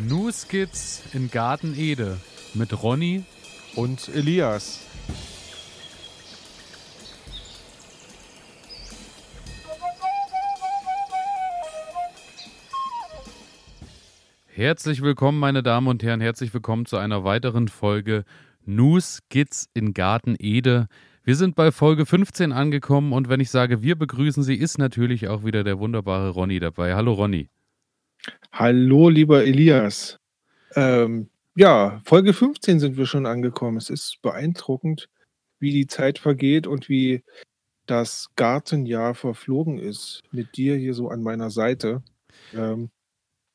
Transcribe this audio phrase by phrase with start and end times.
[0.00, 2.18] New Skits in Garten Ede
[2.54, 3.24] mit Ronny
[3.74, 4.78] und Elias.
[14.46, 18.24] Herzlich willkommen, meine Damen und Herren, herzlich willkommen zu einer weiteren Folge
[18.64, 20.86] New Skits in Garten Ede.
[21.24, 25.26] Wir sind bei Folge 15 angekommen und wenn ich sage, wir begrüßen Sie, ist natürlich
[25.26, 26.94] auch wieder der wunderbare Ronny dabei.
[26.94, 27.48] Hallo Ronny.
[28.52, 30.18] Hallo, lieber Elias.
[30.74, 33.76] Ähm, ja, Folge 15 sind wir schon angekommen.
[33.76, 35.08] Es ist beeindruckend,
[35.58, 37.22] wie die Zeit vergeht und wie
[37.86, 40.22] das Gartenjahr verflogen ist.
[40.30, 42.02] Mit dir hier so an meiner Seite.
[42.54, 42.90] Ähm,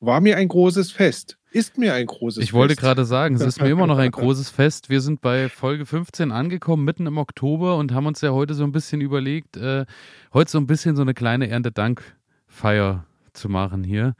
[0.00, 1.38] war mir ein großes Fest.
[1.50, 2.48] Ist mir ein großes Fest.
[2.48, 4.90] Ich wollte gerade sagen, es ist mir immer noch ein großes Fest.
[4.90, 8.64] Wir sind bei Folge 15 angekommen, mitten im Oktober und haben uns ja heute so
[8.64, 9.86] ein bisschen überlegt, äh,
[10.32, 14.14] heute so ein bisschen so eine kleine Erntedankfeier zu machen hier.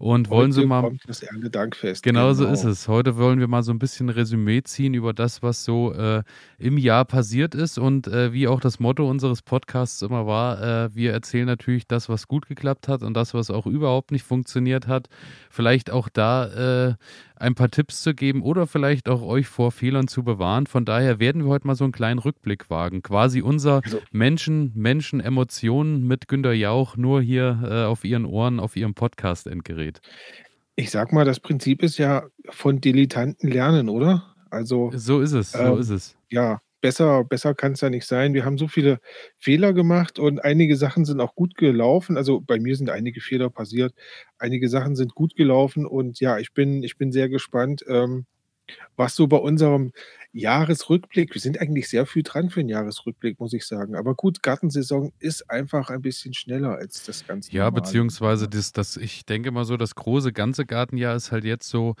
[0.00, 0.80] Und wollen Sie mal.
[0.80, 2.02] Kommt das Erntedankfest.
[2.02, 2.88] Genau, genau so ist es.
[2.88, 6.22] Heute wollen wir mal so ein bisschen Resümee ziehen über das, was so äh,
[6.56, 7.78] im Jahr passiert ist.
[7.78, 12.08] Und äh, wie auch das Motto unseres Podcasts immer war, äh, wir erzählen natürlich das,
[12.08, 15.10] was gut geklappt hat und das, was auch überhaupt nicht funktioniert hat.
[15.50, 16.46] Vielleicht auch da
[16.88, 16.94] äh,
[17.40, 20.66] ein paar Tipps zu geben oder vielleicht auch euch vor Fehlern zu bewahren.
[20.66, 23.02] Von daher werden wir heute mal so einen kleinen Rückblick wagen.
[23.02, 28.60] Quasi unser also, Menschen, Menschen, Emotionen mit Günter Jauch nur hier äh, auf ihren Ohren,
[28.60, 30.00] auf ihrem Podcast-Endgerät.
[30.76, 34.34] Ich sag mal, das Prinzip ist ja von Dilettanten lernen, oder?
[34.50, 36.16] Also so ist es, so ähm, ist es.
[36.28, 38.34] Ja, besser, besser kann es ja nicht sein.
[38.34, 39.00] Wir haben so viele
[39.38, 42.16] Fehler gemacht und einige Sachen sind auch gut gelaufen.
[42.16, 43.94] Also bei mir sind einige Fehler passiert.
[44.38, 48.26] Einige Sachen sind gut gelaufen und ja, ich bin, ich bin sehr gespannt, ähm,
[48.96, 49.92] was so bei unserem
[50.32, 53.96] Jahresrückblick, wir sind eigentlich sehr viel dran für einen Jahresrückblick, muss ich sagen.
[53.96, 57.72] Aber gut, Gartensaison ist einfach ein bisschen schneller als das ganze Ja, normale.
[57.72, 61.96] beziehungsweise das, das, ich denke mal so, das große ganze Gartenjahr ist halt jetzt so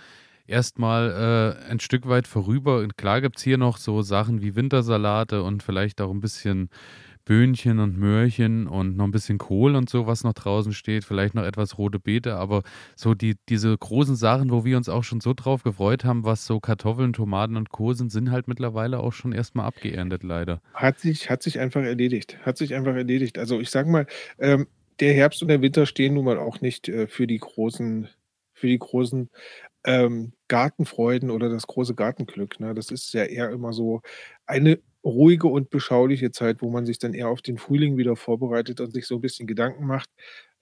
[0.50, 2.78] erstmal äh, ein Stück weit vorüber.
[2.78, 6.70] Und klar gibt es hier noch so Sachen wie Wintersalate und vielleicht auch ein bisschen
[7.24, 11.34] Böhnchen und Möhrchen und noch ein bisschen Kohl und so, was noch draußen steht, vielleicht
[11.34, 12.62] noch etwas rote Beete, aber
[12.96, 16.46] so die, diese großen Sachen, wo wir uns auch schon so drauf gefreut haben, was
[16.46, 17.92] so Kartoffeln, Tomaten und Co.
[17.92, 20.60] sind, sind halt mittlerweile auch schon erstmal abgeerntet, leider.
[20.74, 22.38] Hat sich, hat sich einfach erledigt.
[22.42, 23.38] Hat sich einfach erledigt.
[23.38, 24.06] Also ich sag mal,
[24.38, 24.66] ähm,
[24.98, 28.08] der Herbst und der Winter stehen nun mal auch nicht äh, für die großen,
[28.54, 29.30] für die großen
[29.84, 32.60] ähm, Gartenfreuden oder das große Gartenglück.
[32.60, 32.74] Ne?
[32.74, 34.02] Das ist ja eher immer so
[34.46, 38.80] eine ruhige und beschauliche Zeit, wo man sich dann eher auf den Frühling wieder vorbereitet
[38.80, 40.10] und sich so ein bisschen Gedanken macht,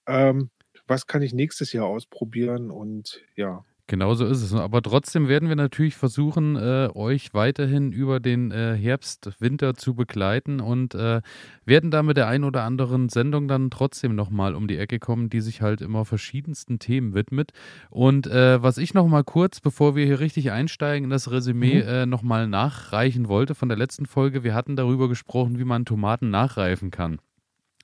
[0.07, 0.51] ähm,
[0.87, 3.65] was kann ich nächstes Jahr ausprobieren und ja.
[3.91, 4.53] Genau so ist es.
[4.53, 9.95] Aber trotzdem werden wir natürlich versuchen, äh, euch weiterhin über den äh, Herbst, Winter zu
[9.95, 11.23] begleiten und äh,
[11.65, 15.31] werden da mit der ein oder anderen Sendung dann trotzdem nochmal um die Ecke kommen,
[15.31, 17.53] die sich halt immer verschiedensten Themen widmet.
[17.89, 21.89] Und äh, was ich nochmal kurz, bevor wir hier richtig einsteigen, in das Resümee mhm.
[21.89, 24.45] äh, nochmal nachreichen wollte von der letzten Folge.
[24.45, 27.21] Wir hatten darüber gesprochen, wie man Tomaten nachreifen kann.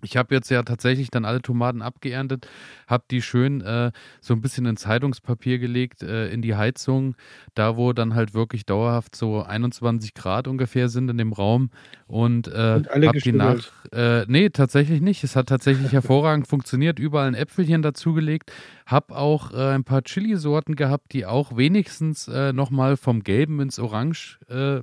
[0.04, 2.48] Ich habe jetzt ja tatsächlich dann alle Tomaten abgeerntet,
[2.87, 7.16] habe die schön äh, so ein bisschen in Zeitungspapier gelegt, äh, in die Heizung,
[7.54, 11.70] da wo dann halt wirklich dauerhaft so 21 Grad ungefähr sind in dem Raum.
[12.06, 13.72] Und, äh, und habe die nach.
[13.92, 15.25] Äh, nee, tatsächlich nicht.
[15.25, 16.98] Es hat tatsächlich hervorragend funktioniert.
[16.98, 18.53] Überall ein Äpfelchen dazugelegt.
[18.86, 23.78] Habe auch äh, ein paar Chili-Sorten gehabt, die auch wenigstens äh, nochmal vom Gelben ins
[23.78, 24.82] Orange äh,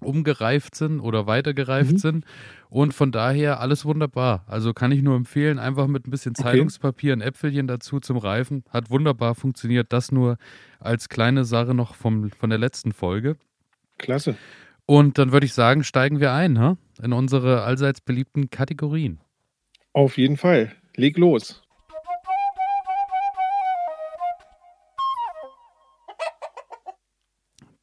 [0.00, 1.98] umgereift sind oder weitergereift mhm.
[1.98, 2.24] sind.
[2.68, 4.44] Und von daher alles wunderbar.
[4.46, 8.64] Also kann ich nur empfehlen, einfach mit ein bisschen Zeitungspapier, ein Äpfelchen dazu zum Reifen.
[8.70, 9.92] Hat wunderbar funktioniert.
[9.92, 10.36] Das nur
[10.78, 13.36] als kleine Sache noch vom, von der letzten Folge.
[13.98, 14.36] Klasse.
[14.86, 16.76] Und dann würde ich sagen, steigen wir ein ha?
[17.02, 19.20] in unsere allseits beliebten Kategorien.
[19.92, 20.72] Auf jeden Fall.
[20.96, 21.62] Leg los.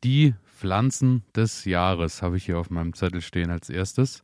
[0.03, 4.23] Die Pflanzen des Jahres habe ich hier auf meinem Zettel stehen als erstes.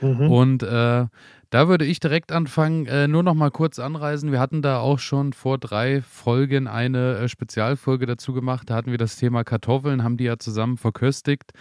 [0.00, 0.30] Mhm.
[0.30, 1.06] Und äh,
[1.50, 4.32] da würde ich direkt anfangen, äh, nur noch mal kurz anreisen.
[4.32, 8.70] Wir hatten da auch schon vor drei Folgen eine äh, Spezialfolge dazu gemacht.
[8.70, 11.52] Da hatten wir das Thema Kartoffeln, haben die ja zusammen verköstigt.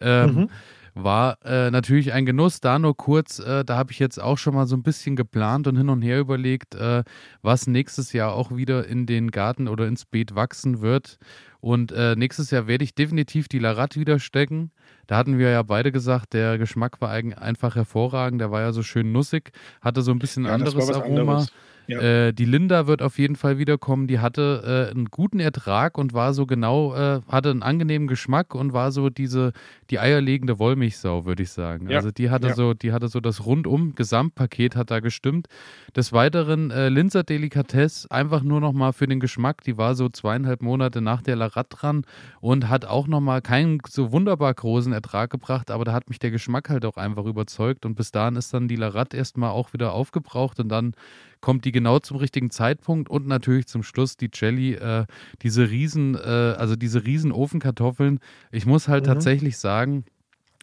[0.00, 0.50] Ähm, mhm.
[0.94, 4.54] War äh, natürlich ein Genuss, da nur kurz, äh, da habe ich jetzt auch schon
[4.54, 7.04] mal so ein bisschen geplant und hin und her überlegt, äh,
[7.42, 11.18] was nächstes Jahr auch wieder in den Garten oder ins Beet wachsen wird.
[11.60, 14.70] Und äh, nächstes Jahr werde ich definitiv die Larat wieder stecken.
[15.06, 18.40] Da hatten wir ja beide gesagt, der Geschmack war einfach hervorragend.
[18.40, 21.22] Der war ja so schön nussig, hatte so ein bisschen Ja, anderes Aroma.
[21.22, 21.52] anderes.
[21.86, 22.00] Ja.
[22.00, 24.06] Äh, die Linda wird auf jeden Fall wiederkommen.
[24.06, 28.54] Die hatte äh, einen guten Ertrag und war so genau, äh, hatte einen angenehmen Geschmack
[28.54, 29.52] und war so diese,
[29.90, 31.88] die eierlegende Wollmilchsau, würde ich sagen.
[31.88, 32.54] Ja, Also die hatte ja.
[32.54, 35.48] so, die hatte so das rundum Gesamtpaket hat da gestimmt.
[35.96, 39.64] Des Weiteren äh, Linzer Delikatesse, einfach nur noch mal für den Geschmack.
[39.64, 42.04] Die war so zweieinhalb Monate nach der Larat dran
[42.40, 46.18] und hat auch noch mal keinen so wunderbar großen Ertrag gebracht, aber da hat mich
[46.18, 49.72] der Geschmack halt auch einfach überzeugt und bis dahin ist dann die Larat erstmal auch
[49.72, 50.94] wieder aufgebraucht und dann
[51.40, 55.06] kommt die genau zum richtigen Zeitpunkt und natürlich zum Schluss die Jelly, äh,
[55.42, 58.20] diese riesen, äh, also diese riesen Ofenkartoffeln.
[58.50, 59.08] Ich muss halt Mhm.
[59.08, 60.04] tatsächlich sagen,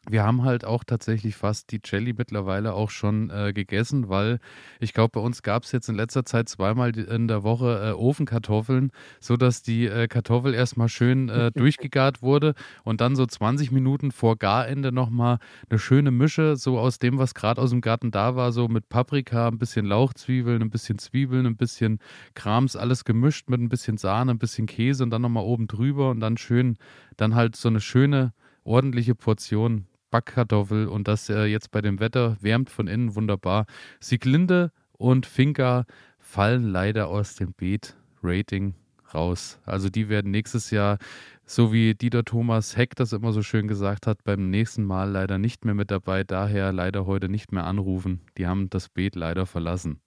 [0.09, 4.39] wir haben halt auch tatsächlich fast die Jelly mittlerweile auch schon äh, gegessen, weil
[4.79, 7.91] ich glaube, bei uns gab es jetzt in letzter Zeit zweimal in der Woche äh,
[7.91, 14.11] Ofenkartoffeln, sodass die äh, Kartoffel erstmal schön äh, durchgegart wurde und dann so 20 Minuten
[14.11, 15.39] vor Garende nochmal
[15.69, 18.89] eine schöne Mische, so aus dem, was gerade aus dem Garten da war, so mit
[18.89, 21.99] Paprika, ein bisschen Lauchzwiebeln, ein bisschen Zwiebeln, ein bisschen
[22.33, 26.11] Krams, alles gemischt mit ein bisschen Sahne, ein bisschen Käse und dann nochmal oben drüber
[26.11, 26.77] und dann schön,
[27.17, 28.33] dann halt so eine schöne,
[28.63, 33.65] ordentliche Portion Backkartoffel und das äh, jetzt bei dem Wetter wärmt von innen wunderbar.
[33.99, 35.85] Sieglinde und Finca
[36.19, 38.75] fallen leider aus dem Beet-Rating
[39.13, 39.59] raus.
[39.65, 40.97] Also die werden nächstes Jahr,
[41.45, 45.37] so wie Dieter Thomas Heck das immer so schön gesagt hat, beim nächsten Mal leider
[45.37, 46.23] nicht mehr mit dabei.
[46.23, 48.21] Daher leider heute nicht mehr anrufen.
[48.37, 50.01] Die haben das Beet leider verlassen.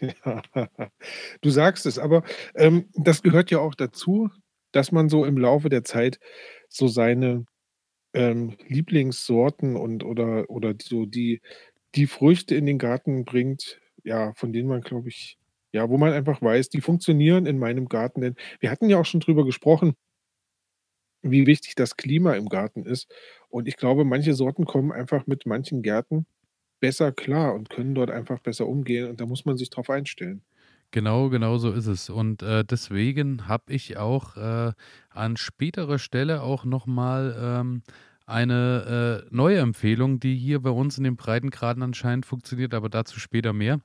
[0.00, 0.42] Ja.
[1.40, 2.22] Du sagst es, aber,
[2.54, 4.30] ähm, das gehört ja auch dazu,
[4.72, 6.18] dass man so im Laufe der Zeit
[6.68, 7.46] so seine,
[8.14, 11.40] ähm, Lieblingssorten und oder oder so die
[11.94, 15.38] die Früchte in den Garten bringt, ja, von denen man, glaube ich
[15.72, 18.22] ja, wo man einfach weiß, die funktionieren in meinem Garten.
[18.22, 19.94] Denn wir hatten ja auch schon drüber gesprochen
[21.22, 23.12] wie wichtig das Klima im Garten ist.
[23.48, 26.26] Und ich glaube, manche Sorten kommen einfach mit manchen Gärten
[26.80, 30.42] besser klar und können dort einfach besser umgehen und da muss man sich drauf einstellen.
[30.92, 32.08] Genau, genau so ist es.
[32.08, 34.72] Und äh, deswegen habe ich auch äh,
[35.10, 37.82] an späterer Stelle auch nochmal ähm,
[38.26, 43.20] eine äh, neue Empfehlung, die hier bei uns in den Breitengraden anscheinend funktioniert, aber dazu
[43.20, 43.80] später mehr.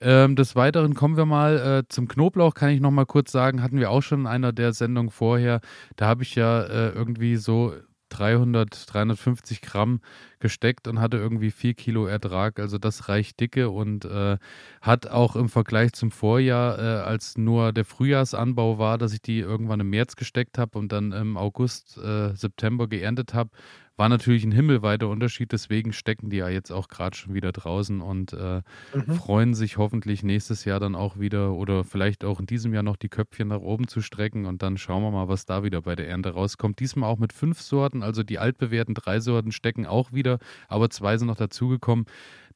[0.00, 3.78] Ähm, des Weiteren kommen wir mal äh, zum Knoblauch, kann ich nochmal kurz sagen, hatten
[3.78, 5.60] wir auch schon in einer der Sendungen vorher.
[5.96, 7.74] Da habe ich ja äh, irgendwie so
[8.08, 10.00] 300, 350 Gramm
[10.40, 12.58] gesteckt und hatte irgendwie 4 Kilo Ertrag.
[12.60, 14.38] Also das reicht dicke und äh,
[14.80, 19.40] hat auch im Vergleich zum Vorjahr, äh, als nur der Frühjahrsanbau war, dass ich die
[19.40, 23.50] irgendwann im März gesteckt habe und dann im August, äh, September geerntet habe,
[23.98, 25.52] war natürlich ein himmelweiter Unterschied.
[25.52, 28.62] Deswegen stecken die ja jetzt auch gerade schon wieder draußen und äh,
[28.94, 29.12] Mhm.
[29.14, 32.96] freuen sich hoffentlich nächstes Jahr dann auch wieder oder vielleicht auch in diesem Jahr noch
[32.96, 35.96] die Köpfchen nach oben zu strecken und dann schauen wir mal, was da wieder bei
[35.96, 36.80] der Ernte rauskommt.
[36.80, 41.18] Diesmal auch mit fünf Sorten, also die altbewährten drei Sorten stecken auch wieder, aber zwei
[41.18, 42.06] sind noch dazugekommen.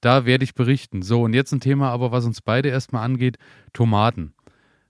[0.00, 1.03] Da werde ich berichten.
[1.03, 3.37] So, und jetzt ein Thema aber, was uns beide erstmal angeht,
[3.73, 4.33] Tomaten.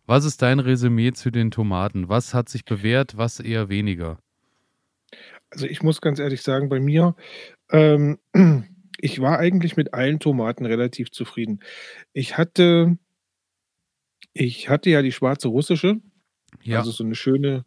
[0.06, 2.08] Was ist dein Resümee zu den Tomaten?
[2.08, 4.18] Was hat sich bewährt, was eher weniger?
[5.50, 7.14] Also, ich muss ganz ehrlich sagen, bei mir,
[7.72, 8.18] ähm,
[9.00, 11.60] ich war eigentlich mit allen Tomaten relativ zufrieden.
[12.12, 12.98] Ich hatte
[14.34, 16.00] ich hatte ja die schwarze russische,
[16.64, 17.64] Ja, also so 'ne schöne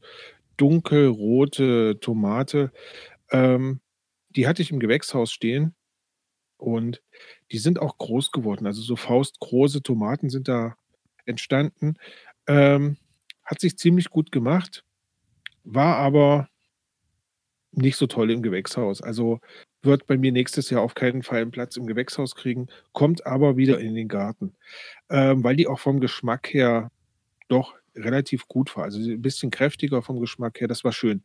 [0.57, 2.71] dunkelrote Tomate.
[3.31, 3.81] Ähm,
[4.31, 5.75] die hatte ich im Gewächshaus stehen
[6.57, 7.03] und
[7.51, 8.67] die sind auch groß geworden.
[8.67, 10.75] Also, so faustgroße Tomaten sind da
[11.25, 11.95] entstanden.
[12.47, 12.97] Ähm,
[13.45, 14.85] hat sich ziemlich gut gemacht,
[15.65, 16.49] war aber
[17.77, 19.01] nicht so toll im Gewächshaus.
[19.01, 19.39] Also,
[19.83, 23.57] wird bei mir nächstes Jahr auf keinen Fall 'n Platz im Gewächshaus kriegen, kommt aber
[23.57, 24.55] wieder in den Garten,
[25.09, 26.91] ähm, weil die auch vom Geschmack her
[27.49, 28.85] doch relativ gut war.
[28.85, 31.23] Also, sie 'n bisschen kräftiger vom Geschmack her, das war schön.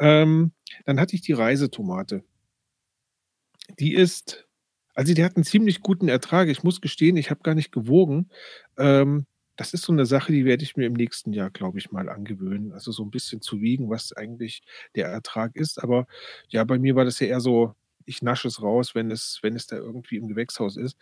[0.00, 0.52] Ähm,
[0.86, 2.24] dann hatte ich die Reisetomate.
[3.78, 4.46] Die ist
[4.96, 6.48] also, die hat 'n ziemlich guten Ertrag.
[6.48, 8.30] Ich muss gestehen, ich habe gar nicht gewogen.
[8.78, 11.92] Ähm, das ist so 'ne Sache, die werde ich mir im nächsten Jahr, glaube ich,
[11.92, 12.72] mal angewöhnen.
[12.72, 14.62] Also, so 'n bisschen zu wiegen, was eigentlich
[14.96, 15.82] der Ertrag ist.
[15.82, 16.06] Aber
[16.48, 17.74] ja, bei mir war das ja eher so,
[18.06, 20.96] ich nasche es raus, wenn es wenn es da irgendwie im Gewächshaus ist.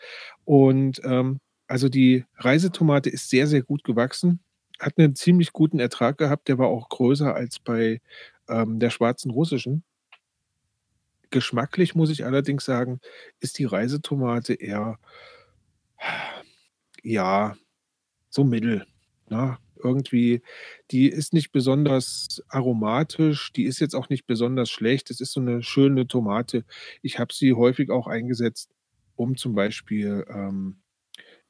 [0.44, 4.40] Und, ähm, also, die Reisetomate ist sehr, sehr gut gewachsen,
[4.80, 8.00] hat 'nen ziemlich guten Ertrag gehabt, der war auch größer als bei,
[8.48, 9.82] ähm, der schwarzen russischen.
[11.32, 13.00] Geschmacklich muss ich allerdings sagen,
[13.40, 14.98] ist die Reisetomate eher
[17.04, 17.54] ja,
[18.32, 18.86] so mittel,
[19.30, 19.58] ne?
[19.84, 20.42] Irgendwie
[20.92, 25.10] die ist nicht besonders aromatisch, die ist jetzt auch nicht besonders schlecht.
[25.10, 26.64] Es ist so 'ne schöne Tomate.
[27.02, 28.70] Ich habe sie häufig auch eingesetzt,
[29.16, 30.78] um zum Beispiel, ähm,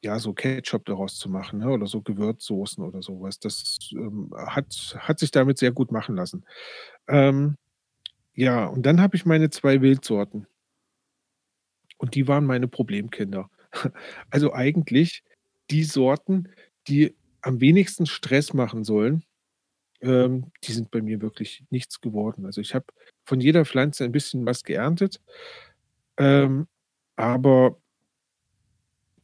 [0.03, 3.39] ja, so Ketchup daraus zu machen, ne, oder so Gewürzsoßen oder so was.
[3.41, 6.45] Das, ähm, hat hat sich damit sehr gut machen lassen.
[7.09, 7.57] Ähm,
[8.35, 10.47] ja, und dann habe ich meine 2 Wildsorten.
[11.99, 13.49] Und die waren meine Problemkinder.
[14.31, 15.23] Also, eigentlich
[15.71, 16.49] die Sorten,
[16.89, 19.25] die am wenigsten Stress machen sollen,
[20.01, 22.47] ähm, die sind bei mir wirklich nichts geworden.
[22.47, 22.87] Also, ich habe
[23.25, 25.21] von jeder Pflanze ein bisschen was geerntet,
[26.19, 26.67] ähm,
[27.17, 27.79] aber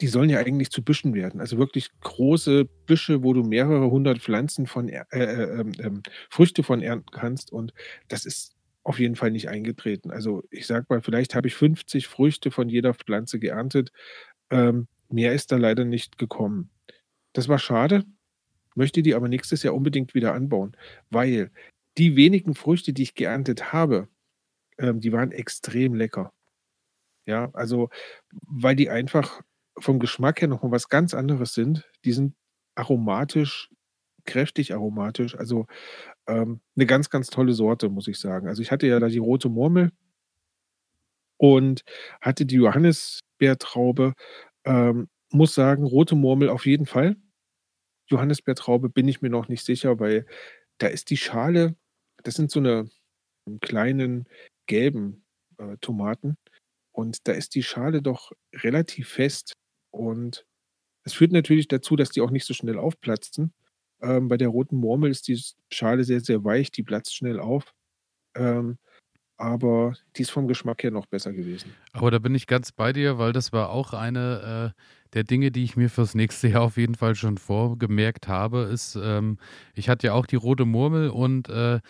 [0.00, 1.40] die sollen ja eigentlich zu Büschen werden.
[1.40, 6.82] Also, wirklich große Büsche, wo du mehrere hundert Pflanzen von äh, äh, ähm, Früchte von
[6.82, 7.72] ernten kannst und
[8.08, 10.10] das ist auf jeden Fall nicht eingetreten.
[10.10, 13.90] Also, ich sage mal, vielleicht habe ich 50 Früchte von jeder Pflanze geerntet.
[14.50, 16.70] Ähm, mehr ist da leider nicht gekommen.
[17.37, 18.04] Das war schade,
[18.76, 20.76] möchte die aber nächstes Jahr unbedingt wieder anbauen,
[21.11, 21.50] weil
[21.99, 24.08] die wenigen Früchte, die ich geerntet habe,
[24.78, 26.32] ähm, die waren extrem lecker.
[27.26, 27.90] Ja, also,
[28.47, 29.42] weil die einfach
[29.78, 31.88] vom Geschmack her noch mal was ganz anderes sind.
[32.04, 32.35] Die sind
[32.76, 33.70] aromatisch,
[34.26, 35.66] kräftig aromatisch, also,
[36.28, 38.49] ähm, 'ne ganz, ganz tolle Sorte, muss ich sagen.
[38.49, 39.92] Also, ich hatte ja da die Rote Murmel
[41.40, 41.82] und
[42.20, 44.12] hatte die Johannisbeertraube.
[44.64, 47.16] Ähm, muss sagen, Rote Murmel auf jeden Fall.
[48.11, 50.26] Johannisbeertraube bin ich mir noch nicht sicher, weil
[50.78, 51.76] da ist die Schale
[52.25, 52.90] das sind so 'ne
[53.62, 54.26] kleinen
[54.66, 55.25] gelben,
[55.58, 56.37] äh, Tomaten
[56.92, 59.54] und da ist die Schale doch relativ fest
[59.92, 60.47] und
[61.04, 63.54] es führt natürlich dazu, dass die auch nicht so schnell aufplatzen.
[64.02, 65.40] Ähm, bei der Roten Murmel ist die
[65.73, 67.75] Schale sehr, sehr weich, die platzt schnell auf,
[68.37, 68.78] ähm,
[69.38, 71.75] aber die ist vom Geschmack her noch besser gewesen.
[71.92, 74.80] Aber da bin ich ganz bei dir, weil das war auch eine, äh,
[75.14, 78.98] der Dinge, die ich mir fürs nächste Jahr auf jeden Fall schon vorgemerkt habe, ist,
[79.02, 79.38] ähm
[79.74, 81.80] ich hatte ja auch die Rote Murmel und, äh,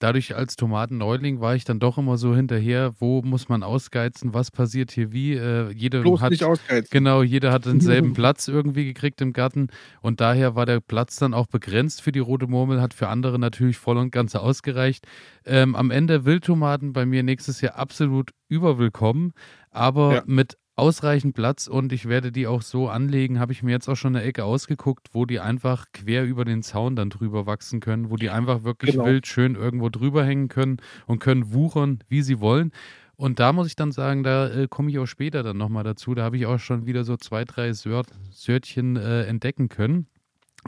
[0.00, 4.50] dadurch als Tomatenneuling war ich dann doch immer so hinterher, wo muss man ausgeizen, was
[4.50, 5.34] passiert hier wie?
[5.34, 6.88] Äh, jeder Bloß hat nicht ausgeizen.
[6.90, 9.68] genau, jeder hat denselben Platz irgendwie gekriegt im Garten
[10.00, 13.38] und daher war der Platz dann auch begrenzt für die Rote Murmel, hat für andere
[13.38, 15.06] natürlich voll und ganz ausgereicht.
[15.44, 19.32] Ähm, am Ende Wildtomaten bei mir nächstes Jahr absolut überwillkommen,
[19.70, 20.22] aber Ja.
[20.26, 23.96] mit ausreichend Platz und ich werde die auch so anlegen habe ich mir jetzt auch
[23.96, 28.10] schon 'ne Ecke ausgeguckt, wo die einfach quer über den Zaun dann drüber wachsen können,
[28.10, 29.04] wo die einfach wirklich Genau.
[29.04, 32.72] wild schön irgendwo drüber hängen können und können wuchern, wie sie wollen.
[33.16, 35.84] Und da muss ich dann sagen, da, äh, komme ich auch später dann noch mal
[35.84, 36.14] dazu.
[36.14, 40.06] Da habe ich auch schon wieder so 2, 3 Sört Sörtchen, äh, entdecken können.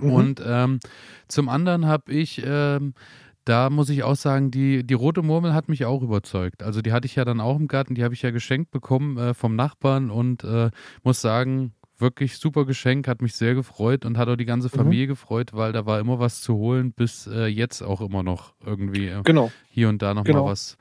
[0.00, 0.10] Mhm.
[0.10, 0.80] Und, ähm,
[1.28, 2.94] zum anderen habe ich, ähm
[3.44, 6.62] da muss ich auch sagen, die die Rote Murmel hat mich auch überzeugt.
[6.62, 9.16] Also, die hatte ich ja dann auch im Garten, die habe ich ja geschenkt bekommen,
[9.18, 10.70] äh, vom Nachbarn und, äh,
[11.02, 14.76] muss sagen, wirklich super Geschenk, hat mich sehr gefreut und hat auch die ganze Mhm.
[14.76, 18.54] Familie gefreut, weil da war immer was zu holen, bis, äh, jetzt auch immer noch
[18.64, 19.52] irgendwie, äh, Genau.
[19.68, 20.44] hier und da noch mal Genau.
[20.44, 20.76] was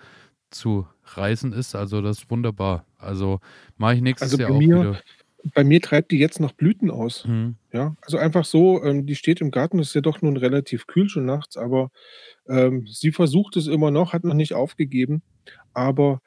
[0.51, 1.75] zu reißen ist.
[1.75, 2.86] Also, das ist wunderbar.
[2.98, 3.39] Also,
[3.77, 5.01] mache ich nächstes Also, Jahr auch mir wieder.
[5.56, 7.25] bei mir treibt die jetzt noch Blüten aus.
[7.25, 7.58] Mhm.
[7.74, 11.10] Ja, also, einfach so, ähm, die steht im Garten, ist ja doch nun relativ kühl
[11.10, 11.91] schon nachts, aber,
[12.48, 15.21] ähm, sie versucht es immer noch, hat noch nicht aufgegeben,
[15.74, 16.21] aber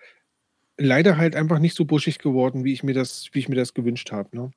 [0.78, 3.74] leider halt einfach nicht so buschig geworden, wie ich mir das wie ich mir das
[3.74, 4.52] gewünscht habe, ne?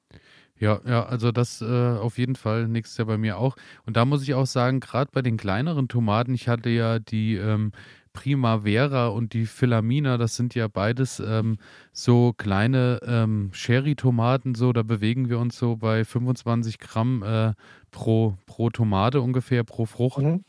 [0.60, 3.56] Ja, ja, also das, äh, auf jeden Fall nächstes Jahr bei mir auch.
[3.86, 7.36] Und da muss ich auch sagen, grad bei den kleineren Tomaten ich hatte ja die,
[7.36, 7.72] ähm,
[8.14, 11.58] Primavera und die Filomena, das sind ja beides, ähm,
[11.94, 17.54] so kleine, ähm, Cherrytomaten so, da bewegen wir uns so bei 25 Gramm, äh,
[17.92, 20.24] pro pro Tomate ungefähr, pro Frucht.
[20.24, 20.44] Mhm.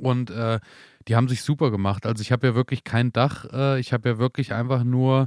[0.00, 0.60] Und, äh,
[1.08, 2.06] die haben sich super gemacht.
[2.06, 5.26] Also, ich habe ja wirklich kein Dach, äh, ich habe ja wirklich einfach nur,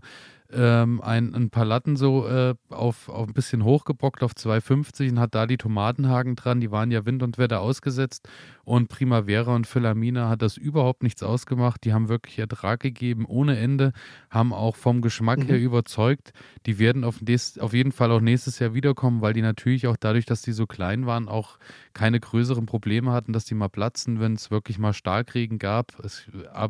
[0.53, 5.19] ähm, ein 'n paar Latten so, äh, auf auf 'n bisschen hochgebockt auf 2,50 und
[5.19, 6.61] hatte da die Tomatenhaken dran.
[6.61, 8.27] Die waren ja Wind und Wetter ausgesetzt
[8.65, 11.83] und Primavera und Filomena hat das überhaupt nichts ausgemacht.
[11.85, 13.93] Die haben wirklich Ertrag gegeben ohne Ende,
[14.29, 15.63] haben auch vom Geschmack her Mhm.
[15.63, 16.33] überzeugt.
[16.65, 19.97] Die werden auf nächst auf jeden Fall auch nächstes Jahr wiederkommen, weil die natürlich auch
[19.97, 21.57] dadurch, dass die so klein waren, auch
[21.93, 25.97] keine größeren Probleme hatten, dass die mal platzen, wenn's wirklich mal Starkregen gab.
[26.03, 26.27] Es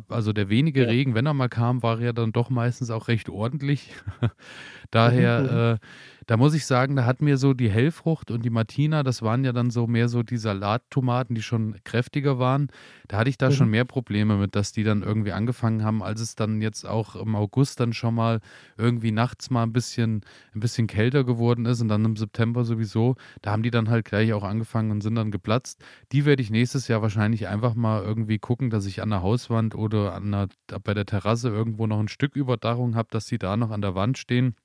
[0.08, 0.88] also, der wenige Ja.
[0.88, 3.92] Regen, wenn er mal kam, war er dann doch meistens auch recht ordentlich.
[4.20, 4.30] Mhm, mhm.
[4.90, 5.86] Daher, äh,
[6.26, 9.44] da muss ich sagen, da hat mir so die Hellfrucht und die Martina, das waren
[9.44, 12.68] ja dann so mehr so die Salattomaten, die schon kräftiger waren.
[13.08, 13.70] Da hatte ich da schon Mhm.
[13.70, 17.36] mehr Probleme mit, dass die dann irgendwie angefangen haben, als es dann jetzt auch im
[17.36, 18.40] August dann schon mal
[18.76, 20.22] irgendwie nachts mal 'n bisschen
[20.54, 23.14] 'n bisschen kälter geworden ist und dann im September sowieso.
[23.42, 25.82] Da haben die dann halt gleich auch angefangen und sind dann geplatzt.
[26.12, 29.74] Die werde ich nächstes Jahr wahrscheinlich einfach mal irgendwie gucken, dass ich an der Hauswand
[29.74, 30.48] oder an 'ner
[30.82, 33.94] bei der Terrasse irgendwo noch 'n Stück Überdachung habe, dass die da noch an der
[33.94, 34.56] Wand stehen.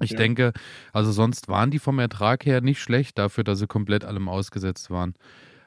[0.00, 0.16] Ich Ja.
[0.16, 0.52] denke
[0.92, 4.90] also, sonst waren die vom Ertrag her nicht schlecht dafür, dass sie komplett allem ausgesetzt
[4.90, 5.14] waren.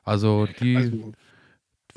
[0.03, 1.13] Also, die Also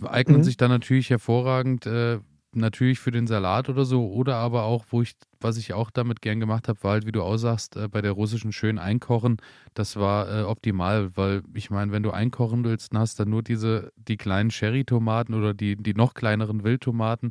[0.05, 0.45] eignen Mhm.
[0.45, 2.21] sich dann natürlich hervorragend, äh,
[2.57, 6.23] natürlich für den Salat oder so oder aber auch, wo ich was ich auch damit
[6.23, 9.39] gern gemacht habe, war halt, wie du auch sagst, äh, bei der russischen schön einkochen.
[9.75, 13.43] Das war, äh, optimal, weil ich meine, wenn du einkochen willst, dann hast du nur
[13.43, 17.31] diese die kleinen Cherrytomaten oder die die noch kleineren Wildtomaten.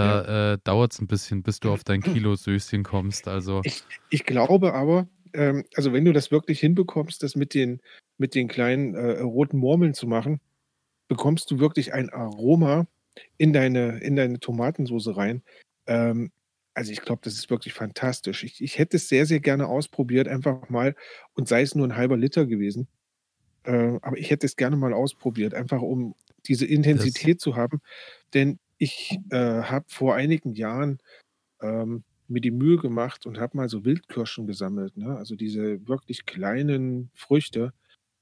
[0.00, 0.18] Ja.
[0.18, 4.24] Da, äh, dauert's 'n bisschen, bis du auf dein Kilo Söschen kommst, also Ich ich
[4.26, 7.80] glaube aber, ähm, also, wenn du das wirklich hinbekommst, das mit den
[8.18, 10.40] mit den kleinen, äh, roten Murmeln zu machen,
[11.08, 12.86] bekommst du wirklich ein Aroma
[13.38, 15.42] in deine in deine Tomatensoße rein.
[15.86, 16.32] Ähm,
[16.74, 18.44] also, ich glaube, das ist wirklich fantastisch.
[18.44, 20.96] Ich ich hätte es sehr, sehr gerne ausprobiert, einfach mal
[21.34, 22.88] und sei es nur 'n halber Liter gewesen.
[23.64, 26.14] Äh, aber ich hätte es gerne mal ausprobiert, einfach um
[26.48, 27.80] diese Das Intensität zu haben.
[28.34, 30.98] Denn ich, äh, habe vor einigen Jahren,
[31.62, 35.16] ähm, mir die Mühe gemacht und habe mal so Wildkirschen gesammelt, ne?
[35.18, 37.72] Also, diese wirklich kleinen Früchte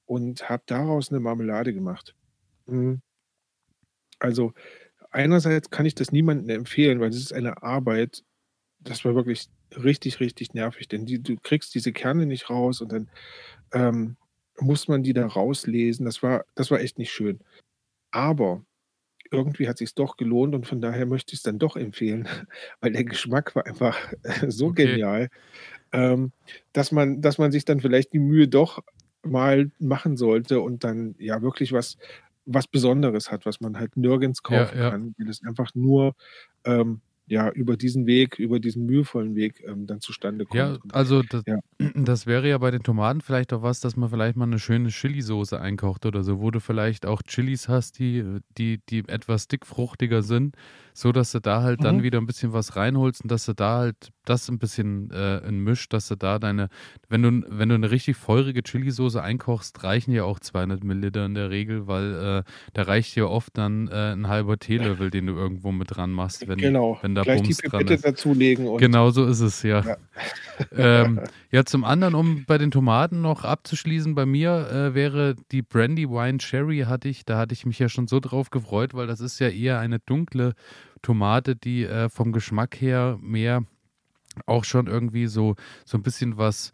[0.07, 2.14] und habe daraus 'ne Marmelade gemacht.
[2.66, 3.02] Mhm.
[4.21, 4.52] Also,
[5.11, 8.25] einerseits kann ich das niemandem empfehlen, weil das ist eine Arbeit,
[8.81, 12.92] das war wirklich richtig, richtig nervig, denn die du kriegst diese Kerne nicht raus und
[12.92, 13.11] dann,
[13.73, 14.16] ähm,
[14.61, 16.07] muss man die da rauslesen.
[16.07, 17.40] Das war das war echt nicht schön.
[18.12, 18.64] Aber
[19.32, 22.28] irgendwie hat sich's doch gelohnt und von daher möchte ich's dann doch empfehlen,
[22.80, 23.98] weil der Geschmack war einfach
[24.48, 24.72] so Okay.
[24.72, 25.28] genial,
[25.92, 26.32] ähm,
[26.72, 28.80] dass man dass man sich dann vielleicht die Mühe doch
[29.24, 31.96] mal machen sollte und dann, ja, wirklich was
[32.46, 34.92] was Besonderes hat, was man halt nirgends Ja, kaufen ja.
[34.92, 36.14] kann, weil das einfach nur,
[36.64, 40.93] ähm, ja, über diesen Weg über diesen mühevollen Weg, ähm, dann zustande Ja, kommt und
[40.93, 41.59] also, da ja.
[41.95, 44.88] das wäre ja bei den Tomaten vielleicht auch was, dass man vielleicht mal 'ne schöne
[44.91, 49.49] Chilisoße einkocht oder so, wo du vielleicht auch Chilis hast, die äh, die die etwas
[49.49, 50.57] dickfruchtiger sind,
[50.94, 52.04] sodass du da halt dann Mhm.
[52.04, 55.92] wieder 'n bisschen was reinholst und dass du da halt das 'n bisschen, äh, mischt,
[55.92, 56.68] dass du da deine
[57.08, 61.34] wenn du wenn du 'ne richtig feurige Chilisoße einkochst, reichen ja auch 200 Milliliter in
[61.34, 62.14] der Regel, weil,
[62.46, 66.12] äh, da reicht ja oft dann, äh, 'n halber Teelöffel, den du irgendwo mit dran
[66.12, 68.06] machst, wenn Genau, wenn da gleich die Bums dran Pipette ist.
[68.08, 69.84] dazulegen und Genau so ist es, ja.
[69.84, 69.96] ja.
[70.76, 71.22] Ähm,
[71.52, 76.38] ja, zum anderen, um bei den Tomaten noch abzuschließen, bei mir, äh, wäre die Brandywine
[76.38, 79.38] Cherry hatte ich da hatte ich mich ja schon so drauf gefreut, weil das ist
[79.40, 80.54] ja eher eine dunkle
[81.02, 83.64] Tomate, die, äh, vom Geschmack her mehr
[84.47, 85.56] auch schon irgendwie so
[85.87, 86.73] so 'n bisschen was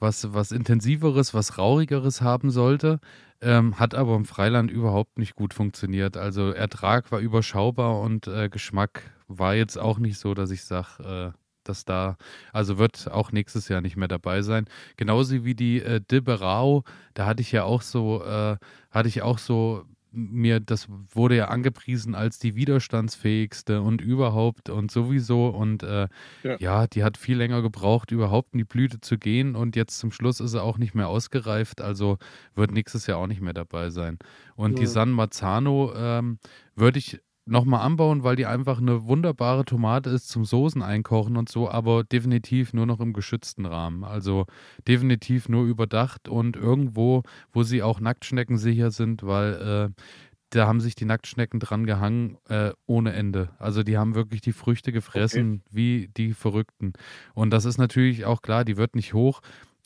[0.00, 3.00] was was Intensiveres, was Rauchigeres haben sollte,
[3.42, 6.16] ähm, hat aber im Freiland überhaupt nicht gut funktioniert.
[6.18, 11.32] Also, Ertrag war überschaubar und, äh, Geschmack war jetzt auch nicht so, dass ich sage,
[11.34, 12.16] äh, dass da
[12.52, 14.66] also, wird auch nächstes Jahr nicht mehr dabei sein.
[14.96, 18.56] Genauso wie die, äh, de Berau, da hatte ich ja auch so äh,
[18.92, 19.84] hatte ich auch so
[20.18, 26.08] mir das wurde ja angepriesen als die widerstandsfähigste und überhaupt und sowieso und, äh,
[26.44, 26.58] Ja.
[26.58, 30.12] ja, die hat viel länger gebraucht, überhaupt in die Blüte zu gehen und jetzt zum
[30.12, 32.18] Schluss ist sie auch nicht mehr ausgereift, also,
[32.54, 34.18] wird nächstes Jahr auch nicht mehr dabei sein.
[34.56, 34.86] Und die Mhm.
[34.86, 36.38] San Marzano, ähm,
[36.74, 41.36] würde ich noch mal anbauen, weil die einfach 'ne wunderbare Tomate ist zum Soßen einkochen
[41.36, 44.04] und so, aber definitiv nur noch im geschützten Rahmen.
[44.04, 44.46] Also,
[44.86, 50.02] definitiv nur überdacht und irgendwo, wo sie auch nacktschneckensicher sind, weil, äh,
[50.50, 53.50] da haben sich die Nacktschnecken dran gehangen, äh, ohne Ende.
[53.58, 55.42] Also, die haben wirklich die Früchte Okay.
[55.42, 56.94] gefressen wie die Verrückten.
[57.34, 59.40] Und das ist natürlich auch klar, die wird nicht hoch.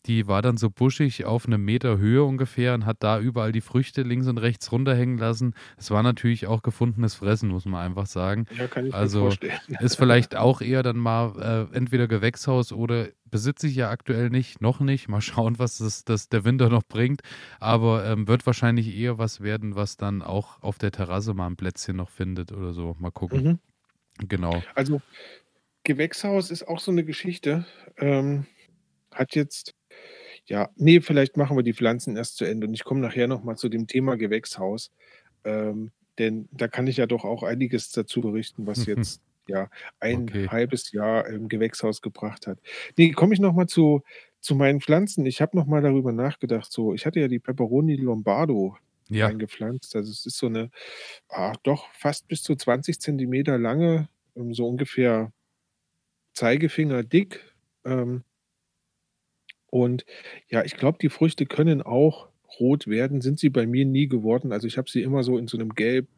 [0.07, 3.61] Die war dann so buschig auf 'nem Meter Höhe ungefähr und hat da überall die
[3.61, 5.55] Früchte links und rechts runterhängen lassen.
[5.77, 8.47] Es war natürlich auch gefundenes Fressen, muss man einfach sagen.
[8.51, 9.59] Ja, kann ich Also, vorstellen.
[9.79, 14.61] ist vielleicht auch eher dann mal, äh, entweder Gewächshaus oder besitze ich ja aktuell nicht,
[14.61, 15.09] noch nicht.
[15.09, 17.23] Mal schauen, was das das der Winter noch bringt.
[17.61, 21.57] Aber, ähm, wird wahrscheinlich eher was werden, was dann auch auf der Terrasse mal 'n
[21.57, 22.97] Plätzchen noch findet oder so.
[22.99, 23.45] Mal gucken.
[23.45, 23.59] Mhm.
[24.19, 24.65] Genau.
[24.77, 25.03] Also,
[25.85, 27.67] Gewächshaus ist auch so 'ne Geschichte,
[27.99, 28.47] ähm,
[29.13, 29.75] hat jetzt
[30.47, 33.45] ja, ne, vielleicht machen wir die Pflanzen erst zu Ende und ich komme nachher noch
[33.45, 34.91] mal zu dem Thema Gewächshaus,
[35.45, 39.69] ähm, denn da kann ich ja doch auch einiges dazu berichten, was jetzt, ja,
[40.01, 40.49] ein Okay.
[40.49, 42.61] halbes Jahr im Gewächshaus gebracht hat.
[42.99, 44.03] Ne, komme ich noch mal zu
[44.41, 45.27] zu meinen Pflanzen.
[45.27, 48.77] Ich habe noch mal darüber nachgedacht, so ich hatte ja die Peperoni Lombardo
[49.11, 49.33] Ja.
[49.33, 49.95] eingepflanzt.
[49.97, 50.71] Also, es ist so 'ne,
[51.29, 55.33] ah, doch fast bis zu 20 Zentimeter lange, ähm, so ungefähr
[56.37, 57.41] Zeigefinger dick,
[57.85, 58.25] ähm
[59.73, 60.07] und
[60.51, 62.29] ja, ich glaube, die Früchte können auch
[62.61, 64.53] rot werden, sind sie bei mir nie geworden.
[64.53, 66.09] Also, ich habe sie immer so in so 'nem gelb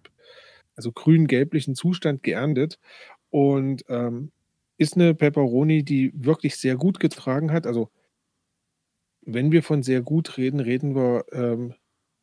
[0.76, 2.78] also, grün-gelblichen Zustand geerntet
[3.30, 4.32] und, ähm,
[4.78, 7.66] ist 'ne Peperoni, die wirklich sehr gut getragen hat.
[7.68, 7.90] Also
[9.26, 11.74] wenn wir von sehr gut reden, reden wir, ähm,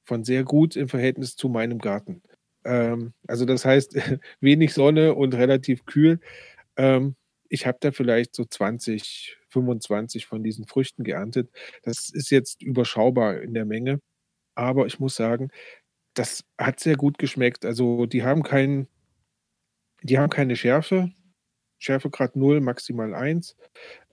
[0.06, 2.22] von sehr gut im Verhältnis zu meinem Garten.
[2.66, 3.96] Ähm, also, das heißt,
[4.42, 6.20] wenig Sonne und relativ kühl.
[6.78, 7.16] Ähm,
[7.50, 11.52] ich habe da vielleicht so 20, 25 von diesen Früchten geerntet.
[11.84, 14.02] Das ist jetzt überschaubar in der Menge,
[14.56, 15.50] aber ich muss sagen,
[16.16, 17.66] das hat sehr gut geschmeckt.
[17.66, 18.88] Also, die haben keinen
[20.04, 21.12] Die haben keine Schärfe.
[21.80, 23.58] Schärfegrad 0, maximal 1.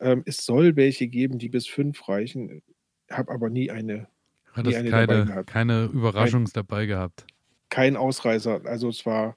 [0.01, 2.63] Ähm, es soll welche geben, die bis 5 reichen.
[3.11, 4.09] Habe aber nie eine,
[4.53, 5.47] Hat nie eine dabei keine, gehabt.
[5.47, 7.27] keine Kein, Überraschungs dabei gehabt.
[7.71, 8.63] kein Ausreißer.
[8.65, 9.37] Also es war,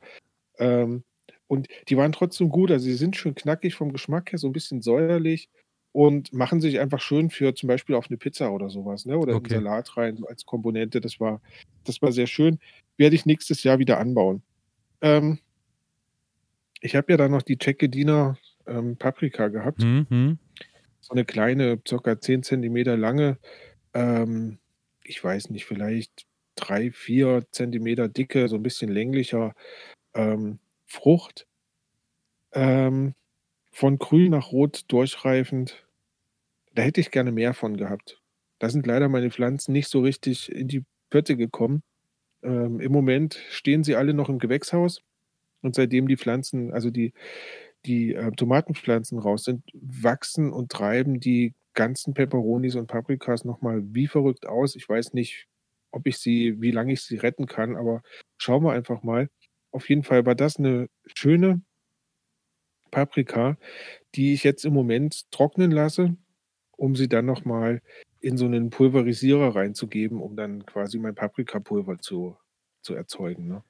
[0.59, 1.03] ähm,
[1.47, 2.71] und die waren trotzdem gut.
[2.71, 5.49] Also sie sind schön knackig vom Geschmack her, so ein bisschen säuerlich
[5.91, 9.17] und machen sich einfach schön für zum Beispiel auf eine Pizza oder sowas, ne?
[9.17, 9.55] Oder Okay.
[9.55, 11.01] Salat rein als Komponente.
[11.01, 11.41] Das war,
[11.83, 12.59] das war sehr schön.
[12.97, 14.41] Werde ich nächstes Jahr wieder anbauen.
[15.01, 15.39] Ähm,
[16.79, 19.83] ich habe ja dann noch die Cecchedina ähm, Paprika gehabt.
[19.83, 20.07] Mhm.
[20.09, 20.39] mhm.
[21.03, 23.39] So eine kleine, circa 10 Zentimeter lange,
[23.95, 24.59] ähm,
[25.03, 29.55] ich weiß nicht, vielleicht 3, 4 Zentimeter dicke, so ein bisschen länglicher
[30.13, 31.47] ähm, Frucht.
[32.53, 33.15] Ähm,
[33.71, 35.85] von grün nach rot durchreifend.
[36.73, 38.21] Da hätte ich gerne mehr von gehabt.
[38.59, 41.83] Da sind leider meine Pflanzen nicht so richtig in die Pötte gekommen.
[42.43, 45.01] Ähm, Im Moment stehen sie alle noch im Gewächshaus
[45.61, 47.13] und seitdem die Pflanzen, also die,
[47.85, 54.07] die äh, Tomatenpflanzen raus sind, wachsen und treiben die ganzen Peperonis und Paprikas nochmal wie
[54.07, 54.75] verrückt aus.
[54.75, 55.47] Ich weiß nicht,
[55.91, 58.01] ob ich sie, wie lange ich sie retten kann, aber
[58.37, 59.29] schauen wir einfach mal.
[59.71, 61.61] Auf jeden Fall war das eine schöne
[62.91, 63.57] Paprika,
[64.15, 66.15] die ich jetzt im Moment trocknen lasse,
[66.77, 67.81] um sie dann nochmal
[68.19, 72.37] in so einen Pulverisierer reinzugeben, um dann quasi mein Paprikapulver zu,
[72.81, 73.47] zu erzeugen.
[73.47, 73.63] Ne?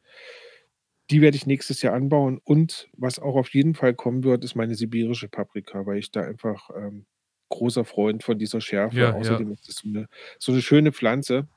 [1.09, 4.55] Die werde ich nächstes Jahr anbauen und was auch auf jeden Fall kommen wird, ist
[4.55, 7.05] meine sibirische Paprika, weil ich da einfach ähm,
[7.49, 8.97] großer Freund von dieser Schärfe.
[8.97, 9.15] Ja, ja.
[9.15, 10.07] Außerdem ist es so eine,
[10.39, 11.47] so eine schöne Pflanze.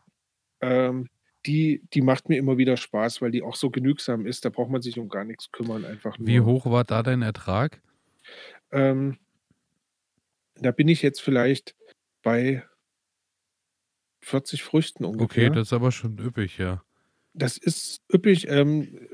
[0.61, 1.09] Ähm,
[1.47, 4.45] die, die macht mir immer wieder Spaß, weil die auch so genügsam ist.
[4.45, 5.85] Da braucht man sich um gar nichts kümmern.
[5.85, 6.47] Einfach Wie nur.
[6.47, 7.81] hoch war da dein Ertrag?
[8.73, 9.19] Ähm,
[10.57, 11.75] da bin ich jetzt vielleicht
[12.23, 12.65] bei
[14.23, 15.51] 40 Früchten Okay, ungefähr.
[15.51, 16.83] das ist aber schon üppig, ja.
[17.35, 18.49] Das ist üppig.
[18.49, 19.09] Ähm,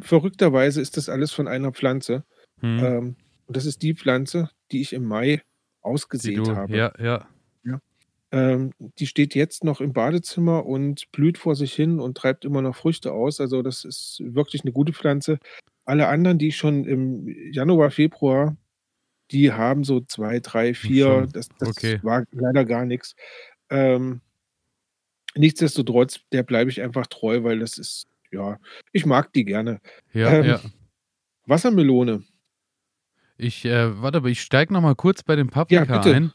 [0.00, 2.24] verrückterweise ist das alles von einer Pflanze.
[2.60, 2.78] Hm.
[2.84, 3.16] Ähm,
[3.46, 5.42] und das ist die Pflanze, die ich im Mai
[5.80, 6.76] ausgesät du, habe.
[6.76, 7.28] ja, ja.
[8.32, 12.62] Ähm, die steht jetzt noch im Badezimmer und blüht vor sich hin und treibt immer
[12.62, 13.40] noch Früchte aus.
[13.40, 15.38] Also das ist wirklich eine gute Pflanze.
[15.84, 18.56] Alle anderen, die schon im Januar, Februar,
[19.30, 21.04] die haben so zwei, drei, vier.
[21.06, 21.28] Schon.
[21.32, 22.00] Das, das Okay.
[22.02, 23.14] war leider gar nichts.
[23.70, 24.20] Ähm,
[25.34, 28.58] nichtsdestotrotz, der bleibe ich einfach treu, weil das ist, ja,
[28.92, 29.80] ich mag die gerne.
[30.12, 30.60] Ja, Ähm, ja.
[31.46, 32.22] Wassermelone.
[33.36, 36.14] Ich, äh, warte, aber ich steige nochmal kurz bei dem Paprika bitte.
[36.14, 36.32] ein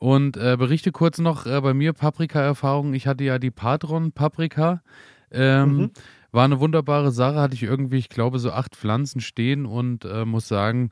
[0.00, 2.94] und äh, berichte kurz noch äh, bei mir Paprika-Erfahrung.
[2.94, 4.82] Ich hatte ja die Patron-Paprika.
[5.30, 5.90] Ähm, Mhm.
[6.32, 10.24] War eine wunderbare Sache, hatte ich irgendwie, ich glaube, so acht Pflanzen stehen und äh,
[10.24, 10.90] muss sagen,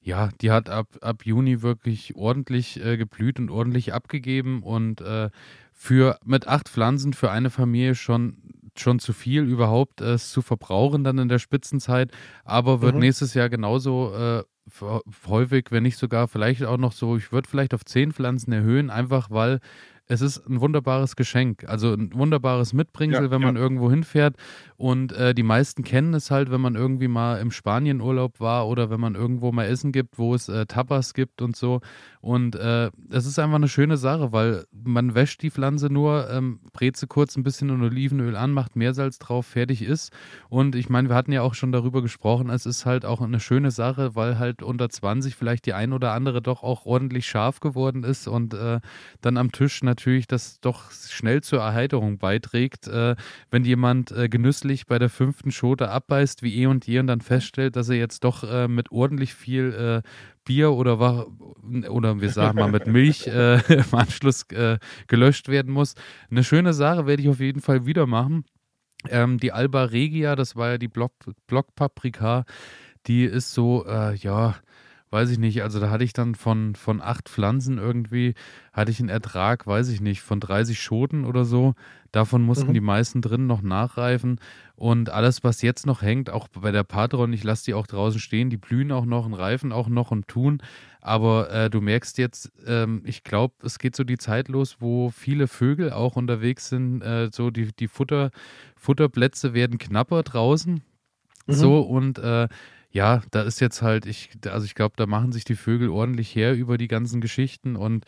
[0.00, 5.30] ja, die hat ab, ab Juni wirklich ordentlich äh, geblüht und ordentlich abgegeben und äh,
[5.72, 8.36] für mit acht Pflanzen für eine Familie schon
[8.80, 12.10] schon zu viel überhaupt äh, es zu verbrauchen dann in der Spitzenzeit,
[12.44, 13.00] aber wird Mhm.
[13.00, 14.42] nächstes Jahr genauso äh,
[15.28, 18.90] häufig, wenn nicht sogar vielleicht auch noch so, ich würde vielleicht auf zehn Pflanzen erhöhen,
[18.90, 19.60] einfach weil
[20.08, 23.46] es ist ein wunderbares Geschenk, also ein wunderbares Mitbringsel, Ja, wenn ja.
[23.46, 24.36] man irgendwo hinfährt
[24.76, 28.90] und äh, die meisten kennen es halt, wenn man irgendwie mal im Spanienurlaub war oder
[28.90, 31.80] wenn man irgendwo mal Essen gibt, wo es äh, Tapas gibt und so.
[32.20, 36.60] Und äh, es ist einfach eine schöne Sache, weil man wäscht die Pflanze nur, ähm,
[36.72, 40.12] brät sie kurz ein bisschen in Olivenöl an, macht Meersalz drauf, fertig ist.
[40.48, 43.40] Und ich meine, wir hatten ja auch schon darüber gesprochen, es ist halt auch eine
[43.40, 47.60] schöne Sache, weil halt unter 20 vielleicht die ein oder andere doch auch ordentlich scharf
[47.60, 48.80] geworden ist und äh,
[49.20, 49.95] dann am Tisch natürlich
[50.26, 53.16] das doch schnell zur Erheiterung beiträgt, äh,
[53.50, 57.20] wenn jemand äh, genüsslich bei der fünften Schote abbeißt, wie eh und je, und dann
[57.20, 60.08] feststellt, dass er jetzt doch äh, mit ordentlich viel äh,
[60.44, 61.26] Bier oder,
[61.88, 64.78] oder wir sagen mal mit Milch äh, im Anschluss äh,
[65.08, 65.94] gelöscht werden muss.
[66.30, 68.44] Eine schöne Sache werde ich auf jeden Fall wieder machen.
[69.08, 71.12] Ähm, die Alba Regia, das war ja die Block,
[71.46, 72.44] Blockpaprika,
[73.06, 74.56] die ist so, ja,
[75.16, 78.34] weiß ich nicht, also da hatte ich dann von, von acht Pflanzen irgendwie,
[78.74, 81.72] hatte ich einen Ertrag, weiß ich nicht, von 30 Schoten oder so.
[82.12, 82.74] Davon mussten Mhm.
[82.74, 84.38] die meisten drin noch nachreifen.
[84.74, 88.20] Und alles, was jetzt noch hängt, auch bei der Patron, ich lasse die auch draußen
[88.20, 90.62] stehen, die blühen auch noch und reifen auch noch und tun.
[91.00, 95.08] Aber äh, du merkst jetzt, ähm, ich glaube, es geht so die Zeit los, wo
[95.08, 97.00] viele Vögel auch unterwegs sind.
[97.00, 98.30] Äh, so die, die Futter,
[98.76, 100.82] Futterplätze werden knapper draußen.
[101.46, 101.52] Mhm.
[101.52, 102.48] So und äh,
[102.96, 106.34] ja, da ist jetzt halt, ich, also ich glaube, da machen sich die Vögel ordentlich
[106.34, 108.06] her über die ganzen Geschichten und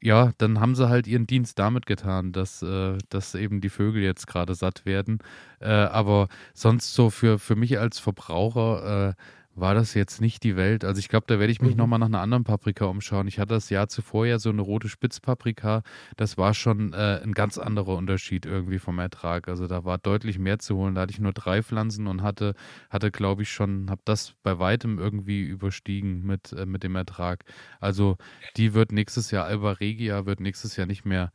[0.00, 4.02] ja, dann haben sie halt ihren Dienst damit getan, dass, äh, dass eben die Vögel
[4.02, 5.18] jetzt gerade satt werden.
[5.58, 9.14] Äh, aber sonst so für, für mich als Verbraucher äh,
[9.60, 10.84] war das jetzt nicht die Welt.
[10.84, 11.88] Also, ich glaube, da werde ich mich noch Mhm.
[11.88, 13.28] mal nach 'ner anderen Paprika umschauen.
[13.28, 15.82] Ich hatte das Jahr zuvor ja so 'ne rote Spitzpaprika.
[16.16, 19.48] Das war schon, äh, 'n ganz anderer Unterschied irgendwie vom Ertrag.
[19.48, 20.94] Also, da war deutlich mehr zu holen.
[20.94, 22.54] Da hatte ich nur 3 Pflanzen und hatte
[22.90, 27.44] hatte, glaube ich, schon habe das bei weitem irgendwie überstiegen mit äh, mit dem Ertrag.
[27.80, 28.16] Also,
[28.56, 31.32] die wird nächstes Jahr Alba Regia wird nächstes Jahr nicht mehr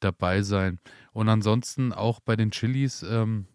[0.00, 0.80] dabei sein.
[1.12, 3.46] Und ansonsten auch bei den Chilis, ähm,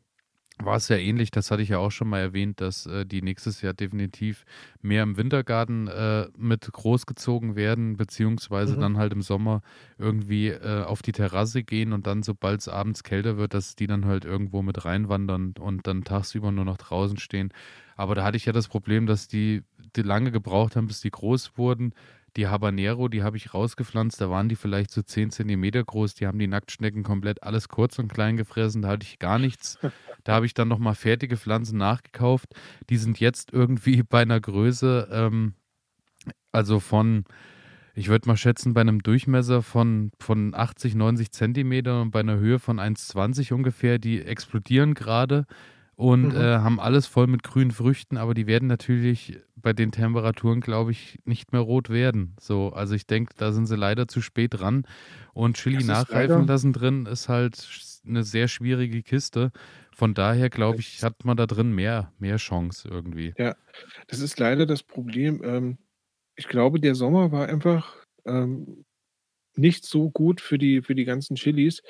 [0.59, 1.31] war es ja ähnlich.
[1.31, 4.43] Das hatte ich ja auch schon mal erwähnt, dass, äh, die nächstes Jahr definitiv
[4.81, 8.77] mehr im Wintergarten, äh, mit großgezogen werden, beziehungsweise Mhm.
[8.77, 9.61] dann halt im Sommer
[9.97, 14.05] irgendwie, äh, auf die Terrasse gehen und dann, sobald's abends kälter wird, dass die dann
[14.05, 17.51] halt irgendwo mit reinwandern und dann tagsüber nur noch draußen stehen.
[17.95, 19.63] Aber da hatte ich ja das Problem, dass die
[19.95, 21.93] die lange gebraucht haben, bis die groß wurden.
[22.37, 26.13] Die Habanero, die habe ich rausgepflanzt, da waren die vielleicht so 10 Zentimeter groß.
[26.13, 29.77] Die haben die Nacktschnecken komplett alles kurz und klein gefressen, da hatte ich gar nichts.
[30.23, 32.49] Da habe ich dann noch mal fertige Pflanzen nachgekauft.
[32.89, 35.53] Die sind jetzt irgendwie bei 'ner Größe, ähm,
[36.51, 37.25] also von
[37.95, 42.37] ich würde mal schätzen, bei 'nem Durchmesser von von 80, 90 Zentimeter und bei 'ner
[42.37, 43.99] Höhe von 1,20 ungefähr.
[43.99, 45.45] Die explodieren grade
[45.97, 46.35] und, Mhm.
[46.35, 50.91] äh, haben alles voll mit grünen Früchten, aber die werden natürlich bei den Temperaturen, glaube
[50.93, 52.35] ich, nicht mehr rot werden.
[52.41, 54.85] So, also, ich denke, da sind sie leider zu spät dran.
[55.33, 59.51] Und Chili Das nachreifen lassen drin ist halt sch 'ne sehr schwierige Kiste.
[59.95, 63.35] Von daher glaube ich, hat man da drin mehr mehr Chance irgendwie.
[63.39, 63.55] Ja,
[64.07, 65.41] das ist leider das Problem.
[65.43, 65.77] Ähm,
[66.35, 68.85] ich glaube, der Sommer war einfach, ähm,
[69.55, 71.81] nicht so gut für die für die ganzen Chilis,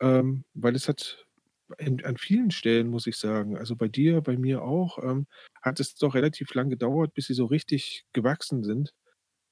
[0.00, 1.23] ähm, weil es hat
[1.78, 5.26] in an vielen Stellen, muss ich sagen, also, bei dir, bei mir auch, ähm,
[5.62, 8.92] hat es doch relativ lang gedauert, bis sie so richtig gewachsen sind.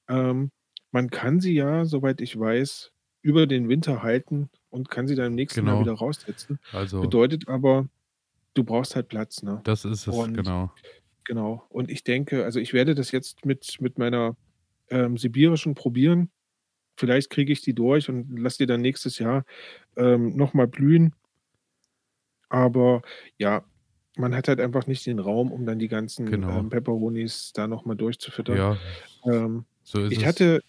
[0.09, 0.51] Ähm,
[0.91, 2.91] man kann sie ja, soweit ich weiß,
[3.23, 5.79] über den Winter halten und kann sie dann im nächsten Jahr Genau.
[5.79, 6.59] wieder raussetzen.
[6.71, 7.87] Also Bedeutet aber,
[8.55, 9.65] du brauchst halt Platz, ne?
[9.65, 10.73] Das ist es, Und genau.
[11.25, 11.65] genau.
[11.69, 14.37] Und ich denke also, ich werde das jetzt mit mit meiner,
[14.89, 16.31] ähm, sibirischen probieren.
[16.97, 19.45] Vielleicht kriege ich die durch und lasse die dann nächstes Jahr,
[19.97, 21.15] ähm, noch mal blühen.
[22.53, 23.01] Aber
[23.39, 23.65] ja,
[24.15, 26.47] man hat halt einfach nicht den Raum, um dann die ganzen, Genau.
[26.47, 28.67] ähm, Peperonis da noch mal durchzufüttern.
[28.67, 28.81] Ja,
[29.25, 30.27] Ähm, so ich es.
[30.27, 30.61] hatte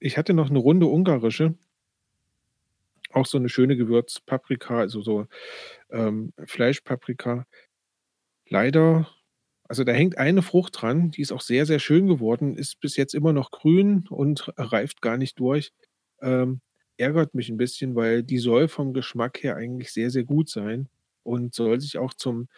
[0.00, 1.56] ich hatte noch 'ne runde ungarische
[3.10, 5.26] auch so 'ne schöne Gewürzpaprika, also, so,
[5.90, 7.46] ähm, Fleischpaprika.
[8.48, 9.08] Leider
[9.68, 12.96] also, da hängt eine Frucht dran, die ist auch sehr, sehr schön geworden, ist bis
[12.96, 15.72] jetzt immer noch grün und reift gar nicht durch.
[16.20, 16.60] Ähm,
[16.98, 20.88] ärgert mich 'n bisschen, weil die soll vom Geschmack her eigentlich sehr, sehr gut sein
[21.24, 22.48] und soll sich auch zum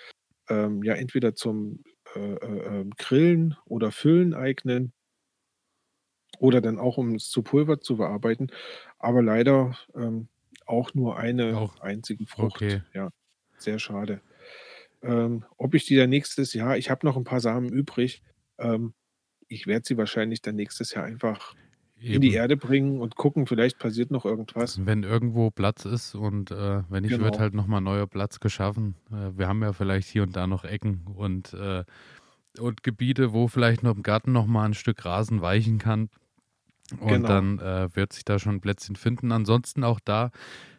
[0.50, 1.84] ähm, ja, entweder zum,
[2.16, 4.92] äh, äh, ähm, Grillen oder Füllen eignen
[6.38, 8.50] oder dann auch, um es zu Pulver zu verarbeiten,
[8.98, 10.28] aber leider, ähm,
[10.66, 12.80] auch nur eine Auch einzige okay.
[12.80, 13.10] Frucht, ja.
[13.56, 14.20] Sehr schade.
[15.02, 18.22] Ähm, ob ich die dann nächstes Jahr ich habe noch 'n paar Samen übrig,
[18.58, 18.94] ähm,
[19.48, 21.56] ich werde sie wahrscheinlich dann nächstes Jahr einfach
[22.08, 22.34] in die Eben.
[22.34, 24.80] Erde bringen und gucken, vielleicht passiert noch irgendwas.
[24.86, 27.38] Wenn irgendwo Platz ist und, äh, wenn nicht, wird Genau.
[27.38, 28.96] halt noch mal neuer Platz geschaffen.
[29.10, 31.84] Äh, wir haben ja vielleicht hier und da noch Ecken und, äh
[32.58, 36.10] und Gebiete, wo vielleicht noch im Garten noch mal 'n Stück Rasen weichen kann.
[37.00, 37.30] Und Genau.
[37.30, 39.32] dann, äh, wird sich da schon 'n Plätzchen finden.
[39.32, 40.30] Ansonsten auch da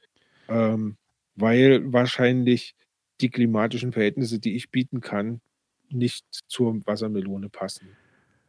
[0.48, 0.98] Ähm,
[1.36, 2.76] weil wahrscheinlich
[3.22, 5.42] die klimatischen Verhältnisse, die ich bieten kann,
[5.90, 7.90] nicht zur Wassermelone passen.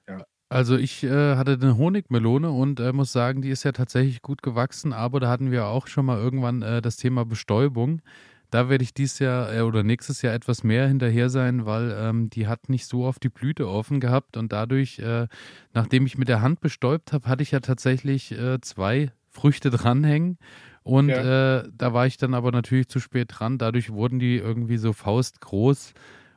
[0.08, 0.24] Ja.
[0.48, 4.42] Also ich äh, hatte eine Honigmelone und äh, muss sagen, die ist ja tatsächlich gut
[4.42, 8.02] gewachsen, aber da hatten wir auch schon mal irgendwann äh, das Thema Bestäubung.
[8.50, 12.28] Da werde ich dieses Jahr äh, oder nächstes Jahr etwas mehr hinterher sein, weil ähm,
[12.28, 15.26] die hat nicht so oft die Blüte offen gehabt und dadurch, äh,
[15.72, 20.38] nachdem ich mit der Hand bestäubt habe, hatte ich ja tatsächlich äh, zwei Früchte dranhängen
[20.82, 21.58] und Ja.
[21.60, 23.58] äh, da war ich dann aber natürlich zu spät dran.
[23.58, 25.92] Dadurch wurden die irgendwie so faustgroß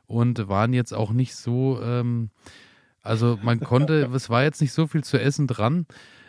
[0.06, 2.30] und waren jetzt auch nicht so, ähm,
[3.02, 5.86] also man konnte, es war jetzt nicht so viel zu essen dran.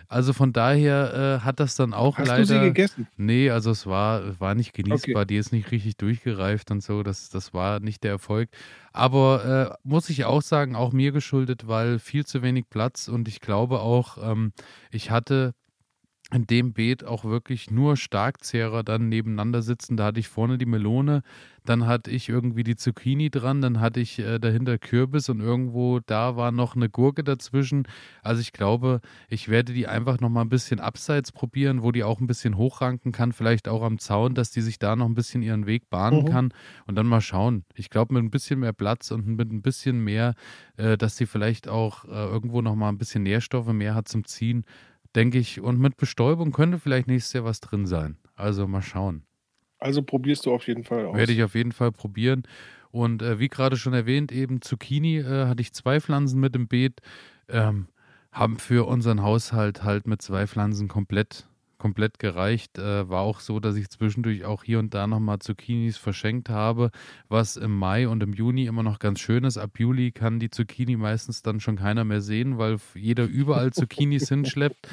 [0.09, 3.07] Also von daher äh, hat das dann auch Hast du sie leider, gegessen?
[3.17, 5.13] nee, also es war, war nicht Okay.
[5.13, 8.49] genießbar, die ist nicht richtig durchgereift und so, das, das war nicht der Erfolg.
[8.93, 13.27] Aber äh, muss ich auch sagen, auch mir geschuldet, weil viel zu wenig Platz und
[13.27, 14.53] ich glaube auch, ähm,
[14.91, 15.53] ich hatte
[16.29, 19.95] in dem Beet auch wirklich nur Starkzehrer dann nebeneinander sitzen.
[19.95, 21.21] Da hatte ich vorne die Melone,
[21.63, 26.01] dann hatte ich irgendwie die Zucchini dran, dann hatte ich äh, dahinter Kürbis und irgendwo
[26.01, 27.87] da war noch eine Gurke dazwischen.
[28.23, 32.03] Also ich glaube, ich werde die einfach noch mal ein bisschen abseits probieren, wo die
[32.03, 35.15] auch ein bisschen hochranken kann, vielleicht auch am Zaun, dass die sich da noch ein
[35.15, 36.25] bisschen ihren Weg bahnen Mhm.
[36.25, 36.53] kann
[36.87, 37.63] und dann mal schauen.
[37.75, 40.33] Ich glaube, mit ein bisschen mehr Platz und mit ein bisschen mehr,
[40.75, 44.25] äh, dass sie vielleicht auch äh, irgendwo noch mal ein bisschen Nährstoffe mehr hat zum
[44.25, 44.65] Ziehen,
[45.17, 45.59] denke ich.
[45.59, 48.17] Und mit Bestäubung könnte vielleicht nächstes Jahr was drin sein.
[48.35, 49.23] Also mal schauen.
[49.79, 51.29] Also probierst du auf jeden Fall Werde aus.
[51.29, 52.43] ich auf jeden Fall probieren.
[52.91, 56.67] Und äh, wie gerade schon erwähnt, eben Zucchini äh, hatte ich zwei Pflanzen mit im
[56.67, 57.01] Beet.
[57.49, 57.87] Ähm,
[58.31, 61.47] haben für unseren Haushalt halt mit zwei Pflanzen komplett,
[61.77, 62.77] komplett gereicht.
[62.77, 66.91] Äh, war auch so, dass ich zwischendurch auch hier und da nochmal Zucchinis verschenkt habe,
[67.29, 69.57] was im Mai und im Juni immer noch ganz schön ist.
[69.57, 74.29] Ab Juli kann die Zucchini meistens dann schon keiner mehr sehen, weil jeder überall Zucchinis
[74.29, 74.87] hinschleppt.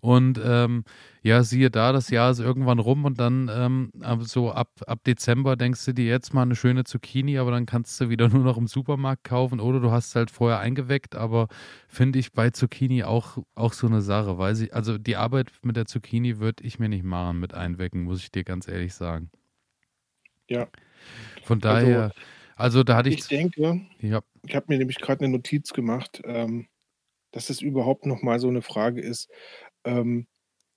[0.00, 0.84] Und ähm,
[1.22, 5.56] ja, siehe da, das Jahr ist irgendwann rum und dann ähm, so ab, ab Dezember
[5.56, 8.56] denkst du dir jetzt mal eine schöne Zucchini, aber dann kannst du wieder nur noch
[8.58, 11.48] im Supermarkt kaufen oder du hast halt vorher eingeweckt, aber
[11.88, 15.76] finde ich bei Zucchini auch, auch so eine Sache, weiß ich, also die Arbeit mit
[15.76, 19.30] der Zucchini würde ich mir nicht machen mit einwecken, muss ich dir ganz ehrlich sagen.
[20.48, 20.68] Ja.
[21.42, 22.12] Von Also daher,
[22.56, 26.20] also da hatte ich, ich denke, ja, ich habe mir nämlich gerade eine Notiz gemacht,
[26.24, 26.68] ähm,
[27.32, 29.30] dass es überhaupt noch mal so eine Frage ist,
[29.88, 30.28] ähm,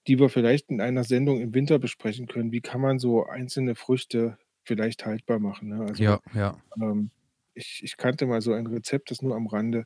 [0.08, 2.52] die wir vielleicht in einer Sendung im Winter besprechen können.
[2.54, 5.86] Wie kann man so einzelne Früchte vielleicht haltbar machen, ne?
[5.86, 7.12] Also, ja, ja, ähm,
[7.54, 9.86] ich ich kannte mal so ein Rezept, das nur am Rande,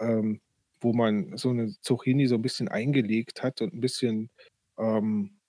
[0.00, 0.40] ähm,
[0.80, 4.30] wo man so 'ne Zucchini so 'n bisschen eingelegt hat und 'n bisschen,
[4.78, 5.40] ähm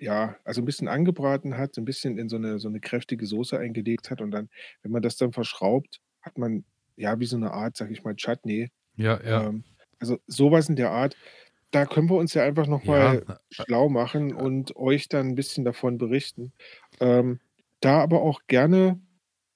[0.00, 3.26] ja, also 'n bisschen angebraten hat, so 'n bisschen in so 'ne so 'ne kräftige
[3.26, 4.50] Soße eingelegt hat und dann,
[4.82, 6.64] wenn man das dann verschraubt, hat man,
[6.96, 8.70] ja, wie so 'ne Art, sage ich mal, Chutney.
[8.96, 9.64] ja, ja, Ähm,
[10.00, 11.16] also so was in der Art.
[11.72, 15.34] Da können wir uns ja einfach noch ja, mal schlau machen und euch dann 'n
[15.34, 16.52] bisschen davon berichten.
[17.00, 17.40] Ähm,
[17.80, 19.00] da aber auch gerne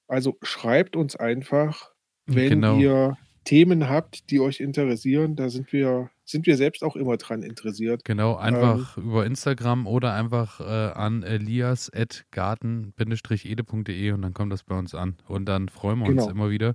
[0.08, 1.90] also schreibt uns einfach,
[2.28, 2.78] äh, wenn genau.
[2.78, 5.36] ihr Themen habt, die euch interessieren.
[5.36, 8.04] Da sind wir sind wir selbst auch immer dran interessiert.
[8.04, 14.76] Genau, Ähm, einfach über Instagram oder einfach äh, an elias.garten-ede.de und dann kommt das bei
[14.76, 15.16] uns an.
[15.28, 16.32] Und dann freuen wir uns genau.
[16.32, 16.74] immer wieder.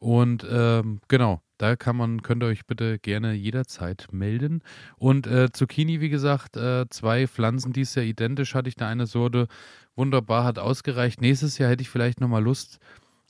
[0.00, 4.62] Und ähm, genau, da kann man, könnt ihr euch bitte gerne jederzeit melden.
[4.96, 8.88] Und äh, Zucchini, wie gesagt, äh, zwei Pflanzen, die ist ja identisch, hatte ich da
[8.88, 9.48] eine Sorte.
[9.96, 11.20] Wunderbar, hat ausgereicht.
[11.20, 12.78] Nächstes Jahr hätte ich vielleicht nochmal Lust.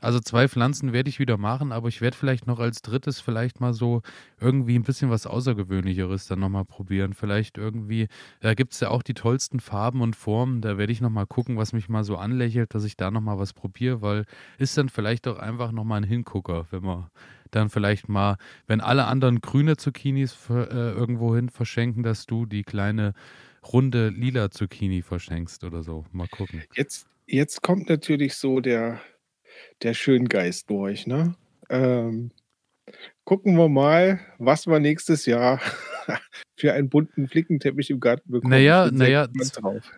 [0.01, 3.61] Also zwei Pflanzen werde ich wieder machen, aber ich werde vielleicht noch als drittes vielleicht
[3.61, 4.03] mal so
[4.41, 7.15] irgendwie ein bisschen was Außergewöhnlicheres dann nochmal probieren.
[7.15, 8.07] Vielleicht irgendwie,
[8.39, 10.61] da gibt es ja auch die tollsten Farben und Formen.
[10.61, 13.53] Da werde ich nochmal gucken, was mich mal so anlächelt, dass ich da nochmal was
[13.53, 14.25] probiere, weil
[14.59, 17.07] ist dann vielleicht auch einfach nochmal ein Hingucker, wenn man
[17.51, 22.47] dann vielleicht mal, wenn alle anderen grüne Zucchinis ver- äh, irgendwo hin verschenken, dass du
[22.47, 23.15] die kleine
[23.73, 26.05] runde lila Zucchini verschenkst oder so.
[26.13, 26.63] Mal gucken.
[26.75, 29.01] Jetzt jetzt kommt natürlich so der
[29.83, 31.35] der Schöngeist durch, ne?
[31.69, 32.31] Ähm,
[33.25, 35.61] gucken wir mal, was wir nächstes Jahr
[36.57, 38.51] für einen bunten Flickenteppich im Garten bekommen.
[38.51, 39.29] Naja, naja,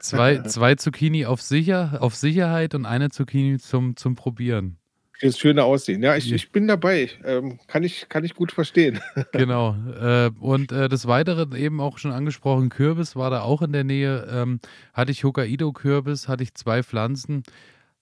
[0.01, 4.80] zwei, zwei Zucchini auf, sicher, auf Sicherheit und eine Zucchini zum, zum Probieren.
[5.21, 6.03] Fürs schöne Aussehen.
[6.03, 7.11] Ja, ich ich bin dabei.
[7.25, 9.01] Ähm, kann ich kann ich gut verstehen.
[9.37, 9.77] Genau.
[10.01, 13.85] Äh, und äh, des Weiteren eben auch schon angesprochen, Kürbis war da auch in der
[13.85, 14.27] Nähe.
[14.31, 14.61] Ähm,
[14.93, 17.45] hatte ich Hokkaido-Kürbis, hatte ich zwei Pflanzen.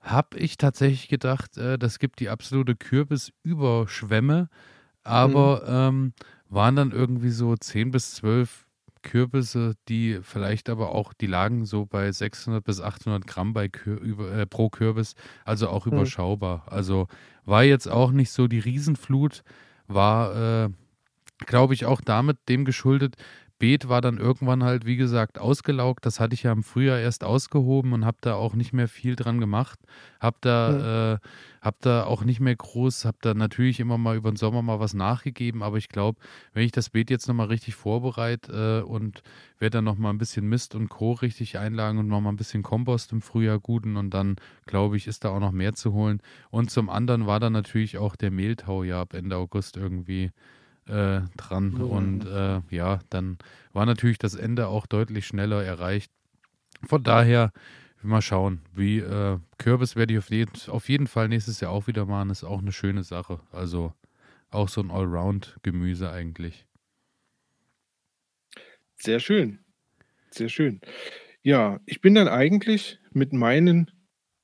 [0.01, 4.49] Hab ich tatsächlich gedacht, äh, das gibt die absolute Kürbisüberschwemme, Mhm.
[5.05, 6.15] aber ähm,
[6.51, 8.68] waren dann irgendwie so 10 bis 12
[9.03, 14.01] Kürbisse, die vielleicht aber auch, die lagen so bei 600 bis 800 Gramm bei Kür
[14.01, 15.93] über, äh, pro Kürbis, also auch Mhm.
[15.93, 16.65] überschaubar.
[16.71, 17.09] Also
[17.45, 19.43] war jetzt auch nicht so die Riesenflut,
[19.87, 20.71] war, äh,
[21.47, 23.17] glaube ich, auch damit dem geschuldet,
[23.59, 26.07] Beet war dann irgendwann halt, wie gesagt, ausgelaugt.
[26.07, 29.17] Das hatte ich ja im Frühjahr erst ausgehoben und habe da auch nicht mehr viel
[29.17, 29.81] dran gemacht.
[30.21, 31.17] Habe da, Mhm.
[31.17, 31.19] äh,
[31.61, 34.79] hab da auch nicht mehr groß, habe da natürlich immer mal über den Sommer mal
[34.79, 35.63] was nachgegeben.
[35.63, 36.21] Aber ich glaube,
[36.53, 39.23] wenn ich das Beet jetzt nochmal richtig vorbereite äh, und
[39.59, 41.13] werde dann nochmal ein bisschen Mist und Co.
[41.13, 45.25] richtig einlagen und nochmal ein bisschen Kompost im Frühjahr guten und dann, glaube ich, ist
[45.25, 46.21] da auch noch mehr zu holen.
[46.51, 50.31] Und zum anderen war dann natürlich auch der Mehltau ja ab Ende August irgendwie
[50.89, 51.75] äh, dran.
[51.77, 52.27] Und Mhm.
[52.27, 53.39] äh, ja, dann
[53.73, 56.11] war natürlich das Ende auch deutlich schneller erreicht.
[56.87, 57.53] Von daher,
[58.03, 61.87] mal schauen, wie äh, Kürbis werde ich auf jeden, auf jeden Fall nächstes Jahr auch
[61.89, 62.31] wieder machen.
[62.31, 63.41] Ist auch eine schöne Sache.
[63.53, 63.95] Also
[64.51, 66.67] auch so ein Allround-Gemüse eigentlich.
[68.97, 69.61] Sehr schön,
[70.31, 70.81] sehr schön.
[71.43, 73.91] Ja, ich bin dann eigentlich mit meinen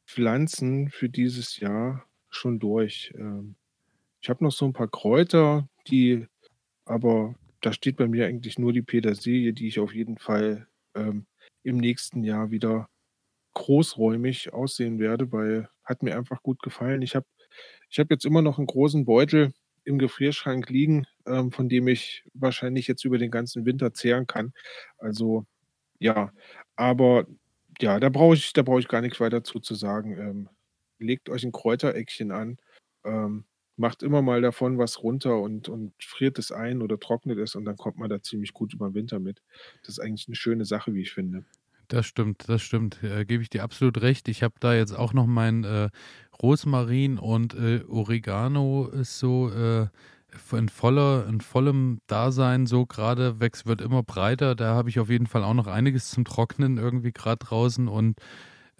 [0.06, 3.12] Pflanzen für dieses Jahr schon durch.
[3.16, 3.56] Ähm,
[4.22, 6.26] ich habe noch so ein paar Kräuter, die
[6.84, 11.26] aber da steht bei mir eigentlich nur die Petersilie, die ich auf jeden Fall, ähm,
[11.62, 12.88] im nächsten Jahr wieder
[13.54, 17.02] großräumig aussehen werde, weil hat mir einfach gut gefallen.
[17.02, 17.26] Ich habe
[17.90, 19.52] ich habe jetzt immer noch einen großen Beutel
[19.84, 24.52] im Gefrierschrank liegen, ähm, von dem ich wahrscheinlich jetzt über den ganzen Winter zehren kann.
[24.98, 25.46] Also,
[26.00, 26.32] ja,
[26.76, 27.26] aber
[27.80, 30.18] ja, da brauche ich da ich gar nichts weiter zu zu sagen.
[30.18, 30.48] Ähm,
[30.98, 32.58] legt euch ein Kräutereckchen an,
[33.04, 33.44] ähm,
[33.76, 37.64] macht immer mal davon was runter und und friert es ein oder trocknet es und
[37.64, 39.42] dann kommt man da ziemlich gut über 'n Winter mit.
[39.82, 41.44] Das ist eigentlich eine schöne Sache, wie ich finde.
[41.88, 43.02] Das stimmt, das stimmt.
[43.02, 44.28] Äh, gebe ich dir absolut recht.
[44.28, 45.90] Ich habe da jetzt auch noch mein äh,
[46.42, 49.88] Rosmarin und äh, Oregano ist so äh,
[50.52, 54.54] in voller, in vollem Dasein so gerade wächst, wird immer breiter.
[54.54, 58.16] Da habe ich auf jeden Fall auch noch einiges zum Trocknen irgendwie gerade draußen und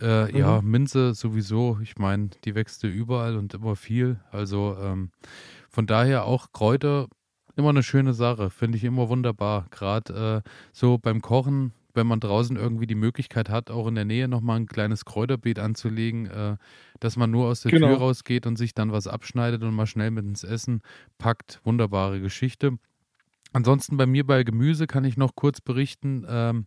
[0.00, 0.70] äh, ja, Mhm.
[0.70, 1.78] Minze sowieso.
[1.82, 4.20] Ich meine, die wächst ja überall und immer viel.
[4.30, 5.10] Also ähm,
[5.70, 7.06] von daher auch Kräuter
[7.56, 8.50] immer eine schöne Sache.
[8.50, 9.66] Finde ich immer wunderbar.
[9.70, 14.04] Gerade äh, so beim Kochen, wenn man draußen irgendwie die Möglichkeit hat, auch in der
[14.04, 16.56] Nähe nochmal ein kleines Kräuterbeet anzulegen, äh,
[16.98, 17.94] dass man nur aus der Tür Genau.
[17.94, 20.82] rausgeht und sich dann was abschneidet und mal schnell mit ins Essen
[21.18, 21.60] packt.
[21.62, 22.78] Wunderbare Geschichte.
[23.52, 26.26] Ansonsten bei mir bei Gemüse kann ich noch kurz berichten.
[26.28, 26.66] Ähm,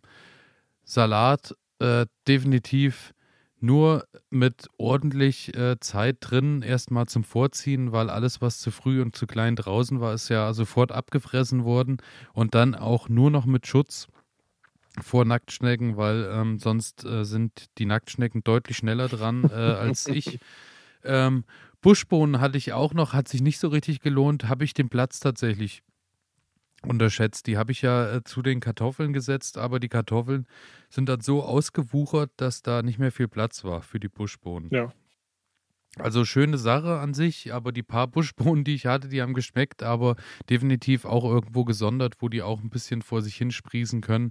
[0.85, 3.13] Salat äh, definitiv
[3.59, 9.15] nur mit ordentlich äh, Zeit drin erstmal zum Vorziehen, weil alles, was zu früh und
[9.15, 11.97] zu klein draußen war, ist ja sofort abgefressen worden
[12.33, 14.07] und dann auch nur noch mit Schutz
[15.01, 20.39] vor Nacktschnecken, weil ähm, sonst äh, sind die Nacktschnecken deutlich schneller dran äh, als ich.
[21.03, 21.43] Ähm,
[21.81, 25.19] Buschbohnen hatte ich auch noch, hat sich nicht so richtig gelohnt, habe ich den Platz
[25.19, 25.83] tatsächlich
[26.85, 27.47] unterschätzt.
[27.47, 30.45] Die habe ich ja äh, zu den Kartoffeln gesetzt, aber die Kartoffeln
[30.89, 34.69] sind dann so ausgewuchert, dass da nicht mehr viel Platz war für die Buschbohnen.
[34.71, 34.93] Ja.
[35.99, 39.81] Also schöne Sache an sich, aber die paar Buschbohnen, die ich hatte, die haben geschmeckt,
[39.81, 40.15] aber
[40.49, 44.29] definitiv auch irgendwo gesondert, wo die auch ein bisschen vor sich hin sprießen können.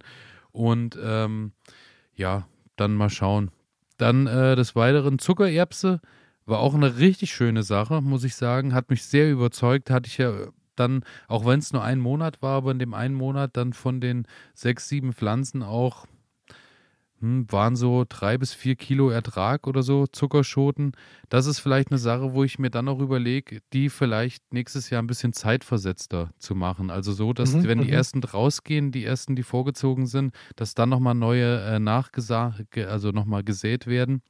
[0.52, 1.52] Und ähm,
[2.14, 3.50] ja, dann mal schauen.
[3.96, 6.00] Dann äh, des Weiteren Zuckererbse
[6.44, 8.72] war auch eine richtig schöne Sache, muss ich sagen.
[8.72, 9.90] Hat mich sehr überzeugt.
[9.90, 13.14] Hatte ich ja dann, auch wenn es nur ein Monat war, aber in dem einen
[13.14, 16.06] Monat dann von den sechs, sieben Pflanzen auch
[17.20, 20.92] hm, waren so drei bis vier Kilo Ertrag oder so, Zuckerschoten.
[21.30, 25.02] Das ist vielleicht eine Sache, wo ich mir dann auch überlege, die vielleicht nächstes Jahr
[25.02, 26.90] ein bisschen zeitversetzter zu machen.
[26.90, 27.90] Also so, dass Mhm, wenn die mhm.
[27.90, 33.10] ersten rausgehen, die ersten, die vorgezogen sind, dass dann nochmal neue äh, nachgesa ge- also
[33.12, 34.22] nochmal gesät werden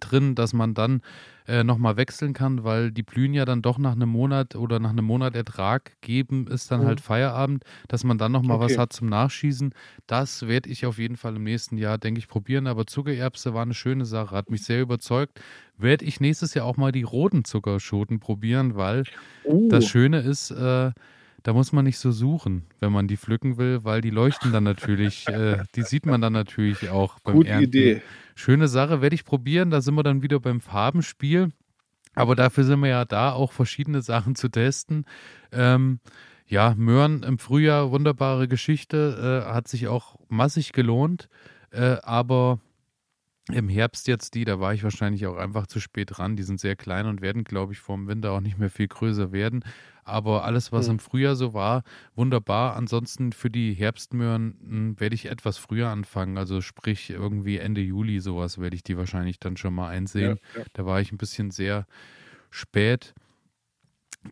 [0.00, 1.00] drin, dass man dann
[1.46, 4.90] äh, nochmal wechseln kann, weil die blühen ja dann doch nach einem Monat oder nach
[4.90, 7.02] einem Monat Ertrag geben, ist dann halt Mhm.
[7.02, 8.78] Feierabend, dass man dann nochmal was Okay.
[8.78, 9.72] hat zum Nachschießen.
[10.06, 12.66] Das werde ich auf jeden Fall im nächsten Jahr, denke ich, probieren.
[12.66, 15.40] Aber Zuckererbse war eine schöne Sache, hat mich sehr überzeugt.
[15.76, 19.06] Werde ich nächstes Jahr auch mal die roten Zuckerschoten probieren, weil
[19.68, 20.92] das Oh, Schöne ist, äh,
[21.42, 24.64] da muss man nicht so suchen, wenn man die pflücken will, weil die leuchten dann
[24.64, 27.68] natürlich, äh, die sieht man dann natürlich auch beim gute Ernten.
[27.68, 28.02] Idee.
[28.34, 29.70] Schöne Sache, werde ich probieren.
[29.70, 31.50] Da sind wir dann wieder beim Farbenspiel.
[32.14, 35.04] Aber dafür sind wir ja da, auch verschiedene Sachen zu testen.
[35.52, 36.00] Ähm,
[36.46, 41.28] ja, Möhren im Frühjahr, wunderbare Geschichte, äh, hat sich auch massig gelohnt.
[41.70, 42.58] Äh, aber
[43.52, 46.36] im Herbst jetzt die, da war ich wahrscheinlich auch einfach zu spät dran.
[46.36, 48.88] Die sind sehr klein und werden, glaube ich, vor dem Winter auch nicht mehr viel
[48.88, 49.64] größer werden.
[50.04, 50.88] Aber alles, was Hm.
[50.88, 51.82] im Frühjahr so war,
[52.14, 52.76] wunderbar.
[52.76, 54.56] Ansonsten für die Herbstmöhren
[54.94, 56.38] mh, werde ich etwas früher anfangen.
[56.38, 60.38] Also sprich irgendwie Ende Juli sowas werde ich die wahrscheinlich dann schon mal Ja, einsehen.
[60.54, 60.64] ja.
[60.72, 61.86] Da war ich ein bisschen sehr
[62.50, 63.14] spät.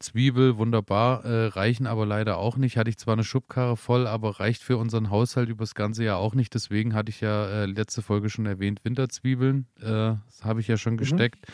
[0.01, 2.77] Zwiebel, wunderbar, äh, reichen aber leider auch nicht.
[2.77, 6.35] Hatte ich zwar eine Schubkarre voll, aber reicht für unseren Haushalt übers ganze Jahr auch
[6.35, 6.55] nicht.
[6.55, 9.67] Deswegen hatte ich ja äh, letzte Folge schon erwähnt, Winterzwiebeln.
[9.81, 10.99] Äh, das habe ich ja schon Mhm.
[10.99, 11.47] gesteckt,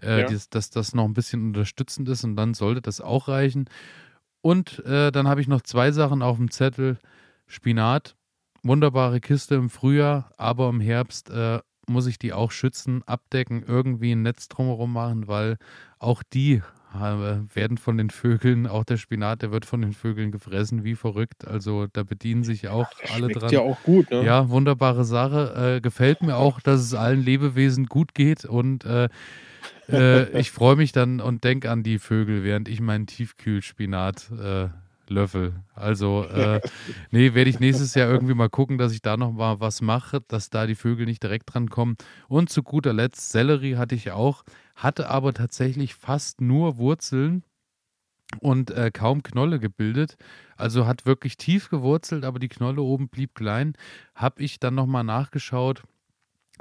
[0.00, 0.26] äh, Ja.
[0.26, 3.68] dies, dass das noch ein bisschen unterstützend ist und dann sollte das auch reichen.
[4.42, 6.98] Und äh, dann habe ich noch zwei Sachen auf dem Zettel.
[7.48, 8.16] Spinat,
[8.62, 14.12] wunderbare Kiste im Frühjahr, aber im Herbst äh, muss ich die auch schützen, abdecken, irgendwie
[14.12, 15.56] ein Netz drumherum machen, weil
[16.00, 16.62] auch die
[17.00, 21.46] werden von den Vögeln, auch der Spinat, der wird von den Vögeln gefressen, wie verrückt.
[21.46, 23.50] Also da bedienen sich auch ja, alle dran.
[23.50, 24.24] ja auch gut, ne?
[24.24, 25.76] Ja, wunderbare Sache.
[25.76, 29.08] Äh, gefällt mir auch, dass es allen Lebewesen gut geht und äh,
[29.88, 34.68] äh, ich freue mich dann und denke an die Vögel, während ich meinen Tiefkühlspinat äh,
[35.10, 35.54] Löffel.
[35.74, 36.60] Also, äh,
[37.10, 40.20] nee, werde ich nächstes Jahr irgendwie mal gucken, dass ich da noch mal was mache,
[40.28, 41.96] dass da die Vögel nicht direkt dran kommen.
[42.28, 44.44] Und zu guter Letzt, Sellerie hatte ich auch,
[44.74, 47.44] hatte aber tatsächlich fast nur Wurzeln
[48.40, 50.16] und äh, kaum Knolle gebildet.
[50.56, 53.74] Also hat wirklich tief gewurzelt, aber die Knolle oben blieb klein.
[54.14, 55.82] Habe ich dann nochmal nachgeschaut.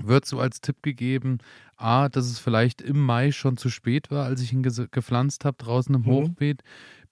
[0.01, 1.37] Wird so als Tipp gegeben,
[1.77, 5.57] A, dass es vielleicht im Mai schon zu spät war, als ich ihn gepflanzt habe
[5.57, 6.05] draußen im mhm.
[6.05, 6.63] Hochbeet.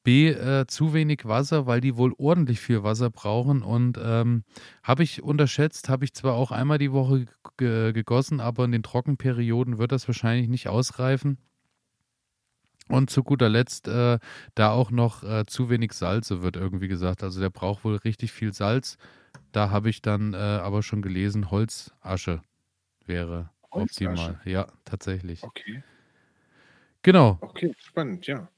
[0.04, 3.64] B, äh, zu wenig Wasser, weil die wohl ordentlich viel Wasser brauchen.
[3.64, 4.44] Und ähm,
[4.84, 7.26] habe ich unterschätzt, habe ich zwar auch einmal die Woche
[7.58, 11.38] gegossen, aber in den Trockenperioden wird das wahrscheinlich nicht ausreifen.
[12.90, 14.20] Und zu guter Letzt, äh,
[14.56, 17.24] da auch noch äh, zu wenig Salze wird irgendwie gesagt.
[17.24, 18.98] Also der braucht wohl richtig viel Salz.
[19.52, 22.42] Da habe ich dann äh, aber schon gelesen, Holzasche
[23.06, 24.10] wäre Holzasche.
[24.10, 24.42] optimal.
[24.46, 25.44] Ja, tatsächlich.
[25.44, 25.84] Okay.
[27.04, 27.38] Genau.
[27.42, 28.50] Okay, spannend, ja.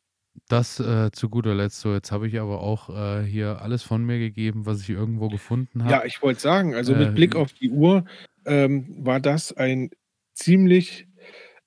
[0.47, 1.93] Das äh, zu guter Letzt so.
[1.93, 5.83] Jetzt habe ich aber auch äh, hier alles von mir gegeben, was ich irgendwo gefunden
[5.83, 5.91] habe.
[5.91, 8.05] Ja, ich wollte sagen, also mit äh, Blick auf die Uhr
[8.45, 9.89] ähm, war das ein
[10.33, 11.07] ziemlich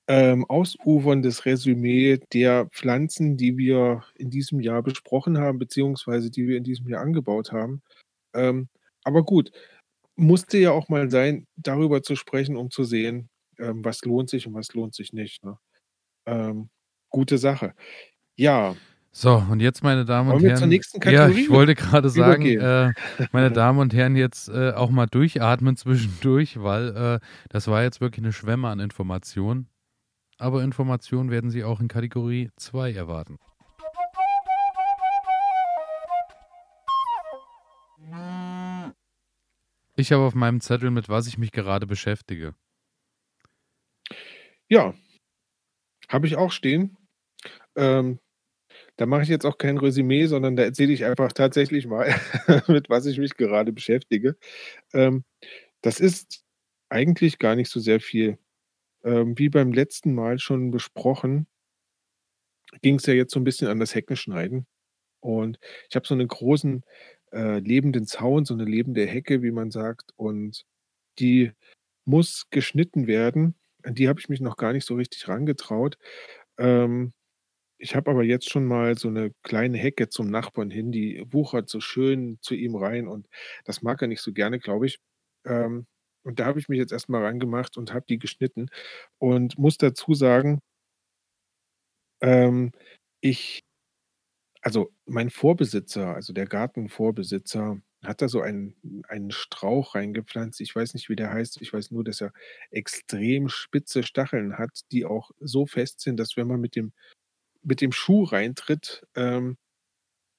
[0.07, 6.57] ähm, ausuferndes Resümee der Pflanzen, die wir in diesem Jahr besprochen haben, beziehungsweise die wir
[6.57, 7.83] in diesem Jahr angebaut haben.
[8.35, 8.69] Ähm,
[9.05, 9.51] aber gut,
[10.17, 14.47] musste ja auch mal sein, darüber zu sprechen, um zu sehen, ähm, was lohnt sich
[14.47, 15.45] und was lohnt sich nicht.
[15.45, 15.59] Ne?
[16.27, 16.71] Ähm,
[17.11, 17.75] gute Sache.
[18.39, 18.77] Ja.
[19.11, 20.57] So, und jetzt, meine Damen und Herren.
[20.57, 22.93] Zur nächsten Kategorie ja, ich wollte gerade sagen, äh,
[23.33, 28.01] meine Damen und Herren, jetzt äh, auch mal durchatmen zwischendurch, weil äh, das war jetzt
[28.01, 29.69] wirklich eine Schwemme an Informationen.
[30.39, 33.39] Aber Informationen werden Sie auch in Kategorie 2 erwarten.
[39.97, 42.55] Ich habe auf meinem Zettel, mit was ich mich gerade beschäftige.
[44.69, 44.95] Ja,
[46.09, 46.97] habe ich auch stehen.
[47.75, 48.21] Ähm,
[48.99, 52.15] da mache ich jetzt auch kein Resümee, sondern da erzähle ich einfach tatsächlich mal,
[52.69, 54.37] mit was ich mich gerade beschäftige.
[54.93, 55.25] Ähm,
[55.83, 56.45] das ist
[56.91, 58.39] eigentlich gar nicht so sehr viel.
[59.05, 61.47] Ähm, wie beim letzten Mal schon besprochen,
[62.83, 64.67] ging es ja jetzt so ein bisschen an das Heckenschneiden.
[65.21, 65.59] Und
[65.91, 66.85] ich habe so einen großen
[67.33, 70.65] äh, lebenden Zaun, so eine lebende Hecke, wie man sagt, und
[71.19, 71.53] die
[72.05, 73.55] muss geschnitten werden.
[73.85, 75.99] An die habe ich mich noch gar nicht so richtig rangetraut.
[76.59, 77.13] Ähm,
[77.79, 81.69] ich habe aber jetzt schon mal so eine kleine Hecke zum Nachbarn hin, die wuchert
[81.69, 83.27] so schön zu ihm rein und
[83.65, 84.99] das mag er nicht so gerne, glaube ich.
[85.47, 85.87] Ähm,
[86.25, 88.69] und da habe ich mich jetzt erst mal rangemacht und habe die geschnitten
[89.19, 90.61] und muss dazu sagen
[92.21, 92.73] ähm,
[93.21, 93.63] ich
[94.63, 100.61] also, mein Vorbesitzer, also der Gartenvorbesitzer, hat da so einen einen Strauch reingepflanzt.
[100.61, 101.61] Ich weiß nicht, wie der heißt.
[101.63, 102.33] Ich weiß nur, dass er
[102.71, 106.93] extrem spitze Stacheln hat, die auch so fest sind, dass wenn man mit dem
[107.63, 109.57] mit dem Schuh reintritt, ähm,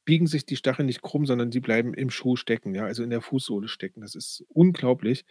[0.05, 3.11] biegen sich die Stacheln nicht krumm, sondern die bleiben im Schuh stecken, ja, also in
[3.11, 4.01] der Fußsohle stecken.
[4.01, 5.26] Das ist unglaublich.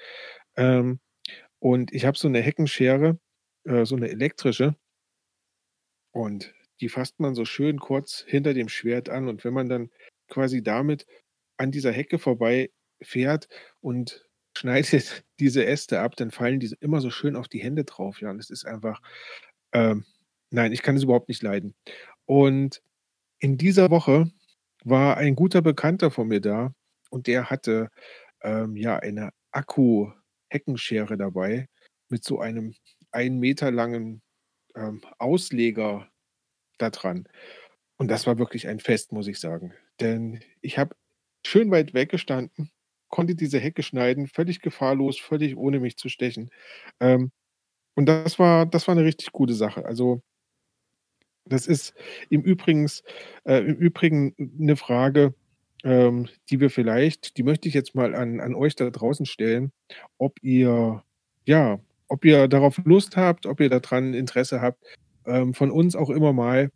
[0.56, 1.00] Ähm,
[1.60, 3.18] und ich habe so eine Heckenschere,
[3.64, 4.76] äh, so eine elektrische
[6.12, 9.90] und die fasst man so schön kurz hinter dem Schwert an und wenn man dann
[10.28, 11.06] quasi damit
[11.56, 12.70] an dieser Hecke vorbei
[13.02, 13.48] fährt
[13.80, 18.20] und schneidet diese Äste ab, dann fallen diese immer so schön auf die Hände drauf,
[18.20, 19.00] ja, und es ist einfach,
[19.72, 20.04] ähm
[20.52, 21.74] Nein, ich kann es überhaupt nicht leiden.
[22.26, 22.82] Und
[23.40, 24.30] in dieser Woche
[24.84, 26.72] war ein guter Bekannter von mir da
[27.10, 27.88] und der hatte,
[28.42, 31.68] ähm, ja, eine Akku-Heckenschere dabei
[32.10, 32.74] mit so einem
[33.12, 34.22] 1 Meter langen,
[34.76, 36.10] ähm, Ausleger
[36.78, 37.28] da dran.
[37.98, 39.74] Und das war wirklich ein Fest, muss ich sagen.
[40.00, 40.96] Denn ich habe
[41.46, 42.70] schön weit weggestanden,
[43.10, 46.50] konnte diese Hecke schneiden, völlig gefahrlos, völlig ohne mich zu stechen.
[47.00, 47.32] Ähm,
[47.96, 49.84] und das war das war eine richtig gute Sache.
[49.86, 50.22] Also
[51.48, 51.94] das ist
[52.30, 53.02] im Übrigens
[53.44, 55.34] äh, im Übrigen eine Frage,
[55.84, 59.72] ähm, die wir vielleicht die möchte ich jetzt mal an an euch da draußen stellen,
[60.18, 61.02] ob ihr
[61.46, 64.84] ja, ob ihr darauf Lust habt, ob ihr daran Interesse habt,
[65.26, 66.70] ähm, von uns auch immer mal,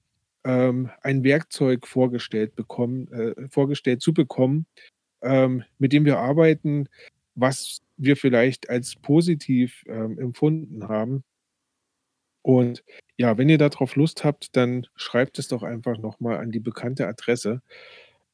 [0.45, 4.67] ähm, ein Werkzeug vorgestellt bekommen äh, vorgestellt zu bekommen,
[5.23, 6.89] ähm, mit dem wir arbeiten,
[7.35, 11.25] was wir vielleicht als positiv, ähm, empfunden haben.
[12.43, 12.85] Und
[13.17, 16.61] ja, wenn ihr darauf Lust habt, dann schreibt es doch einfach noch mal an die
[16.61, 17.63] bekannte Adresse.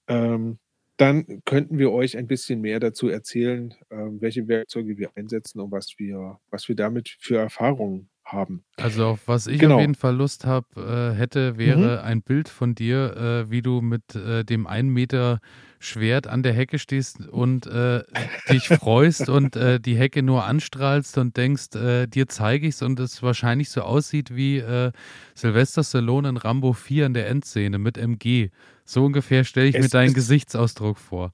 [0.09, 0.59] Ähm,
[0.99, 5.71] dann könnten wir euch ein bisschen mehr dazu erzählen, ähm, welche Werkzeuge wir einsetzen und
[5.73, 8.65] was wir was wir damit für Erfahrungen haben.
[8.81, 9.77] Also, auf was ich auf Genau.
[9.77, 11.91] jeden Fall Lust habe äh, hätte, Mhm.
[11.91, 13.17] wäre ein Bild von dir,
[13.47, 15.41] äh, wie du mit, äh, dem 1 Meter
[15.81, 18.05] Schwert an der Hecke stehst und, äh,
[18.49, 23.01] dich freust und, äh, die Hecke nur anstrahlst und denkst, äh, dir zeige ich's und
[23.01, 24.93] es wahrscheinlich so aussieht wie, äh,
[25.35, 28.51] Sylvester Stallone in Rambo 4 in der Endszene mit MG.
[28.85, 31.33] So ungefähr stelle ich mir Es deinen ist Gesichtsausdruck vor.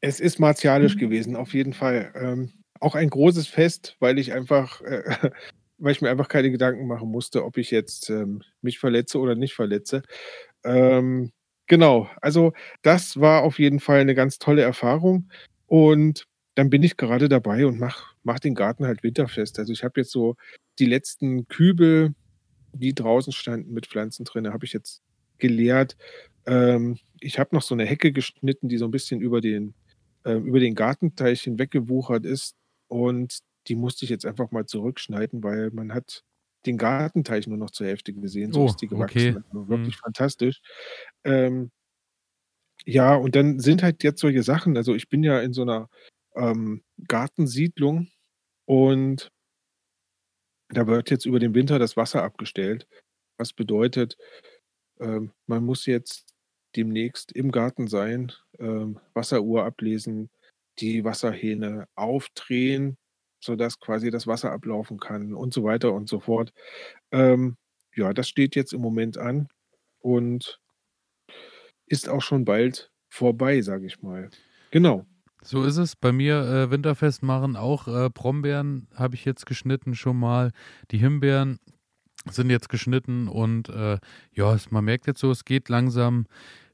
[0.00, 2.12] es ist martialisch gewesen, auf jeden Fall.
[2.14, 5.30] Ähm, auch ein großes Fest, weil ich einfach äh,
[5.80, 9.34] weil ich mir einfach keine Gedanken machen musste, ob ich jetzt, ähm, mich verletze oder
[9.36, 10.02] nicht verletze.
[10.64, 11.32] Ähm,
[11.68, 12.52] genau, also
[12.82, 15.30] das war auf jeden Fall 'ne ganz tolle Erfahrung
[15.66, 16.26] und
[16.56, 19.58] dann bin ich gerade dabei und mache mache den Garten halt winterfest.
[19.60, 20.36] Also, ich habe jetzt so
[20.80, 22.14] die letzten Kübel,
[22.74, 25.02] die draußen standen mit Pflanzen drinne, habe ich jetzt
[25.40, 25.96] geleert.
[26.46, 29.74] Ähm, ich habe noch so 'ne Hecke geschnitten, die so 'n bisschen über den
[30.26, 32.56] ähm, über den Gartenteich hinweggewuchert ist
[32.88, 36.24] und die musste ich jetzt einfach mal zurückschneiden, weil man hat
[36.66, 39.34] den Gartenteich nur noch zur Hälfte gesehen, so Oh, ist die okay.
[39.34, 39.36] gewachsen.
[39.36, 39.70] Also, Mhm.
[39.70, 40.60] wirklich fantastisch.
[41.24, 41.70] Ähm
[42.86, 45.88] ja, und dann sind halt jetzt solche Sachen also, ich bin ja in so 'ner,
[46.36, 48.08] ähm, Gartensiedlung
[48.66, 49.30] und
[50.72, 52.86] da wird jetzt über den Winter das Wasser abgestellt.
[53.38, 54.16] Was bedeutet,
[55.00, 56.34] ähm, man muss jetzt
[56.76, 60.30] demnächst im Garten sein, ähm, Wasseruhr ablesen,
[60.80, 62.98] die Wasserhähne aufdrehen,
[63.40, 66.52] sodass quasi das Wasser ablaufen kann und so weiter und so fort.
[67.10, 67.56] Ähm,
[67.96, 69.48] ja, das steht jetzt im Moment an
[69.98, 70.60] und
[71.86, 74.30] ist auch schon bald vorbei, sage ich mal.
[74.70, 75.04] Genau.
[75.42, 75.96] So ist es.
[75.96, 80.52] Bei mir, äh, Winterfest machen auch, äh, Brombeeren habe ich jetzt geschnitten schon mal.
[80.90, 81.58] Die Himbeeren
[82.30, 83.98] sind jetzt geschnitten und, äh,
[84.32, 86.26] ja, man merkt jetzt so, es geht langsam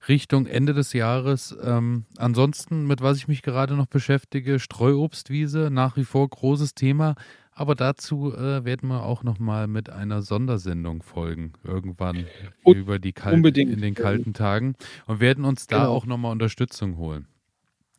[0.09, 1.57] Richtung Ende des Jahres.
[1.63, 7.15] Ähm, ansonsten, mit was ich mich gerade noch beschäftige, Streuobstwiese, nach wie vor großes Thema,
[7.53, 12.27] aber dazu, äh, werden wir auch noch mal mit einer Sondersendung folgen irgendwann
[12.65, 14.75] Un über die kalten in den kalten Tagen
[15.07, 15.91] und werden uns da Genau.
[15.93, 17.27] auch noch mal Unterstützung holen.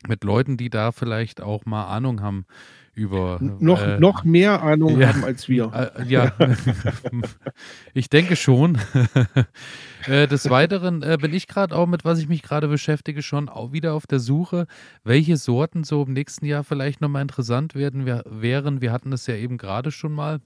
[0.08, 2.46] Mit Leuten, die da vielleicht auch mal Ahnung haben
[2.94, 5.72] über, noch äh noch mehr Ahnung ja, haben als wir.
[5.98, 6.34] äh, ja.
[7.94, 8.78] Ich denke schon.
[10.06, 13.50] Äh, des Weiteren, äh, bin ich grad auch mit was ich mich gerade beschäftige, schon
[13.50, 14.66] auch wieder auf der Suche,
[15.04, 18.80] welche Sorten so im nächsten Jahr vielleicht noch mal interessant werden wär wären.
[18.80, 20.40] Wir hatten das ja eben gerade schon mal.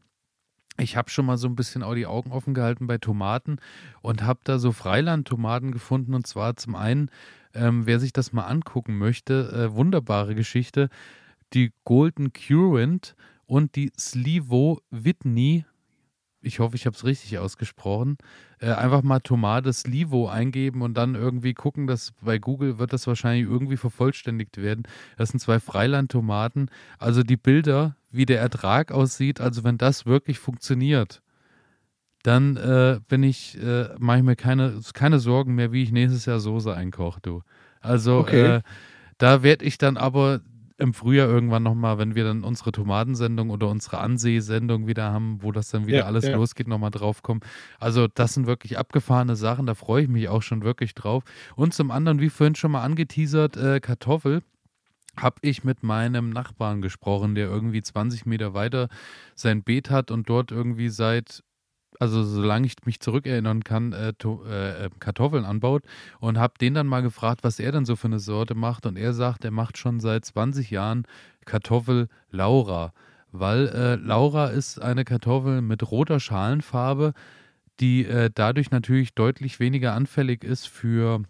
[0.79, 3.57] Ich habe schon mal so 'n bisschen auch die Augen offen gehalten bei Tomaten
[4.01, 6.15] und habe da so Freilandtomaten gefunden.
[6.15, 7.11] Und zwar zum einen,
[7.55, 10.89] ähm, wer sich das mal angucken möchte, äh, wunderbare Geschichte,
[11.53, 15.65] die Golden Currant und die Slivo Whitney.
[16.41, 18.17] Ich hoffe, ich habe es richtig ausgesprochen.
[18.59, 23.05] Äh, einfach mal Tomate Slivo eingeben und dann irgendwie gucken, dass bei Google wird das
[23.07, 24.83] wahrscheinlich irgendwie vervollständigt werden.
[25.17, 26.71] Das sind 2 Freilandtomaten.
[26.97, 31.21] Also, die Bilder, wie der Ertrag aussieht, also, wenn das wirklich funktioniert,
[32.23, 36.25] dann, äh, bin ich äh, mache ich mir keine keine Sorgen mehr, wie ich nächstes
[36.25, 37.41] Jahr Soße einkoche, du.
[37.81, 38.57] Also, Okay.
[38.57, 38.61] äh,
[39.17, 40.41] da werde ich dann aber
[40.77, 45.37] im Frühjahr irgendwann noch mal, wenn wir dann unsere Tomatensendung oder unsere Anseh-Sendung wieder haben,
[45.43, 46.33] wo das dann wieder Ja, alles ja.
[46.33, 47.41] losgeht, noch mal drauf kommen.
[47.79, 51.23] Also, das sind wirklich abgefahrene Sachen, da freue ich mich auch schon wirklich drauf.
[51.55, 54.41] Und zum anderen, wie vorhin schon mal angeteasert, äh, Kartoffel,
[55.17, 58.87] habe ich mit meinem Nachbarn gesprochen, der irgendwie 20 Meter weiter
[59.35, 61.43] sein Beet hat und dort irgendwie seit
[61.99, 65.83] also, solange ich mich zurückerinnern kann, äh, äh, äh, Kartoffeln anbaut
[66.19, 68.85] und habe den dann mal gefragt, was er denn so für 'ne Sorte macht.
[68.85, 71.05] Und er sagt, er macht schon seit 20 Jahren
[71.45, 72.93] Kartoffel Laura,
[73.31, 77.13] weil, äh, Laura ist eine Kartoffel mit roter Schalenfarbe,
[77.79, 81.23] die, äh, dadurch natürlich deutlich weniger anfällig ist für,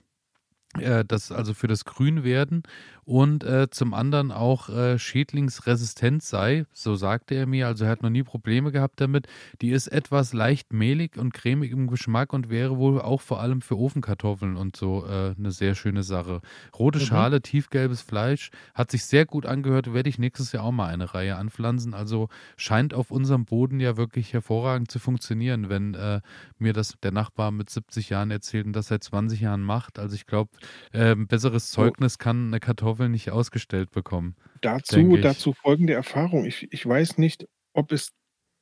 [0.80, 2.64] äh, das also, für das Grünwerden
[3.06, 7.68] und, äh, zum anderen auch, äh, schädlingsresistent sei, so sagte er mir.
[7.68, 9.28] Also, er hat noch nie Probleme gehabt damit.
[9.62, 13.62] Die ist etwas leicht mehlig und cremig im Geschmack und wäre wohl auch vor allem
[13.62, 16.42] für Ofenkartoffeln und so, äh, 'ne sehr schöne Sache.
[16.78, 17.02] Rote Mhm.
[17.02, 21.14] Schale, tiefgelbes Fleisch, hat sich sehr gut angehört, werde ich nächstes Jahr auch mal eine
[21.14, 21.94] Reihe anpflanzen.
[21.94, 26.22] Also, scheint auf unserem Boden ja wirklich hervorragend zu funktionieren, wenn, äh,
[26.60, 29.98] mir das der Nachbar mit 70 Jahren erzählt und das seit 20 Jahren macht.
[30.00, 30.52] Also, ich glaube,
[30.94, 36.46] ähm, besseres So Zeugnis kann 'ne Kartoffel nicht ausgestellt bekommen, Dazu dazu folgende Erfahrung.
[36.46, 38.12] Ich ich weiß nicht, ob es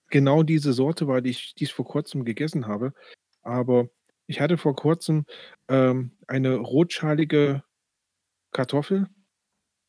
[0.10, 2.94] genau diese Sorte war, die ich die ich vor Kurzem gegessen habe,
[3.44, 3.88] aber
[4.28, 5.26] ich hatte vor Kurzem,
[5.70, 7.64] ähm, eine rotschalige
[8.54, 9.08] Kartoffel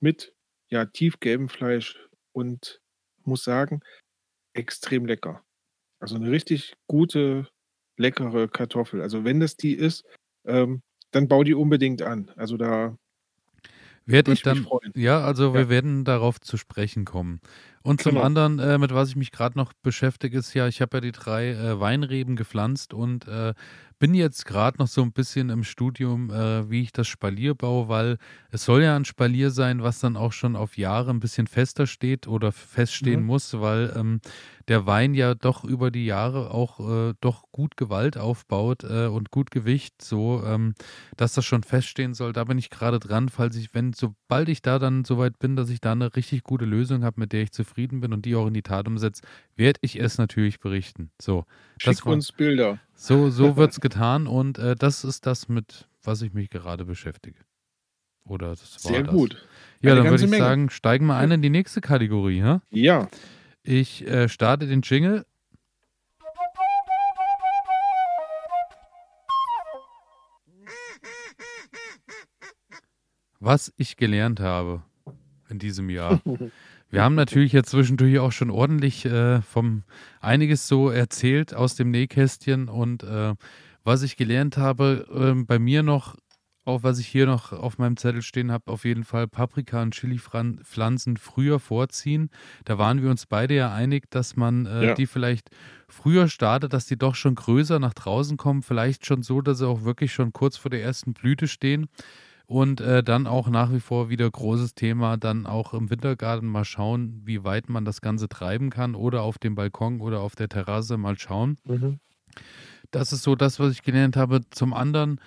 [0.01, 0.35] mit,
[0.71, 1.99] ja, tiefgelbem Fleisch
[2.33, 2.81] und
[3.25, 3.81] muss sagen,
[4.55, 5.45] extrem lecker.
[6.01, 7.49] Also, 'ne richtig gute,
[7.99, 9.03] leckere Kartoffel.
[9.03, 10.05] Also, wenn das die ist,
[10.47, 10.83] ähm,
[11.13, 12.31] dann bau die unbedingt an.
[12.37, 12.97] Also, da
[14.11, 15.55] Werde ich dann ja, also Ja.
[15.55, 17.41] wir werden darauf zu sprechen kommen.
[17.83, 18.25] Und zum Genau.
[18.27, 21.13] anderen, äh, mit was ich mich grad noch beschäftige, ist ja, ich habe ja die
[21.13, 23.55] 3, äh, Weinreben gepflanzt und, äh,
[24.01, 27.89] bin jetzt grad noch so 'n bisschen im Studium, äh, wie ich das Spalier baue,
[27.89, 28.19] weil
[28.51, 31.87] es soll ja 'n Spalier sein, was dann auch schon auf Jahre 'n bisschen fester
[31.87, 33.27] steht oder feststehen Mhm.
[33.27, 34.21] muss, weil, ähm,
[34.69, 36.81] der Wein ja doch über die Jahre auch,
[37.11, 40.75] äh, doch gut Gewalt aufbaut, äh, und gut Gewicht, so, ähm,
[41.19, 42.33] dass das schon feststehen soll.
[42.33, 45.57] Da bin ich grade dran, falls ich wenn sobald ich da dann so weit bin,
[45.57, 48.35] dass ich da 'ne richtig gute Lösung habe, mit der ich zufrieden bin und die
[48.35, 49.23] auch in die Tat umsetze,
[49.57, 51.11] werde ich es natürlich berichten.
[51.21, 51.45] So,
[51.83, 52.81] das Schick war uns Bilder.
[53.03, 57.39] So so wird's getan und, äh, das ist das, mit was ich mich gerade beschäftige.
[58.25, 59.15] Oder das war Sehr das.
[59.15, 59.47] gut.
[59.81, 60.45] Ja, Eine dann würde ich Menge.
[60.45, 62.61] sagen, steigen wir ein in die nächste Kategorie, ja?
[62.71, 63.09] Ja.
[63.63, 65.25] Ich, äh, starte den Jingle.
[73.39, 74.83] Was ich gelernt habe
[75.49, 76.21] in diesem Jahr.
[76.91, 79.85] Wir haben natürlich jetzt zwischendurch auch schon ordentlich, äh, vom
[80.21, 83.35] einiges so erzählt aus dem Nähkästchen und, äh,
[83.85, 86.17] was ich gelernt habe, ähm, bei mir noch
[86.67, 89.95] auch was ich hier noch auf meinem Zettel stehen habe, auf jeden Fall Paprika und
[89.95, 92.29] Chilifran Pflanzen früher vorziehen.
[92.67, 94.95] Da waren wir uns beide ja einig, dass man, äh, Ja.
[94.95, 95.49] die vielleicht
[95.89, 99.67] früher startet, dass die doch schon größer nach draußen kommen, vielleicht schon so, dass sie
[99.67, 101.89] auch wirklich schon kurz vor der ersten Blüte stehen.
[102.51, 106.65] Und, äh, dann auch nach wie vor wieder großes Thema, dann auch im Wintergarten mal
[106.65, 110.49] schauen, wie weit man das Ganze treiben kann oder auf dem Balkon oder auf der
[110.49, 111.59] Terrasse mal schauen.
[111.63, 112.01] Mhm.
[112.91, 114.41] Das ist so das, was ich gelernt habe.
[114.51, 115.21] Zum anderen,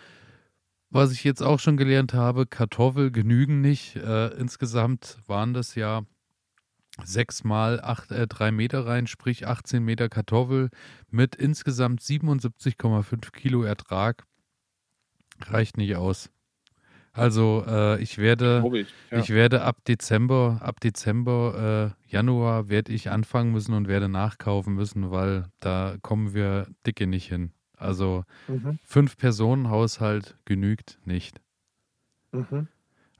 [0.89, 3.95] was ich jetzt auch schon gelernt habe, Kartoffel genügen nicht.
[3.95, 6.01] Äh, insgesamt waren das ja
[7.05, 10.71] 6 mal 8 äh, 3 Meter rein, sprich 18 Meter Kartoffel
[11.09, 14.25] mit insgesamt 77,5 Kilo Ertrag.
[15.39, 16.29] Reicht nicht aus.
[17.15, 19.27] Also, äh, ich werde ich, ja.
[19.27, 24.73] ich werde ab Dezember ab Dezember, äh, Januar werde ich anfangen müssen und werde nachkaufen
[24.73, 27.51] müssen, weil da kommen wir dicke nicht hin.
[27.77, 28.77] Also, Mhm.
[28.83, 31.39] 5-Personen-Haushalt genügt nicht.
[32.33, 32.67] Mhm.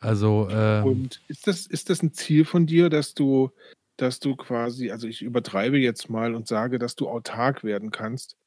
[0.02, 3.52] Also, ähm Und ist das ist das 'n Ziel von dir, dass du
[3.98, 8.38] dass du quasi also, ich übertreibe jetzt mal und sage, dass du autark werden kannst?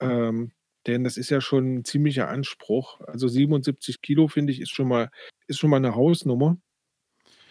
[0.00, 0.52] Ähm,
[0.86, 3.00] denn das ist ja schon 'n ziemlicher Anspruch.
[3.02, 5.10] Also, 77 Kilo finde ich, ist schon mal
[5.48, 6.58] ist schon mal 'ne Hausnummer.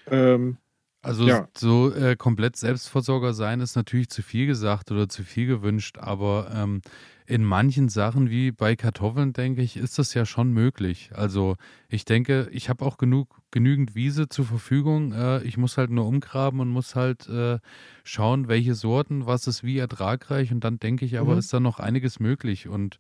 [0.07, 0.57] Ähm,
[1.03, 1.47] Also, ja.
[1.57, 6.51] so, äh, komplett Selbstversorger sein ist natürlich zu viel gesagt oder zu viel gewünscht, aber,
[6.53, 6.81] ähm,
[7.25, 11.09] in manchen Sachen wie bei Kartoffeln, denke ich, ist das ja schon möglich.
[11.15, 11.55] Also,
[11.89, 15.13] ich denke, ich habe auch genug genügend Wiese zur Verfügung.
[15.13, 17.57] Äh, ich muss halt nur umgraben und muss halt, äh,
[18.03, 21.39] schauen, welche Sorten, was ist wie ertragreich und dann denke ich aber, Mhm.
[21.39, 22.97] ist da noch einiges möglich und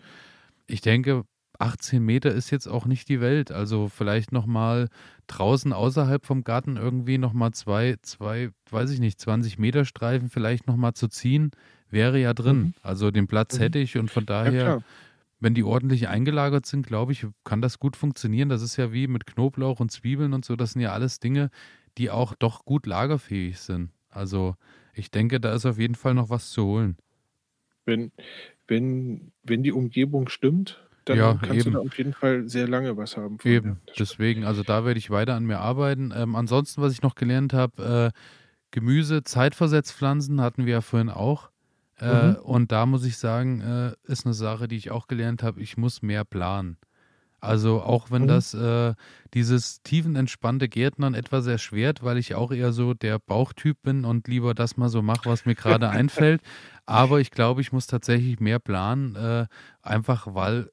[0.67, 1.23] ich denke,
[1.61, 3.51] 18 Meter ist jetzt auch nicht die Welt.
[3.51, 4.89] Also, vielleicht noch mal
[5.27, 10.29] draußen außerhalb vom Garten irgendwie noch mal 2 2, weiß ich nicht, 20 Meter Streifen
[10.29, 11.51] vielleicht noch mal zu ziehen,
[11.89, 12.67] wäre ja drin.
[12.67, 12.73] Mhm.
[12.81, 13.59] Also, den Platz Mhm.
[13.59, 14.83] hätte ich und von Ja, daher, klar.
[15.39, 18.49] wenn die ordentlich eingelagert sind, glaube ich, kann das gut funktionieren.
[18.49, 20.55] Das ist ja wie mit Knoblauch und Zwiebeln und so.
[20.55, 21.49] Das sind ja alles Dinge,
[21.97, 23.91] die auch doch gut lagerfähig sind.
[24.09, 24.55] Also,
[24.93, 26.97] ich denke, da ist auf jeden Fall noch was zu holen.
[27.85, 28.11] Wenn
[28.67, 31.81] wenn wenn die Umgebung stimmt, dann Ja, kannst du da eben.
[31.81, 33.97] auf jeden Fall sehr lange was haben von, ja, Eben, stimmt.
[33.97, 36.13] deswegen, also, da werde ich weiter an mir arbeiten.
[36.15, 38.19] Ähm, ansonsten, was ich noch gelernt habe, äh,
[38.71, 41.51] Gemüse zeitversetzt pflanzen hatten wir ja vorhin auch.
[41.99, 42.37] Äh, Mhm.
[42.37, 45.77] und da muss ich sagen, äh, ist 'ne Sache, die ich auch gelernt habe, ich
[45.77, 46.77] muss mehr planen.
[47.41, 48.27] Also, auch wenn Mhm.
[48.27, 48.95] das, äh
[49.35, 54.53] dieses tiefenentspannte Gärtnern etwas erschwert, weil ich auch eher so der Bauchtyp bin und lieber
[54.55, 56.41] das mal so mache, was mir grade einfällt.
[56.85, 59.47] Aber ich glaube, ich muss tatsächlich mehr planen, äh,
[59.81, 60.71] einfach weil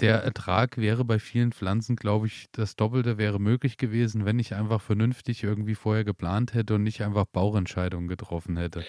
[0.00, 4.54] der Ertrag wäre bei vielen Pflanzen, glaube ich das Doppelte wäre möglich gewesen, wenn ich
[4.54, 8.84] einfach vernünftig irgendwie vorher geplant hätte und nicht einfach Bauchentscheidungen getroffen hätte.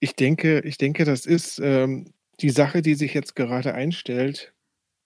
[0.00, 4.52] Ich denke ich denke, das ist, ähm, die Sache, die sich jetzt gerade einstellt.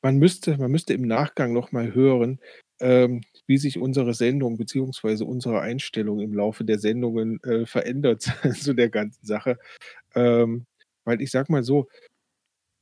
[0.02, 2.40] Man müsste man müsste im Nachgang noch mal hören,
[2.80, 8.22] ähm, wie sich unsere Sendung beziehungsweise unsere Einstellung im Laufe der Sendungen, äh, verändert
[8.54, 9.58] zu der ganzen Sache.
[10.14, 10.66] Ähm,
[11.04, 11.88] weil ich sage mal so,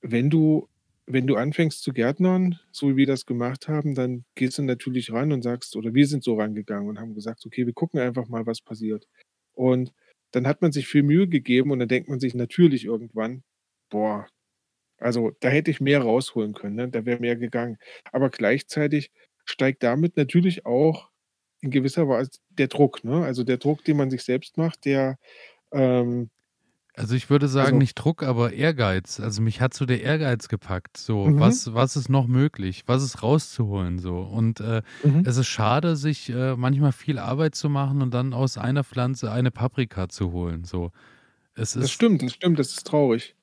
[0.02, 0.68] wenn du
[1.06, 5.12] wenn du anfängst zu gärtnern, so wie wir das gemacht haben, dann gehst du natürlich
[5.12, 8.28] ran und sagst oder wir sind so rangegangen und haben gesagt: „Okay, wir gucken einfach
[8.28, 9.06] mal, was passiert.“
[9.54, 9.92] Und
[10.32, 13.42] dann hat man sich viel Mühe gegeben und dann denkt man sich natürlich irgendwann:
[13.90, 14.26] „Boah,
[14.98, 16.88] also, da hätte ich mehr rausholen können, ne?
[16.90, 17.78] Da wäre mehr gegangen.“
[18.12, 19.10] Aber gleichzeitig
[19.44, 21.10] steigt damit natürlich auch
[21.62, 23.24] in gewisser Weise der Druck, ne?
[23.24, 25.18] Also, der Druck, den man sich selbst macht, der,
[25.72, 26.30] ähm
[26.98, 29.20] Also, ich würde sagen, Also nicht Druck, aber Ehrgeiz.
[29.20, 31.36] Also, mich hat so der Ehrgeiz gepackt, so: Mhm.
[31.36, 32.84] Was was ist noch möglich?
[32.86, 34.20] Was ist rauszuholen so?
[34.20, 35.22] Und, äh, Mhm.
[35.22, 39.30] es ist schade, sich, äh, manchmal viel Arbeit zu machen und dann aus einer Pflanze
[39.30, 40.90] eine Paprika zu holen, so.
[41.54, 43.35] Es Das ist stimmt, das stimmt, das ist traurig.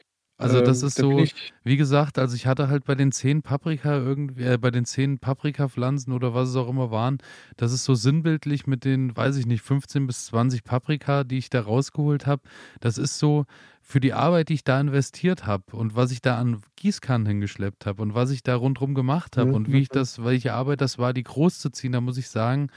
[0.43, 1.29] Also, das Ähm, ist da so
[1.63, 5.19] wie gesagt, also, ich hatte halt bei den 10 Paprika irgendwie äh, bei den 10
[5.19, 7.19] Paprikapflanzen oder was es auch immer waren
[7.57, 11.49] das ist so sinnbildlich mit den, weiß ich nicht, 15 bis 20 Paprika, die ich
[11.49, 12.41] da rausgeholt habe.
[12.81, 13.45] Das ist so
[13.81, 17.85] für die Arbeit, die ich da investiert habe und was ich da an Gießkannen hingeschleppt
[17.85, 20.81] habe und was ich da rundrum gemacht habe Mhm, und wie ich das welche Arbeit
[20.81, 22.67] das war, die großzuziehen, da muss ich sagen,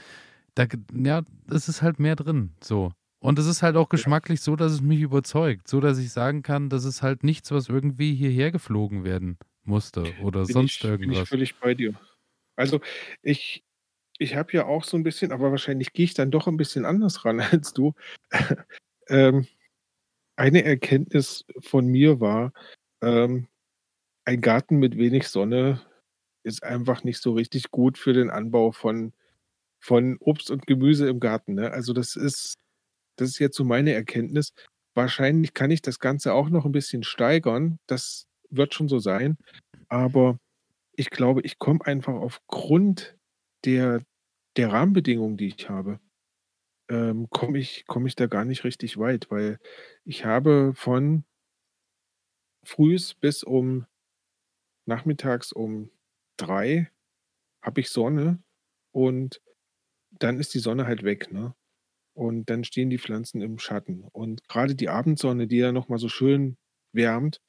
[0.55, 2.91] da ja, es ist halt mehr drin, so.
[3.27, 6.43] Und es ist halt auch geschmacklich so, dass es mich überzeugt, so dass ich sagen
[6.43, 10.95] kann, das ist halt nichts, was irgendwie hierher geflogen werden musste oder Bin sonst ich
[11.01, 11.27] bin ich irgendwas.
[11.27, 11.99] völlig bei dir.
[12.55, 12.81] Also,
[13.21, 13.63] ich
[14.19, 16.85] ich habe ja auch so 'n bisschen aber wahrscheinlich gehe ich dann doch 'n bisschen
[16.85, 17.93] anders ran als du.
[19.09, 19.47] Ähm,
[20.37, 22.53] eine Erkenntnis von mir war,
[23.01, 23.47] ähm,
[24.25, 25.81] ein Garten mit wenig Sonne
[26.43, 29.13] ist einfach nicht so richtig gut für den Anbau von
[29.81, 31.71] von Obst und Gemüse im Garten, ne?
[31.71, 32.55] Also, das ist
[33.17, 34.53] das ist jetzt so meine Erkenntnis.
[34.95, 37.79] Wahrscheinlich kann ich das Ganze auch noch 'n bisschen steigern.
[37.87, 39.37] Das wird schon so sein.
[39.89, 40.39] Aber
[40.95, 43.17] ich glaube, ich komme einfach aufgrund
[43.65, 44.01] der
[44.57, 45.99] der Rahmenbedingungen, die ich habe,
[46.89, 49.59] ähm, komme ich komme ich da gar nicht richtig weit, weil
[50.05, 51.25] ich habe von
[52.63, 53.85] frühs bis um
[54.87, 55.91] nachmittags um
[56.37, 56.89] 3
[57.61, 58.41] habe ich Sonne
[58.93, 59.41] und
[60.19, 61.55] dann ist die Sonne halt weg, ne?
[62.17, 64.03] Und dann stehen die Pflanzen im Schatten.
[64.11, 66.57] Und grade die Abendsonne, die ja noch mal so schön
[66.91, 67.41] wärmt,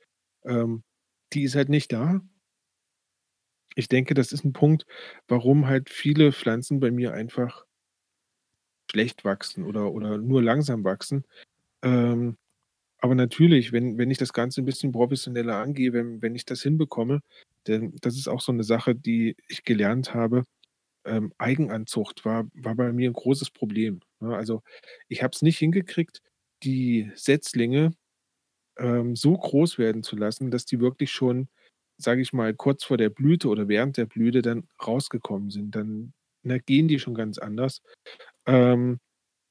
[0.44, 0.84] ähm,
[1.34, 2.22] die ist halt nicht da.
[3.76, 4.86] Ich denke, das ist 'n Punkt,
[5.28, 7.64] warum halt viele Pflanzen bei mir einfach
[8.90, 11.24] schlecht wachsen oder oder nur langsam wachsen.
[11.82, 12.38] Ähm,
[13.00, 16.62] aber natürlich, wenn wenn ich das Ganze 'n bisschen professioneller angehe, wenn wenn ich das
[16.62, 17.20] hinbekomme
[17.68, 20.44] denn das ist auch so 'ne Sache, die ich gelernt habe,
[21.06, 24.00] ähm, Eigenanzucht war war bei mir 'n großes Problem?
[24.20, 24.62] Also,
[25.08, 26.20] ich habe es nicht hingekriegt,
[26.64, 27.92] die Setzlinge,
[28.78, 31.48] ähm, so groß werden zu lassen, dass die wirklich schon,
[31.98, 35.74] sage ich mal, kurz vor der Blüte oder während der Blüte dann rausgekommen sind.
[35.76, 36.14] Dann,
[36.44, 37.82] ne, gehen die schon ganz anders.
[38.46, 39.00] Ähm,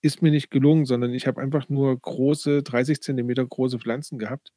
[0.04, 4.52] ist mir nicht gelungen, sondern ich habe einfach nur große 30 Zentimeter große Pflanzen gehabt,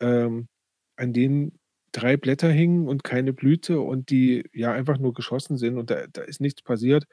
[0.00, 0.48] ähm,
[0.96, 1.58] an denen
[1.92, 6.06] 3 Blätter hingen und keine Blüte und die, ja, einfach nur geschossen sind und da
[6.08, 7.06] da ist nichts passiert.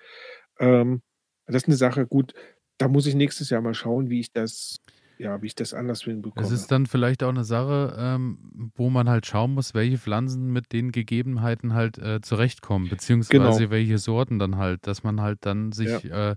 [0.60, 1.02] Ähm,
[1.48, 2.34] das ist 'ne Sache, gut,
[2.78, 4.78] da muss ich nächstes Jahr mal schauen, wie ich das
[5.20, 6.04] ja, wie ich das anders
[6.36, 6.50] Es hinbekomme.
[6.50, 10.74] ist dann vielleicht auch 'ne Sache, ähm, wo man halt schauen muss, welche Pflanzen mit
[10.74, 12.90] den Gegebenheiten halt, äh, zurechtkommen,
[13.30, 13.68] Genau.
[13.68, 16.04] beziehungsweise welche Sorten dann halt, dass man halt dann Ja.
[16.04, 16.36] sich, äh,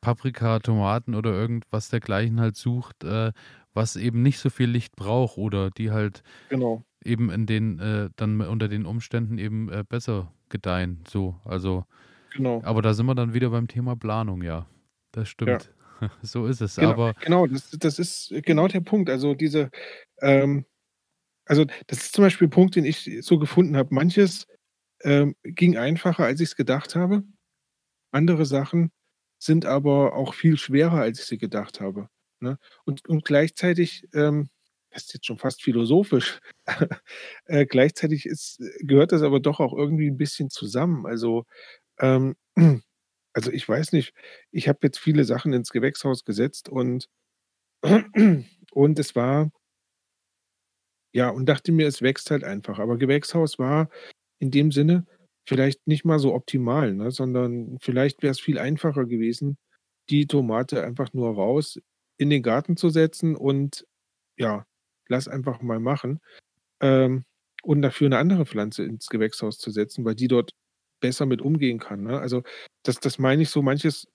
[0.00, 3.32] Paprika, Tomaten oder irgendwas dergleichen halt sucht, äh,
[3.74, 6.84] was eben nicht so viel Licht braucht oder die halt Genau.
[7.04, 11.40] eben in den äh, dann unter den Umständen eben, äh, besser gedeihen, so.
[11.44, 11.84] Also
[12.32, 12.62] Genau.
[12.62, 14.66] aber da sind wir dann wieder beim Thema Planung, ja.
[15.12, 15.60] Das Ja.
[15.60, 15.74] stimmt.
[16.22, 19.10] So ist es, Genau, aber genau, das das ist genau der Punkt.
[19.10, 19.70] Also, diese,
[20.20, 20.64] ähm
[21.46, 23.94] also, das ist zum Beispiel 'n Punkt, den ich so gefunden habe.
[23.94, 24.46] Manches,
[25.02, 27.24] ähm, ging einfacher, als ich's gedacht habe.
[28.12, 28.92] Andere Sachen
[29.40, 32.08] sind aber auch viel schwerer, als ich sie gedacht habe,
[32.40, 32.58] ne?
[32.86, 34.48] Und und gleichzeitig, ähm
[34.92, 36.40] das ist jetzt schon fast philosophisch,
[37.46, 41.06] äh, gleichzeitig ist gehört das aber doch auch irgendwie 'n bisschen zusammen.
[41.06, 41.44] Also,
[42.00, 42.36] ähm
[43.34, 44.14] also, ich weiß nicht,
[44.52, 47.08] ich habe jetzt viele Sachen ins Gewächshaus gesetzt und
[48.72, 49.50] und es war
[51.14, 52.78] ja, und dachte mir, es wächst halt einfach.
[52.78, 53.88] Aber Gewächshaus war
[54.38, 55.06] in dem Sinne
[55.46, 59.58] vielleicht nicht mal so optimal, ne, sondern vielleicht wär's viel einfacher gewesen,
[60.10, 61.80] die Tomate einfach nur raus
[62.18, 63.86] in den Garten zu setzen und,
[64.38, 64.66] ja,
[65.08, 66.20] lass einfach mal machen,
[66.82, 67.24] ähm,
[67.64, 70.52] und dafür 'ne andere Pflanze ins Gewächshaus zu setzen, weil die dort
[71.00, 72.20] besser mit umgehen kann, ne?
[72.20, 72.42] Also,
[72.84, 74.08] das das meine ich so, manches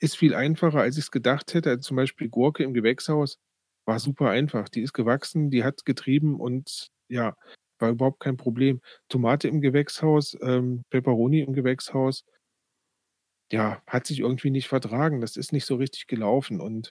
[0.00, 1.70] ist viel einfacher, als ich's gedacht hätte.
[1.70, 3.38] Also, zum Beispiel Gurke im Gewächshaus
[3.86, 4.68] war super einfach.
[4.68, 7.34] Die ist gewachsen, die hat getrieben und, ja,
[7.80, 8.80] war überhaupt kein Problem.
[9.08, 12.22] Tomate im Gewächshaus, ähm, Peperoni im Gewächshaus
[13.52, 15.20] ja, hat sich irgendwie nicht vertragen.
[15.20, 16.90] Das ist nicht so richtig gelaufen und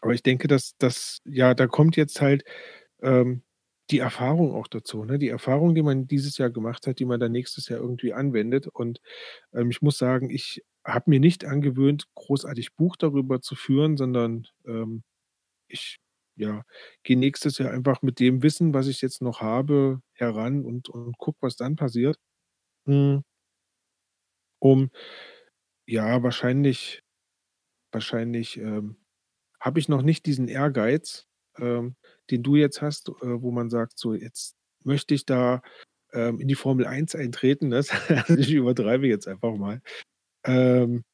[0.00, 2.44] aber ich denke, dass dass ja, da kommt jetzt halt,
[3.02, 3.42] ähm,
[3.90, 5.18] die Erfahrung auch dazu, ne?
[5.18, 8.66] Die Erfahrung, die man dieses Jahr gemacht hat, die man dann nächstes Jahr irgendwie anwendet
[8.68, 9.00] und,
[9.54, 14.46] ähm, ich muss sagen, ich habe mir nicht angewöhnt, großartig Buch darüber zu führen, sondern,
[14.66, 15.02] ähm,
[15.68, 15.98] ich,
[16.36, 16.64] ja,
[17.04, 21.18] gehe nächstes Jahr einfach mit dem Wissen, was ich jetzt noch habe, heran und und
[21.18, 22.18] gucke, was dann passiert.
[22.86, 23.22] Hm
[24.62, 24.90] um
[25.86, 27.02] ja, wahrscheinlich
[27.92, 28.98] wahrscheinlich, ähm,
[29.60, 31.27] habe ich noch nicht diesen Ehrgeiz
[31.60, 31.96] ähm,
[32.30, 35.62] den du jetzt hast, äh, wo man sagt: „So, jetzt möchte ich da,
[36.12, 37.84] ähm, in die Formel 1 eintreten“, ne?
[38.28, 39.82] Also, ich übertreibe jetzt einfach mal.
[40.46, 41.04] Ähm,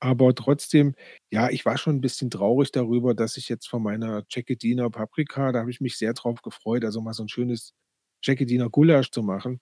[0.00, 0.94] aber trotzdem,
[1.32, 5.52] ja, ich war schon 'n bisschen traurig darüber, dass ich jetzt von meiner Ceccheddiner Paprika
[5.52, 7.74] da habe ich mich sehr drauf gefreut, also mal so 'n schönes
[8.24, 9.60] Ceccheddiner Gulasch zu machen.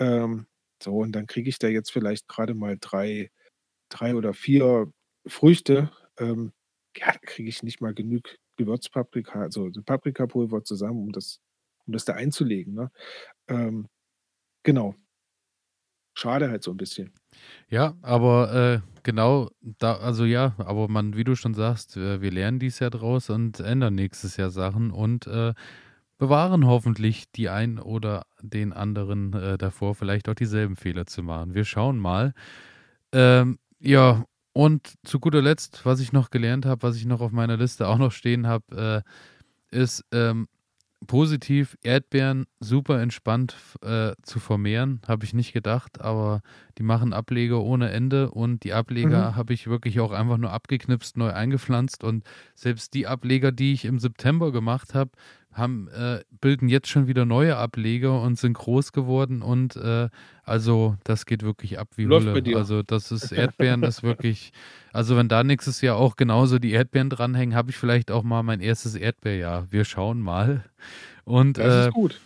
[0.00, 0.46] Ähm,
[0.82, 3.30] so und dann kriege ich da jetzt vielleicht grade mal 3
[3.90, 4.92] 3 oder 4
[5.28, 5.90] Früchte.
[6.18, 6.52] Ähm,
[6.98, 11.40] ja, da kriege ich nicht mal genug Gewürzpaprika, also so Paprikapulver zusammen, um das
[11.86, 12.90] um das da einzulegen, ne?
[13.48, 13.88] Ähm,
[14.64, 14.94] genau.
[16.16, 17.12] Schade halt so 'n bisschen.
[17.70, 18.52] Ja, aber,
[18.84, 22.78] äh, genau da also ja, aber man wie du schon sagst, äh, wir lernen dieses
[22.80, 25.54] Jahr draus und ändern nächstes Jahr Sachen und, äh,
[26.18, 31.54] bewahren hoffentlich die einen oder den anderen, äh, davor, vielleicht auch dieselben Fehler zu machen.
[31.54, 32.34] Wir schauen mal.
[33.12, 37.32] Ähm, ja, und zu guter Letzt, was ich noch gelernt habe, was ich noch auf
[37.32, 39.04] meiner Liste auch noch stehen habe,
[39.72, 40.48] äh, ist, ähm,
[41.06, 46.42] positiv Erdbeeren super entspannt äh, zu vermehren, habe ich nicht gedacht, aber
[46.78, 48.72] die machen Ableger ohne Ende und die
[49.02, 49.12] Mhm.
[49.12, 52.24] Ableger habe ich wirklich auch einfach nur abgeknipst, neu eingepflanzt und
[52.54, 55.10] selbst die Ableger, die ich im September gemacht habe,
[55.52, 60.08] haben äh, bilden jetzt schon wieder neue Ableger und sind groß geworden und, äh,
[60.44, 62.56] also das geht wirklich ab wie Läuft Hulle.
[62.56, 64.52] Also, das ist Erdbeeren ist wirklich
[64.92, 68.42] also, wenn da nächstes Jahr auch genauso die Erdbeeren dranhängen, habe ich vielleicht auch mal
[68.42, 68.94] mein 1.
[68.94, 69.66] Erdbeerjahr.
[69.70, 70.64] Wir schauen mal.
[71.24, 72.20] Und, Das ist äh, gut.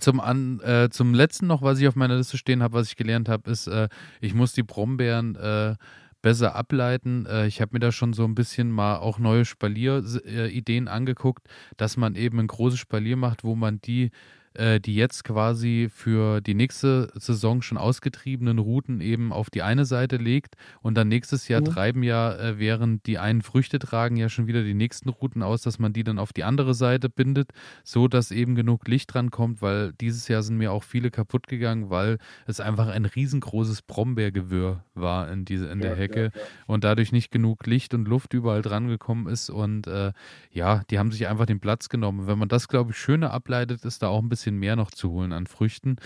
[0.00, 2.96] zum an äh, zum Letzten noch, was ich auf meiner Liste stehen habe, was ich
[2.96, 3.88] gelernt habe, ist, äh,
[4.20, 5.76] ich muss die Brombeeren, äh,
[6.24, 7.26] besser ableiten.
[7.26, 10.48] Äh, ich habe mir da schon so 'n bisschen mal auch neue Spalier s äh,
[10.88, 11.46] angeguckt,
[11.78, 14.10] dass man eben 'n großes Spalier macht, wo man die
[14.54, 19.84] äh, die jetzt quasi für die nächste Saison schon ausgetriebenen Ruten eben auf die eine
[19.84, 21.64] Seite legt und dann nächstes Jahr Mhm.
[21.64, 25.62] treiben ja, äh, während die einen Früchte tragen, ja schon wieder die nächsten Ruten aus,
[25.62, 27.50] dass man die dann auf die andere Seite bindet,
[27.84, 32.60] sodass eben genug Licht drankommt, weil dieses Jahr sind mir auch viele kaputtgegangen, weil es
[32.60, 36.48] einfach ein riesengroßes Brombeergewirr war in diese in der Ja, ja, Hecke ja.
[36.66, 40.12] und dadurch nicht genug Licht und Luft überall drangekommen ist und, äh,
[40.50, 42.26] ja, die haben sich einfach den Platz genommen.
[42.26, 45.10] Wenn man das, glaube ich, schöner ableitet, ist da auch 'n bisschen mehr noch zu
[45.12, 45.96] holen an Früchten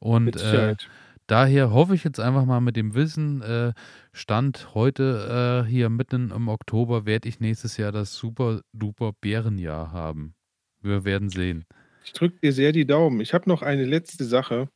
[0.00, 0.76] und, äh,
[1.26, 3.72] daher hoffe ich jetzt einfach mal mit dem Wissen, äh,
[4.12, 9.92] Stand heute, äh, hier mitten im Oktober werde ich nächstes Jahr das super duper Beerenjahr
[9.92, 10.34] haben.
[10.82, 11.66] Wir werden sehen.
[12.04, 13.20] Ich drücke dir sehr die Daumen.
[13.20, 14.68] Ich habe noch eine letzte Sache,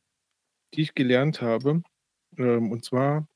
[0.75, 1.83] die ich gelernt habe.
[2.37, 3.27] Ähm, und zwar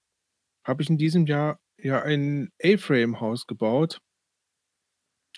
[0.65, 3.99] habe ich in diesem Jahr ja ein A-Frame-Haus gebaut.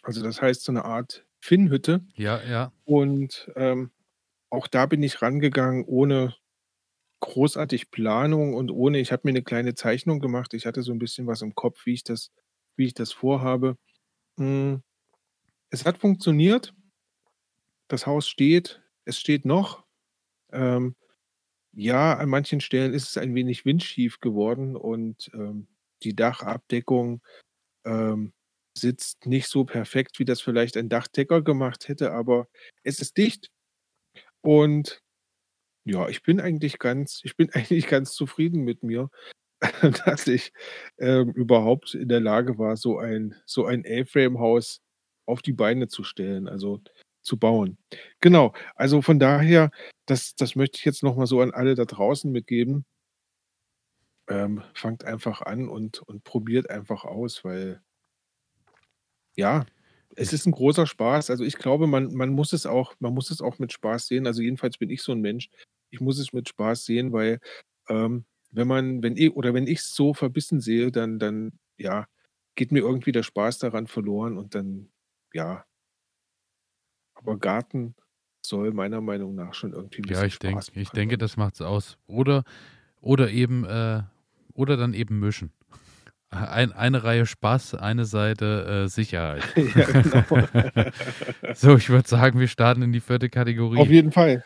[0.03, 2.05] Also, das heißt so 'ne Art Finnhütte.
[2.15, 2.71] Ja, ja.
[2.85, 3.91] Und, ähm,
[4.51, 6.35] auch da bin ich rangegangen ohne
[7.21, 10.53] großartig Planung und ohne ich habe mir 'ne kleine Zeichnung gemacht.
[10.55, 12.31] Ich hatte so 'n bisschen was im Kopf, wie ich das
[12.77, 13.77] wie ich das vorhabe.
[14.39, 14.83] Hm,
[15.71, 16.73] es hat funktioniert.
[17.91, 18.81] Das Haus steht.
[19.05, 19.83] Es steht noch.
[20.53, 20.95] Ähm,
[21.73, 25.67] ja, an manchen Stellen ist es ein wenig windschief geworden und, ähm,
[26.03, 27.21] die Dachabdeckung,
[27.85, 28.33] ähm,
[28.77, 32.47] sitzt nicht so perfekt, wie das vielleicht ein Dachdecker gemacht hätte, aber
[32.83, 33.49] es ist dicht.
[34.43, 35.01] Und
[35.85, 39.09] ja, ich bin eigentlich ganz ich bin eigentlich ganz zufrieden mit mir,
[40.05, 40.53] dass ich,
[40.99, 44.81] ähm, überhaupt in der Lage war, so ein so ein A-Frame-Haus
[45.27, 46.81] auf die Beine zu stellen, also
[47.23, 47.77] zu bauen.
[48.21, 49.71] Genau, also von daher,
[50.07, 52.85] das das möchte ich jetzt noch mal so an alle da draußen mitgeben.
[54.29, 57.81] Ähm, fangt einfach an und und probiert einfach aus, weil
[59.37, 59.65] ja,
[60.19, 61.29] es Ich ist 'n großer Spaß.
[61.31, 64.27] Also, ich glaube, man man muss es auch man muss es auch mit Spaß sehen.
[64.27, 65.49] Also, jedenfalls bin ich so 'n Mensch.
[65.91, 67.39] Ich muss es mit Spaß sehen, weil,
[67.89, 72.07] ähm, wenn man wenn i oder wenn ich's so verbissen sehe, dann dann, ja,
[72.55, 74.91] geht mir irgendwie der Spaß daran verloren und dann,
[75.33, 75.65] ja
[77.17, 77.95] aber Garten
[78.45, 81.17] soll meiner Meinung nach schon irgendwie 'n Ja, bisschen ich denke Spaß ich machen, denke,
[81.17, 81.97] und das macht's aus.
[82.07, 82.43] Oder
[83.01, 84.03] oder eben, äh
[84.53, 85.53] oder dann eben mischen.
[86.31, 89.43] Ein eine Reihe Spaß, eine Seite, äh, Sicherheit.
[89.55, 90.91] Ja, genau.
[91.55, 93.15] So, ich würde sagen, wir starten in die 4.
[93.23, 93.83] Auf Kategorie.
[93.87, 94.43] jeden Fall.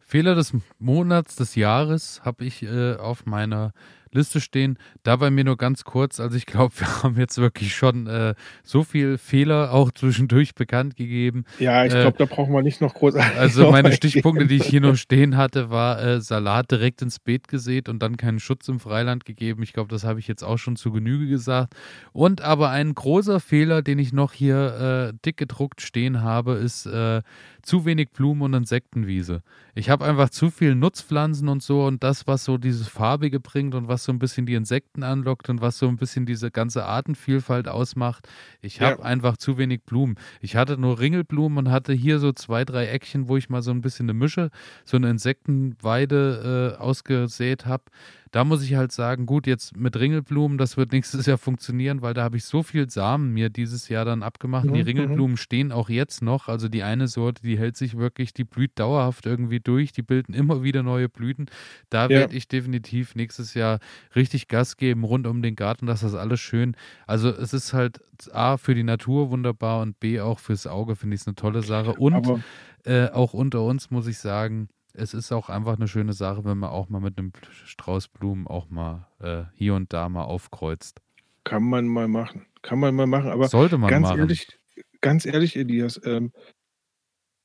[0.00, 3.72] Fehler des Monats, des Jahres habe ich, äh, auf meiner
[4.12, 4.78] Liste stehen.
[5.02, 8.84] Dabei mir nur ganz kurz, also, ich glaube, wir haben jetzt wirklich schon, äh, so
[8.84, 11.44] viel Fehler auch zwischendurch bekannt gegeben.
[11.58, 14.66] Ja, ich Äh glaube, da brauchen wir nicht noch großartig also, meine Stichpunkte, die ich
[14.66, 18.68] hier noch stehen hatte, war, äh, Salat direkt ins Beet gesät und dann keinen Schutz
[18.68, 19.62] im Freiland gegeben.
[19.62, 21.74] Ich glaube, das habe ich jetzt auch schon zu Genüge gesagt.
[22.12, 26.86] Und aber ein großer Fehler, den ich noch hier, äh, dick gedruckt stehen habe, ist,
[26.86, 27.22] äh,
[27.62, 29.42] zu wenig Blumen und Insektenwiese.
[29.74, 33.74] Ich habe einfach zu viel Nutzpflanzen und so und das, was so dieses Farbige bringt
[33.74, 36.50] und was was so ein bisschen die Insekten anlockt und was so ein bisschen diese
[36.50, 38.28] ganze Artenvielfalt ausmacht.
[38.60, 39.04] Ich habe ja.
[39.04, 40.16] einfach zu wenig Blumen.
[40.40, 43.70] Ich hatte nur Ringelblumen und hatte hier so zwei, drei Eckchen, wo ich mal so
[43.70, 44.50] ein bisschen eine Mische,
[44.84, 47.84] so eine Insektenweide äh, ausgesät habe.
[48.32, 52.14] Da muss ich halt sagen, gut, jetzt mit Ringelblumen, das wird nächstes Jahr funktionieren, weil
[52.14, 54.64] da habe ich so viel Samen mir dieses Jahr dann abgemacht.
[54.64, 55.36] Mhm, die Ringelblumen mhm.
[55.36, 56.48] stehen auch jetzt noch.
[56.48, 59.92] Also die eine Sorte, die hält sich wirklich, die blüht dauerhaft irgendwie durch.
[59.92, 61.46] Die bilden immer wieder neue Blüten.
[61.90, 62.08] Da ja.
[62.08, 63.80] werde ich definitiv nächstes Jahr
[64.16, 66.74] richtig Gas geben rund um den Garten, dass das alles schön.
[67.06, 68.00] Also es ist halt
[68.32, 71.62] A für die Natur wunderbar und B auch fürs Auge finde ich es eine tolle
[71.62, 71.92] Sache.
[71.92, 72.42] Und
[72.84, 76.58] äh, auch unter uns muss ich sagen, es ist auch einfach eine schöne Sache, wenn
[76.58, 77.32] man auch mal mit einem
[77.64, 81.00] Strauß Blumen auch mal äh, hier und da mal aufkreuzt.
[81.44, 82.46] Kann man mal machen.
[82.62, 83.30] Kann man mal machen.
[83.30, 84.20] Aber sollte man ganz machen.
[84.20, 84.58] Ehrlich,
[85.00, 86.32] ganz ehrlich, Elias, ähm,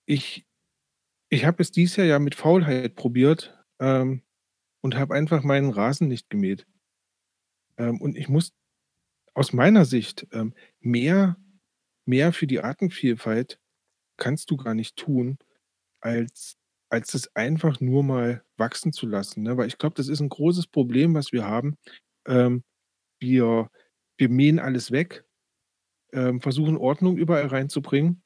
[0.05, 0.45] ich,
[1.29, 4.23] ich habe es dieses Jahr ja mit Faulheit probiert ähm,
[4.81, 6.67] und habe einfach meinen Rasen nicht gemäht.
[7.77, 8.53] Ähm, und ich muss
[9.33, 11.37] aus meiner Sicht ähm, mehr,
[12.05, 13.59] mehr für die Artenvielfalt
[14.17, 15.37] kannst du gar nicht tun,
[16.01, 16.56] als
[16.89, 19.57] als das einfach nur mal wachsen zu lassen, ne?
[19.57, 21.77] Weil ich glaube, das ist ein großes Problem, was wir haben.
[22.27, 22.63] Ähm,
[23.21, 23.69] wir
[24.17, 25.25] wir mähen alles weg,
[26.13, 28.23] ähm, versuchen Ordnung überall reinzubringen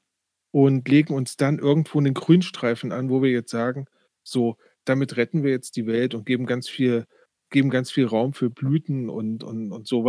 [0.51, 3.88] und legen uns dann irgendwo einen Grünstreifen an, wo wir jetzt sagen:
[4.24, 7.05] „So, damit retten wir jetzt die Welt und geben ganz viel
[7.51, 10.05] geben ganz viel Raum für Blüten und und und so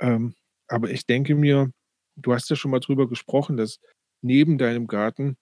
[0.00, 0.34] Ähm,
[0.68, 1.70] aber ich denke mir
[2.16, 3.78] du hast ja schon mal drüber gesprochen, dass
[4.22, 5.36] neben deinem Garten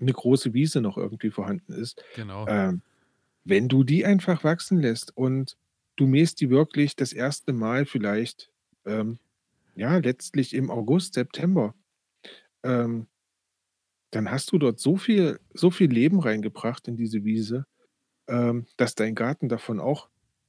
[0.00, 2.02] eine große Wiese noch irgendwie vorhanden ist.
[2.14, 2.46] Genau.
[2.48, 2.82] Ähm,
[3.44, 5.56] wenn du die einfach wachsen lässt und
[5.96, 8.50] du mähst die wirklich das erste Mal vielleicht,
[8.84, 9.18] ähm,
[9.74, 11.74] ja, letztlich im August, September,
[12.62, 13.06] ähm,
[14.10, 17.66] dann hast du dort so viel, so viel Leben reingebracht in diese Wiese,
[18.28, 20.08] ähm, dass dein Garten davon auch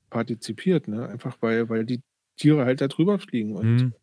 [0.10, 1.08] partizipiert, ne?
[1.08, 2.02] Einfach weil, weil die
[2.38, 3.94] Tiere halt da drüber fliegen und mhm.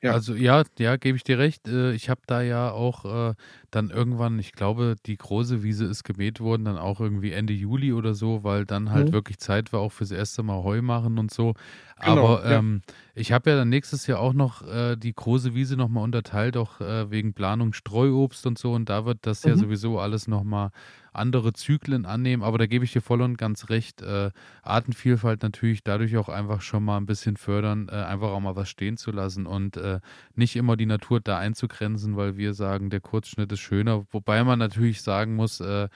[0.00, 0.12] Ja.
[0.12, 1.66] Also ja, ja, gebe ich dir recht.
[1.68, 3.34] Äh, ich habe da ja auch äh,
[3.70, 7.92] dann irgendwann, ich glaube, die große Wiese ist gemäht worden, dann auch irgendwie Ende Juli
[7.92, 9.12] oder so, weil dann halt mhm.
[9.12, 11.54] wirklich Zeit war auch fürs erste Mal Heu machen und so.
[12.00, 12.58] Genau, Aber ja.
[12.58, 12.82] ähm,
[13.14, 16.80] ich habe ja dann nächstes Jahr auch noch äh, die große Wiese nochmal unterteilt, auch
[16.80, 18.72] äh, wegen Planung Streuobst und so.
[18.72, 19.50] Und da wird das mhm.
[19.50, 20.70] ja sowieso alles nochmal
[21.12, 22.42] andere Zyklen annehmen.
[22.42, 24.02] Aber da gebe ich dir voll und ganz recht.
[24.02, 24.30] Äh,
[24.62, 28.68] Artenvielfalt natürlich dadurch auch einfach schon mal ein bisschen fördern, äh, einfach auch mal was
[28.68, 30.00] stehen zu lassen und äh,
[30.36, 34.06] nicht immer die Natur da einzugrenzen, weil wir sagen, der Kurzschnitt ist schöner.
[34.12, 35.88] Wobei man natürlich sagen muss, äh,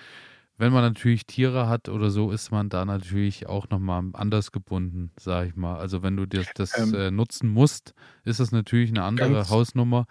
[0.59, 5.11] wenn man natürlich Tiere hat oder so, ist man da natürlich auch nochmal anders gebunden,
[5.19, 5.79] sag ich mal.
[5.79, 7.95] Also wenn du das, das ähm, äh, nutzen musst,
[8.25, 10.07] ist das natürlich eine andere ganz, Hausnummer.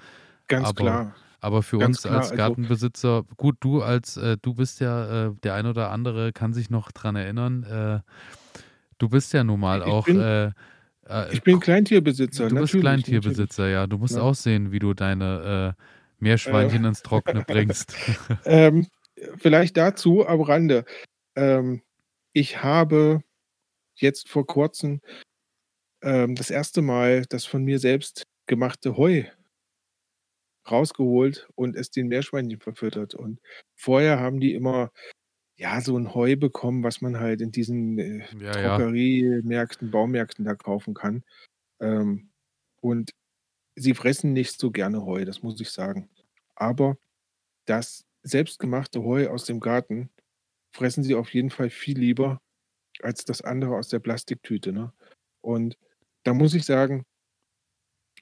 [0.47, 1.15] Ganz aber, klar.
[1.39, 5.27] Aber für Ganz uns klar, als Gartenbesitzer, also, gut, du als, äh, du bist ja,
[5.27, 7.99] äh, der ein oder andere kann sich noch dran erinnern, äh,
[8.99, 10.05] du bist ja nun mal auch.
[10.05, 10.51] Bin, äh,
[11.07, 12.49] äh, ich bin Kleintierbesitzer.
[12.49, 13.87] Du bist Kleintierbesitzer, ja.
[13.87, 14.21] Du musst ja.
[14.21, 15.75] auch sehen, wie du deine
[16.19, 17.95] Meerschweinchen ins Trockene bringst.
[18.45, 18.85] ähm,
[19.37, 20.85] vielleicht dazu am Rande.
[21.35, 21.83] Ähm,
[22.33, 23.23] ich habe
[23.95, 25.01] jetzt vor kurzem
[26.01, 29.23] ähm, das erste Mal das von mir selbst gemachte Heu
[30.69, 33.15] rausgeholt und es den Meerschweinchen verfüttert.
[33.15, 33.39] Und
[33.75, 34.91] vorher haben die immer
[35.57, 39.91] ja so ein Heu bekommen, was man halt in diesen äh, ja, Drogeriemärkten, ja.
[39.91, 41.23] Baumärkten da kaufen kann.
[41.81, 42.31] Ähm,
[42.81, 43.11] und
[43.75, 46.09] sie fressen nicht so gerne Heu, das muss ich sagen.
[46.55, 46.97] Aber
[47.67, 50.09] das selbstgemachte Heu aus dem Garten
[50.75, 52.41] fressen sie auf jeden Fall viel lieber
[53.01, 54.73] als das andere aus der Plastiktüte.
[54.73, 54.93] Ne?
[55.41, 55.77] Und
[56.23, 57.05] da muss ich sagen,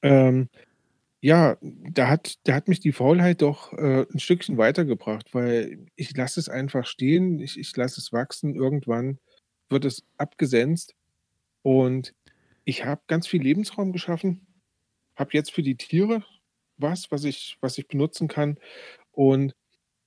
[0.01, 0.49] ähm,
[1.21, 6.15] ja, da hat da hat mich die Faulheit doch, äh, 'n Stückchen weitergebracht, weil ich
[6.17, 8.55] lasse es einfach stehen, ich ich lasse es wachsen.
[8.55, 9.19] Irgendwann
[9.69, 10.95] wird es abgesenzt
[11.63, 12.13] und
[12.65, 14.47] ich habe ganz viel Lebensraum geschaffen,
[15.17, 16.23] habe jetzt für die Tiere
[16.77, 18.57] was, was ich was ich benutzen kann.
[19.13, 19.53] Und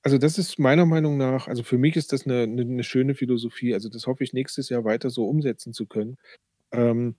[0.03, 3.15] also, das ist meiner Meinung nach also, für mich ist das eine 'ne 'ne schöne
[3.15, 3.73] Philosophie.
[3.73, 6.17] Also, das hoffe ich nächstes Jahr weiter so umsetzen zu können.
[6.71, 7.15] Ähm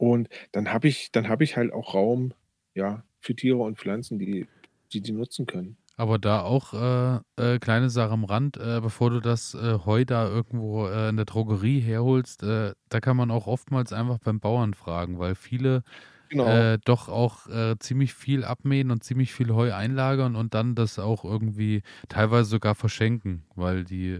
[0.00, 2.32] und dann habe ich dann habe ich halt auch Raum
[2.74, 4.46] ja, für Tiere und Pflanzen, die
[4.92, 5.76] die, die nutzen können.
[5.96, 10.04] Aber da auch äh, äh, kleine Sache am Rand, äh, bevor du das äh, Heu
[10.04, 14.40] da irgendwo äh, in der Drogerie herholst, äh, da kann man auch oftmals einfach beim
[14.40, 15.84] Bauern fragen, weil viele
[16.28, 16.76] genau.
[16.84, 17.46] doch auch
[17.78, 22.74] ziemlich viel abmähen und ziemlich viel Heu einlagern und dann das auch irgendwie teilweise sogar
[22.74, 24.18] verschenken, weil die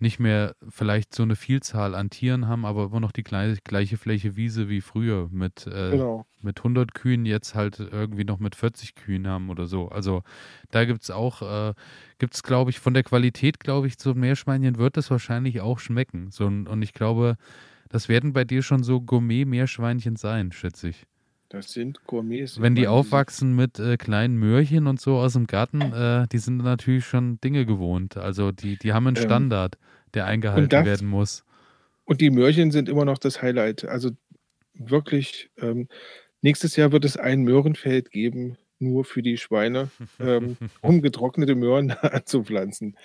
[0.00, 3.96] nicht mehr vielleicht so eine Vielzahl an Tieren haben, aber immer noch die gleiche, gleiche
[3.96, 6.24] Fläche Wiese wie früher mit, äh, genau.
[6.40, 9.88] mit 100 Kühen, jetzt halt irgendwie noch mit 40 Kühen haben oder so.
[9.88, 10.22] Also
[10.70, 11.74] da gibt es auch, äh,
[12.18, 15.80] gibt es glaube ich, von der Qualität, glaube ich, so Meerschweinchen wird es wahrscheinlich auch
[15.80, 16.30] schmecken.
[16.30, 17.36] So, und ich glaube,
[17.88, 21.06] das werden bei dir schon so Gourmet-Meerschweinchen sein, schätze ich.
[21.48, 22.60] Das sind Gourmets.
[22.60, 26.58] Wenn die aufwachsen mit äh, kleinen Möhrchen und so aus dem Garten, äh, die sind
[26.58, 28.18] natürlich schon Dinge gewohnt.
[28.18, 29.78] Also die, die haben einen ähm, Standard,
[30.12, 31.44] der eingehalten das, werden muss.
[32.04, 33.86] Und die Möhrchen sind immer noch das Highlight.
[33.86, 34.10] Also
[34.74, 35.88] wirklich, ähm,
[36.42, 39.90] nächstes Jahr wird es ein Möhrenfeld geben, nur für die Schweine,
[40.20, 42.96] ähm, um getrocknete Möhren anzupflanzen.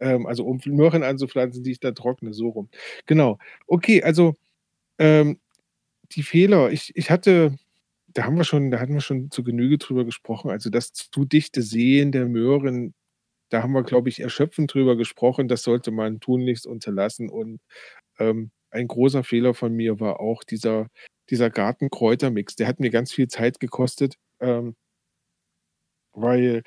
[0.00, 2.68] Ähm, also um Möhren anzupflanzen, die ich da trockne, so rum.
[3.06, 3.38] Genau.
[3.66, 4.34] Okay, also
[4.98, 5.38] ähm,
[6.12, 6.70] die Fehler.
[6.72, 7.56] Ich, ich hatte
[8.14, 10.50] da haben wir schon, da hatten wir schon zu Genüge drüber gesprochen.
[10.50, 12.94] Also das zu dichte Sehen der Möhren,
[13.50, 15.48] da haben wir, glaube ich, erschöpfend drüber gesprochen.
[15.48, 17.30] Das sollte man tunlichst unterlassen.
[17.30, 17.60] Und
[18.18, 20.88] ähm, ein großer Fehler von mir war auch dieser,
[21.30, 22.56] dieser Gartenkräutermix.
[22.56, 24.76] Der hat mir ganz viel Zeit gekostet, ähm,
[26.12, 26.62] weil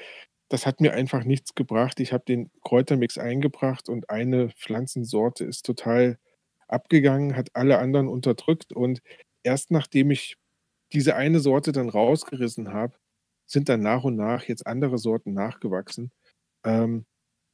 [0.50, 2.00] das hat mir einfach nichts gebracht.
[2.00, 6.20] Ich habe den Kräutermix eingebracht und eine Pflanzensorte ist total
[6.68, 8.74] abgegangen, hat alle anderen unterdrückt.
[8.74, 9.02] Und
[9.44, 10.38] erst nachdem ich
[10.94, 12.96] diese eine Sorte dann rausgerissen habe,
[13.48, 16.12] sind dann nach und nach jetzt andere Sorten nachgewachsen.
[16.66, 17.06] Ähm,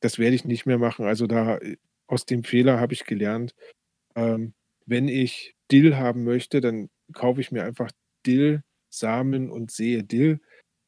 [0.01, 1.05] das werde ich nicht mehr machen.
[1.05, 3.55] Also da äh, aus dem Fehler habe ich gelernt,
[4.15, 4.53] ähm,
[4.85, 7.91] wenn ich Dill haben möchte, dann kaufe ich mir einfach
[8.25, 10.41] Dill-Samen und sehe Dill.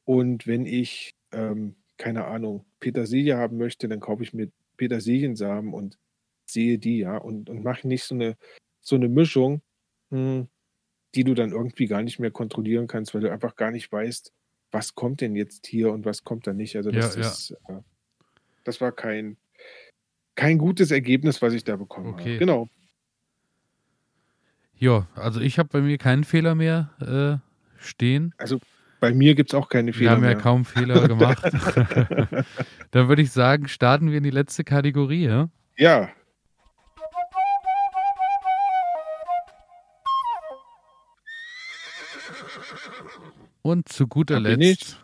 [0.04, 5.98] Und wenn ich, ähm, keine Ahnung, Petersilie haben möchte, dann kaufe ich mir Petersiliensamen und
[6.46, 8.36] sehe die, ja, und, und mache nicht so eine,
[8.80, 9.62] so eine Mischung.
[10.10, 10.48] Hm,
[11.14, 14.32] die du dann irgendwie gar nicht mehr kontrollieren kannst, weil du einfach gar nicht weißt,
[14.70, 16.76] was kommt denn jetzt hier und was kommt da nicht.
[16.76, 17.78] Also das ja, ist, ja.
[17.78, 17.82] Äh,
[18.64, 19.36] das war kein,
[20.34, 22.30] kein gutes Ergebnis, was ich da bekommen okay.
[22.30, 22.38] habe.
[22.38, 22.68] Genau.
[24.76, 28.34] Ja, also ich habe bei mir keinen Fehler mehr äh, stehen.
[28.38, 28.58] Also
[29.02, 30.10] bei mir gibt es auch keine Fehler.
[30.12, 31.42] Wir haben ja kaum Fehler gemacht.
[32.92, 35.24] Dann würde ich sagen, starten wir in die letzte Kategorie.
[35.24, 36.08] Ja, ja
[43.62, 45.02] Und zu guter Letzt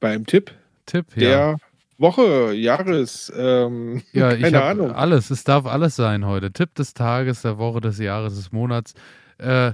[0.00, 0.52] beim Tipp.
[0.84, 1.20] Tipp, ja.
[1.20, 1.56] Der
[1.96, 4.92] Woche, Jahres, ähm, ja, keine Ahnung.
[4.92, 6.52] Alles, es darf alles sein heute.
[6.52, 8.92] Tipp des Tages, der Woche, des Jahres, des Monats.
[9.40, 9.72] Äh,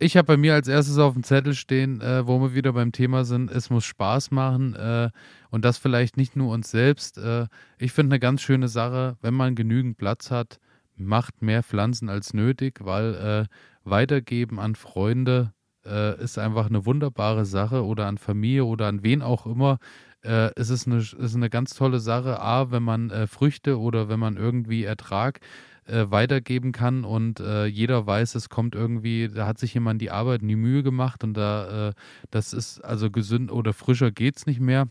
[0.00, 2.92] ich habe bei mir als erstes auf dem Zettel stehen, äh, wo wir wieder beim
[2.92, 5.10] Thema sind, es muss Spaß machen äh,
[5.50, 7.18] und das vielleicht nicht nur uns selbst.
[7.18, 7.46] Äh,
[7.78, 10.60] ich finde eine ganz schöne Sache, wenn man genügend Platz hat,
[10.94, 13.44] macht mehr Pflanzen als nötig, weil äh,
[13.82, 15.52] weitergeben an Freunde
[15.84, 19.78] äh, ist einfach eine wunderbare Sache oder an Familie oder an wen auch immer.
[20.22, 24.20] Äh, es ist eine, ist eine ganz tolle Sache, A, wenn man Früchte oder wenn
[24.20, 25.40] man irgendwie Ertrag
[25.88, 30.10] äh, weitergeben kann und äh, jeder weiß, es kommt irgendwie, da hat sich jemand die
[30.10, 31.92] Arbeit in die Mühe gemacht und da, äh,
[32.30, 34.88] das ist also gesund oder frischer geht es nicht mehr.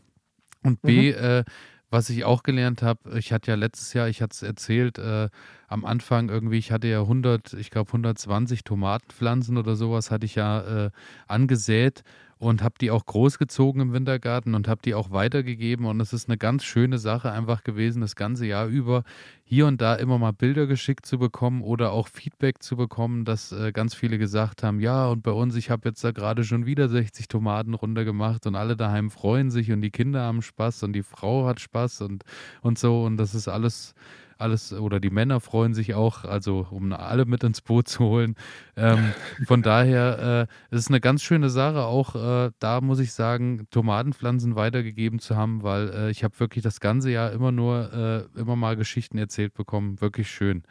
[0.63, 1.43] Und B, mhm.
[1.89, 5.29] Was ich auch gelernt habe, ich hatte ja letztes Jahr, ich hatte es erzählt, äh,
[5.69, 10.35] am Anfang irgendwie, ich hatte ja 100, ich glaube 120 Tomatenpflanzen oder sowas hatte ich
[10.35, 10.91] ja äh,
[11.27, 12.03] angesät
[12.39, 15.85] und habe die auch großgezogen im Wintergarten und habe die auch weitergegeben.
[15.85, 19.03] Und es ist eine ganz schöne Sache einfach gewesen, das ganze Jahr über
[19.43, 23.51] hier und da immer mal Bilder geschickt zu bekommen oder auch Feedback zu bekommen, dass
[23.51, 26.65] äh, ganz viele gesagt haben, ja, und bei uns, ich habe jetzt da gerade schon
[26.65, 30.93] wieder 60 Tomaten runtergemacht und alle daheim freuen sich und die Kinder haben Spaß und
[30.93, 32.23] die Frau hat Spaß und,
[32.61, 33.03] und so.
[33.03, 33.95] Und das ist alles
[34.39, 38.35] alles oder die Männer freuen sich auch, also um alle mit ins Boot zu holen.
[38.75, 39.13] Ähm,
[39.45, 43.67] von daher äh, es ist eine ganz schöne Sache, auch äh, da muss ich sagen,
[43.71, 48.39] Tomatenpflanzen weitergegeben zu haben, weil äh, ich habe wirklich das ganze Jahr immer nur äh,
[48.39, 50.63] immer mal Geschichten erzählt bekommen, wirklich schön.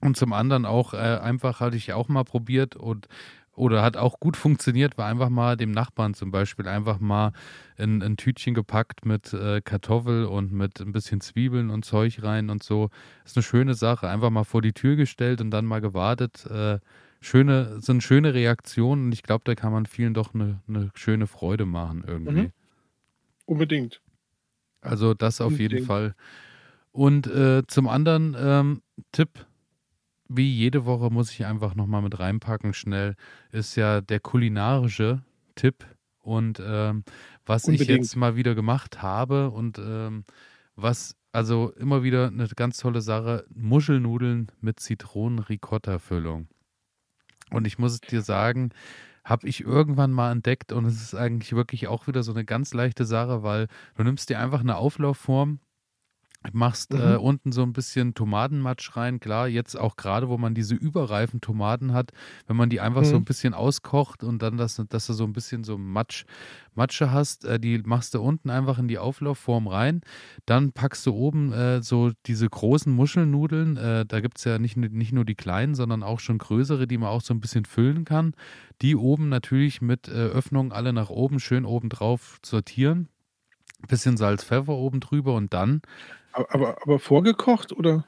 [0.00, 3.06] Und zum anderen auch äh, einfach hatte ich auch mal probiert und
[3.60, 7.32] oder hat auch gut funktioniert, war einfach mal dem Nachbarn zum Beispiel einfach mal
[7.76, 12.48] ein, ein Tütchen gepackt mit äh, Kartoffel und mit ein bisschen Zwiebeln und Zeug rein
[12.48, 12.88] und so.
[13.24, 14.08] Ist eine schöne Sache.
[14.08, 16.46] Einfach mal vor die Tür gestellt und dann mal gewartet.
[16.46, 16.78] Äh,
[17.20, 21.26] schöne, sind schöne Reaktionen und ich glaube, da kann man vielen doch eine, eine schöne
[21.26, 22.42] Freude machen irgendwie.
[22.42, 22.52] Mhm.
[23.44, 24.00] Unbedingt.
[24.80, 25.72] Also das auf Unbedingt.
[25.72, 26.14] jeden Fall.
[26.92, 28.82] Und äh, zum anderen ähm,
[29.12, 29.46] Tipp
[30.32, 33.16] wie jede Woche muss ich einfach nochmal mit reinpacken, schnell,
[33.50, 35.22] ist ja der kulinarische
[35.56, 35.84] Tipp.
[36.22, 37.02] Und ähm,
[37.44, 37.90] was Unbedingt.
[37.90, 40.24] ich jetzt mal wieder gemacht habe und ähm,
[40.76, 46.46] was, also immer wieder eine ganz tolle Sache, Muschelnudeln mit Zitronen-Ricotta-Füllung.
[47.50, 48.70] Und ich muss dir sagen,
[49.24, 52.72] habe ich irgendwann mal entdeckt und es ist eigentlich wirklich auch wieder so eine ganz
[52.72, 53.66] leichte Sache, weil
[53.96, 55.58] du nimmst dir einfach eine Auflaufform,
[56.52, 57.20] Machst, äh, Mhm.
[57.20, 59.20] unten so 'n bisschen Tomatenmatsch rein.
[59.20, 62.12] Klar, jetzt auch grade, wo man diese überreifen Tomaten hat,
[62.46, 63.18] wenn man die einfach so Mhm.
[63.18, 66.24] 'n bisschen auskocht und dann dass dass du so 'n bisschen so Matsch
[66.74, 70.00] Matsche hast, äh, die machst du unten einfach in die Auflaufform rein.
[70.46, 75.12] Dann packst du oben, äh, so diese großen Muschelnudeln, äh, da gibt's ja nicht nicht
[75.12, 78.32] nur die kleinen, sondern auch schon größere, die man auch so 'n bisschen füllen kann.
[78.80, 83.08] Die oben natürlich mit, äh, Öffnung alle nach oben schön obendrauf sortieren.
[83.88, 85.82] Bisschen Salz, Pfeffer oben drüber und dann
[86.34, 88.04] Aber aber vorgekocht oder?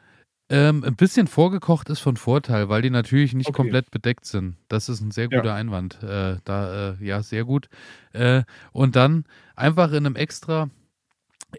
[0.50, 3.52] Ähm, 'n bisschen vorgekocht ist von Vorteil, weil die natürlich nicht Okay.
[3.52, 4.56] komplett bedeckt sind.
[4.68, 5.42] Das ist 'n sehr Ja.
[5.42, 6.02] guter Einwand.
[6.02, 7.68] Äh, da, äh ja, sehr gut.
[8.12, 8.42] Äh,
[8.72, 9.24] und dann
[9.56, 10.68] einfach in 'nem extra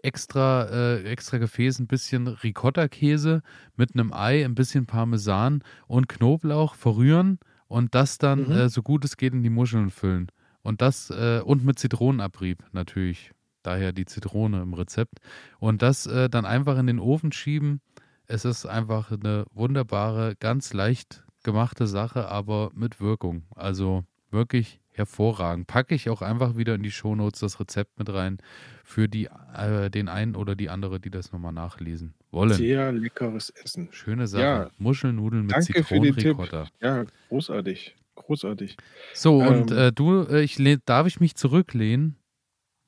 [0.02, 3.42] extra äh, extra Gefäß 'n bisschen Ricotta-Käse
[3.76, 7.38] mit 'nem Ei, 'n bisschen Parmesan und Knoblauch verrühren
[7.68, 8.64] und das dann, Mhm.
[8.64, 10.28] äh, so gut es geht in die Muscheln füllen.
[10.62, 13.32] Und das äh, und mit Zitronenabrieb natürlich,
[13.66, 15.18] daher die Zitrone im Rezept.
[15.58, 17.80] Und das, äh, dann einfach in den Ofen schieben.
[18.26, 23.44] Es ist einfach 'ne wunderbare, ganz leicht gemachte Sache, aber mit Wirkung.
[23.54, 25.66] Also, wirklich hervorragend.
[25.66, 28.38] Packe ich auch einfach wieder in die Shownotes das Rezept mit rein
[28.84, 32.70] für die äh, den einen oder die andere, die das noch mal nachlesen wollen.
[32.70, 33.90] Sehr leckeres Essen.
[33.90, 34.66] Schöne Sache.
[34.66, 35.62] Ja, Muschelnudeln mit danke.
[35.62, 36.70] Zitronenricotta.
[36.80, 38.78] Ja, großartig, großartig.
[39.16, 42.16] So und, Ähm äh, du, äh, ich darf ich mich zurücklehnen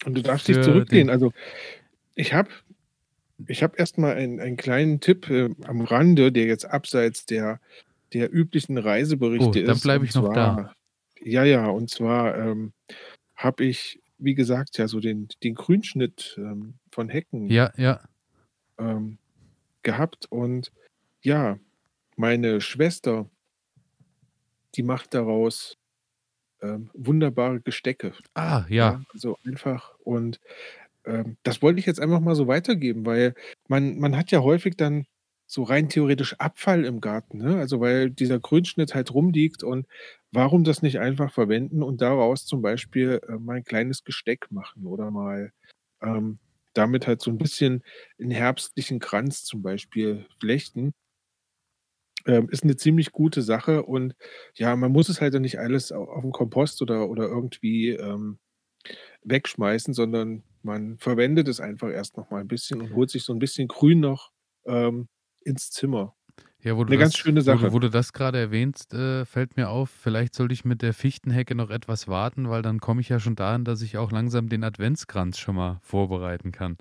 [0.07, 1.11] Und du darfst dich zurücklehnen.
[1.11, 1.33] Also,
[2.15, 2.51] ich habe
[3.49, 7.61] ich habe erst mal einen einen kleinen Tipp, äh, am Rande, der jetzt abseits der
[8.12, 9.83] der üblichen Oh, Reiseberichte dann ist.
[9.83, 10.57] bleibe Und ich noch da.
[10.57, 10.74] zwar
[11.23, 12.73] ja, ja, und zwar, ähm,
[13.37, 18.01] habe ich, wie gesagt, ja so den den Grünschnitt, ähm, von Hecken Ja, ja.
[18.78, 19.19] ähm,
[19.83, 20.73] gehabt und
[21.23, 21.59] ja,
[22.16, 23.31] meine Schwester
[24.77, 25.77] die macht daraus,
[26.62, 28.12] ähm, wunderbare Gestecke.
[28.37, 28.97] Ah, ja.
[28.97, 30.41] Ja, so einfach und,
[31.07, 33.35] ähm, das wollte ich jetzt einfach mal so weitergeben, weil
[33.69, 35.07] man man hat ja häufig dann
[35.47, 37.57] so rein theoretisch Abfall im Garten, ne?
[37.59, 39.87] Also, weil dieser Grünschnitt halt rumliegt und
[40.33, 44.87] warum das nicht einfach verwenden und daraus zum Beispiel, äh, mal 'n kleines Gesteck machen
[44.87, 45.53] oder mal,
[46.03, 46.39] ähm,
[46.74, 47.83] damit halt so 'n bisschen
[48.20, 50.93] 'n herbstlichen Kranz zum Beispiel flechten.
[52.27, 54.15] Ähm, ist 'ne ziemlich gute Sache und
[54.57, 58.39] ja, man muss es halt dann nicht alles au auf'n Kompost oder oder irgendwie, ähm,
[59.24, 63.32] wegschmeißen, sondern man verwendet es einfach erst noch mal 'n bisschen und holt sich so
[63.35, 64.32] 'n bisschen Grün noch,
[64.66, 65.09] ähm,
[65.44, 66.15] ins Zimmer.
[66.62, 67.73] Ja, wo du 'Ne ganz das schöne wo du Sache.
[67.73, 71.55] wo du das grade erwähnst, äh, fällt mir auf, vielleicht sollte ich mit der Fichtenhecke
[71.55, 74.65] noch etwas warten, weil dann komme ich ja schon dahin, dass ich auch langsam den
[74.65, 76.78] Adventskranz schon mal vorbereiten kann.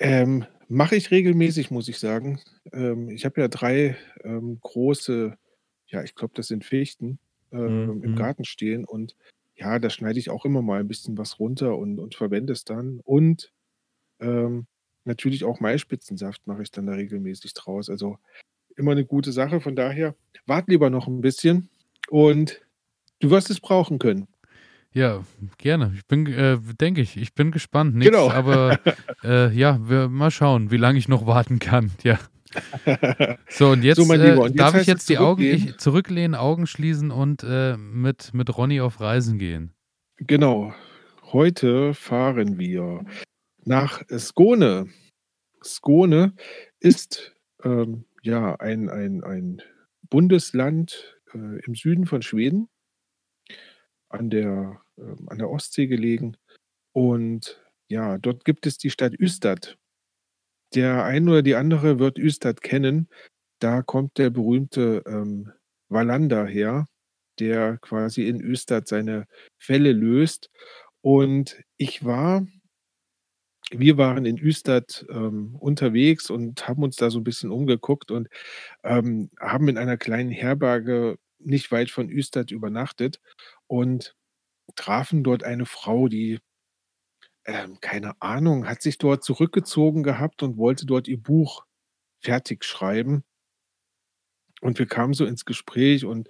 [0.00, 2.40] Ähm, mache ich regelmäßig, muss ich sagen.
[2.72, 5.36] Ähm, ich habe ja 3, ähm, große
[5.88, 7.18] ja, ich glaube, das sind Fichten,
[7.66, 8.14] Mhm, ähm, im mhm.
[8.14, 9.14] Garten stehen und
[9.56, 12.64] ja, da schneide ich auch immer mal 'n bisschen was runter und und verwende es
[12.64, 13.00] dann.
[13.04, 13.52] Und,
[14.20, 14.66] ähm,
[15.04, 17.90] natürlich auch Maispitzensaft mache ich dann da regelmäßig draus.
[17.90, 18.18] Also,
[18.76, 19.60] immer 'ne gute Sache.
[19.60, 20.16] Von daher
[20.46, 21.70] warte lieber noch 'n bisschen
[22.10, 22.62] und
[23.20, 24.28] du wirst es brauchen können.
[24.94, 25.22] Ja,
[25.58, 25.92] gerne.
[25.96, 27.16] Ich bin äh, denke ich.
[27.16, 27.94] Ich bin gespannt.
[27.94, 28.30] Nix, Genau.
[28.30, 28.78] aber,
[29.24, 31.90] äh, ja, wir mal schauen, wie lange ich noch warten kann.
[32.02, 32.18] Ja.
[33.48, 35.68] So, und So, jetzt, Lieber, äh, und jetzt darf ich jetzt die Augen zurücklehnen.
[35.70, 39.72] ich zurücklehnen, Augen schließen und, äh, mit mit Ronny auf Reisen gehen?
[40.18, 40.74] Genau.
[41.32, 43.06] Heute fahren wir
[43.64, 44.88] nach Skåne.
[45.64, 46.34] Skåne
[46.80, 49.62] ist, ähm, ja, ein ein ein
[50.10, 52.68] Bundesland, äh, im Süden von Schweden
[54.12, 56.36] an der ähm, an der Ostsee gelegen.
[56.92, 59.78] Und ja, dort gibt es die Stadt Ystad.
[60.74, 63.08] Der eine oder die andere wird Ystad kennen.
[63.60, 65.52] Da kommt der berühmte, ähm,
[65.90, 66.86] Wallander her,
[67.40, 69.26] der quasi in Ystad seine
[69.58, 70.50] Fälle löst.
[71.02, 72.46] Und ich war
[73.70, 78.28] wir waren in Ystad, ähm, unterwegs und haben uns da so 'n bisschen umgeguckt und,
[78.84, 83.20] ähm, haben in einer kleinen Herberge nicht weit von Ystad übernachtet
[83.72, 84.14] und
[84.76, 86.40] trafen dort eine Frau, die
[87.46, 91.64] ähm, keine Ahnung, hat sich dort zurückgezogen gehabt und wollte dort ihr Buch
[92.22, 93.24] fertig schreiben.
[94.60, 96.28] Und wir kamen so ins Gespräch und,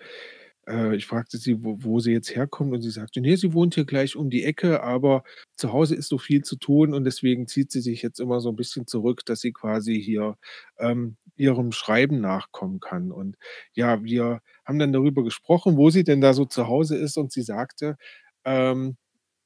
[0.68, 3.74] äh, ich fragte sie, wo wo sie jetzt herkommt und sie sagte: „Ne, sie wohnt
[3.74, 5.24] hier gleich um die Ecke, aber
[5.56, 8.50] zu Hause ist so viel zu tun und deswegen zieht sie sich jetzt immer so
[8.50, 10.36] 'n bisschen zurück, dass sie quasi hier,
[10.78, 13.36] ähm, ihrem Schreiben nachkommen kann.“ Und
[13.74, 17.32] ja, wir haben dann darüber gesprochen, wo sie denn da so zu Hause ist und
[17.32, 17.96] sie sagte,
[18.44, 18.96] ähm,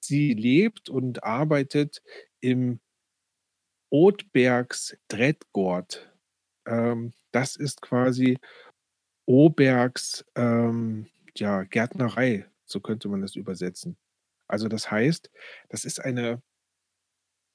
[0.01, 2.03] sie lebt und arbeitet
[2.41, 2.81] im
[3.93, 6.11] Åtbergs Trädgård.
[6.67, 8.39] Ähm, das ist quasi
[9.27, 13.97] Obergs, ähm, ja, Gärtnerei, so könnte man das übersetzen.
[14.49, 15.31] Also, das heißt,
[15.69, 16.43] das ist eine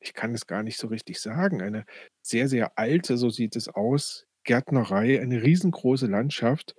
[0.02, 1.85] ich kann es gar nicht so richtig sagen, eine
[2.22, 6.76] sehr, sehr alte, so sieht es aus, Gärtnerei, eine riesengroße Landschaft,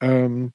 [0.00, 0.52] ähm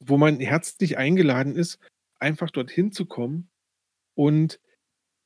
[0.00, 1.78] wo man herzlich eingeladen ist,
[2.18, 3.50] einfach dorthin zu kommen
[4.14, 4.60] und,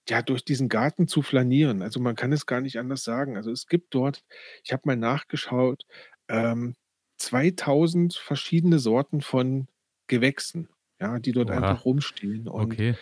[0.09, 1.83] ja, durch diesen Garten zu flanieren.
[1.83, 3.37] Also, man kann es gar nicht anders sagen.
[3.37, 4.25] Also, es gibt dort
[4.65, 5.85] ich habe mal nachgeschaut,
[6.29, 6.77] ähm,
[7.25, 9.69] 2.000 verschiedene Sorten von
[10.09, 10.69] Gewächsen,
[11.01, 12.99] ja, die dort Oha, einfach rumstehen und, okay.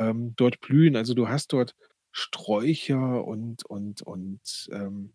[0.00, 0.96] ähm, dort blühen.
[0.96, 1.76] Also, du hast dort
[2.12, 5.12] Sträucher und und und, ähm,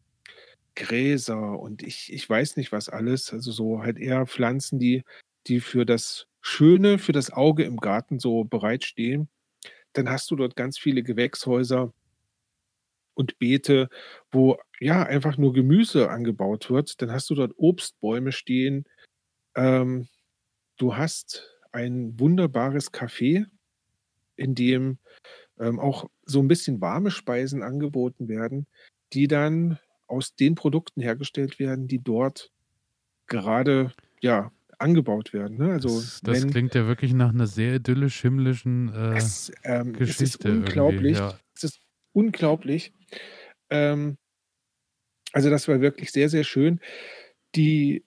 [0.75, 3.33] Gräser und ich ich weiß nicht was alles.
[3.33, 5.03] Also, so halt eher Pflanzen, die
[5.47, 9.29] die für das Schöne, für das Auge im Garten so bereitstehen.
[9.93, 11.93] Dann hast du dort ganz viele Gewächshäuser
[13.15, 13.89] und Beete,
[14.31, 17.01] wo, ja, einfach nur Gemüse angebaut wird.
[17.01, 18.85] Dann hast du dort Obstbäume stehen.
[19.55, 20.07] Ähm,
[20.77, 23.45] du hast ein wunderbares Café,
[24.37, 24.99] in dem,
[25.59, 28.67] ähm, auch so 'n bisschen warme Speisen angeboten werden,
[29.13, 32.51] die dann aus den Produkten hergestellt werden, die dort
[33.27, 35.71] gerade, ja, angebaut werden, ne?
[35.73, 40.21] Also, Das das wenn klingt ja wirklich nach 'ner sehr idyllisch-himmlischen, äh, Es ähm, es
[40.21, 41.19] ist Geschichte unglaublich.
[41.19, 41.39] ja.
[41.55, 41.79] Es ist
[42.15, 42.93] unglaublich.
[43.71, 44.17] Ähm
[45.33, 46.79] also, das war wirklich sehr, sehr schön.
[47.55, 48.05] Die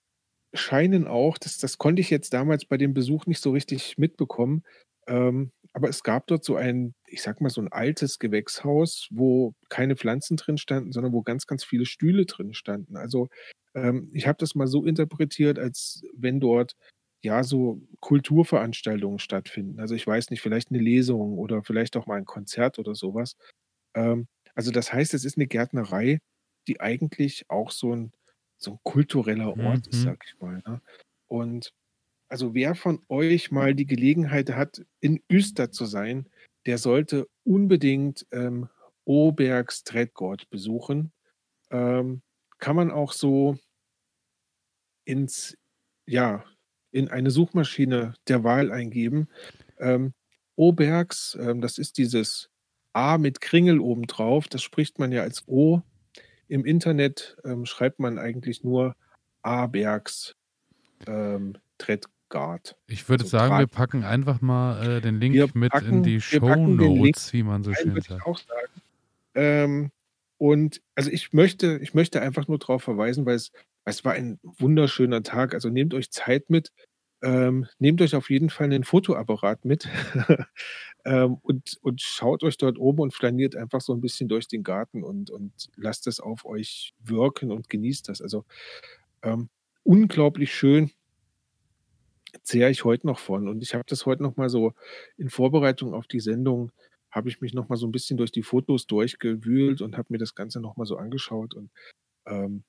[0.55, 4.65] scheinen auch das das konnte ich jetzt damals bei dem Besuch nicht so richtig mitbekommen,
[5.09, 9.55] ähm, aber es gab dort so ein, ich sage mal, so 'n altes Gewächshaus, wo
[9.71, 12.97] keine Pflanzen drin standen, sondern wo ganz, ganz viele Stühle drin standen.
[12.97, 13.29] Also,
[13.75, 16.75] ähm, ich habe das mal so interpretiert, als wenn dort,
[17.23, 19.81] ja, so Kulturveranstaltungen stattfinden.
[19.81, 23.15] Also, ich weiß nicht, vielleicht 'ne Lesung oder vielleicht auch mal 'n Konzert oder so
[23.15, 23.37] was.
[23.95, 26.21] Ähm, also, das heißt, es ist 'ne Gärtnerei,
[26.69, 28.13] die eigentlich auch so 'n
[28.59, 30.03] so 'n kultureller Ort ist, Mhm.
[30.03, 30.81] sage ich mal, ne?
[31.29, 31.73] Und,
[32.31, 36.29] also, wer von euch mal die Gelegenheit hat, in Ystad zu sein,
[36.67, 38.69] der sollte unbedingt, ähm,
[39.07, 41.13] Åbergs Trädgård besuchen.
[41.73, 42.23] Ähm,
[42.61, 43.59] kann man auch so
[45.09, 45.57] ins
[46.07, 46.45] ja,
[46.93, 49.29] in eine Suchmaschine der Wahl eingeben.
[49.79, 50.13] Ähm,
[50.57, 52.51] Åbergs, ähm, das ist dieses
[52.99, 55.83] A mit Kringel obendrauf, das spricht man ja als O.
[56.49, 58.97] Im Internet, ähm, schreibt man eigentlich nur
[59.43, 60.35] Abergs,
[61.07, 65.73] ähm, Trädgard, Ich würde also sagen, wir packen einfach mal, äh, den Wir Link mit
[65.75, 68.27] in die wir Link Shownotes, wie man so rein, schön ich sagt.
[68.27, 68.83] auch sagen.
[69.37, 69.91] Ähm,
[70.39, 73.53] und also, ich möchte ich möchte einfach nur drauf verweisen, weil es
[73.85, 75.55] es war ein wunderschöner Tag.
[75.55, 76.73] Also, nehmt euch Zeit mit.
[77.23, 79.89] Ähm, nehmt euch auf jeden Fall 'nen Fotoapparat mit,
[81.05, 84.63] ähm, und und schaut euch dort oben und flaniert einfach so 'n bisschen durch den
[84.63, 88.23] Garten und und lasst es auf euch wirken und genießt das.
[88.23, 88.45] Also,
[89.23, 89.51] ähm,
[89.85, 90.93] unglaublich schön
[92.43, 93.49] zehre ich heute noch von.
[93.49, 94.73] Und ich habe das heute noch mal so
[95.17, 96.73] in Vorbereitung auf die Sendung
[97.11, 100.19] habe ich mich noch mal so 'n bisschen durch die Fotos durchgewühlt und habe mir
[100.19, 101.71] das Ganze noch mal so angeschaut und,
[102.27, 102.65] ähm,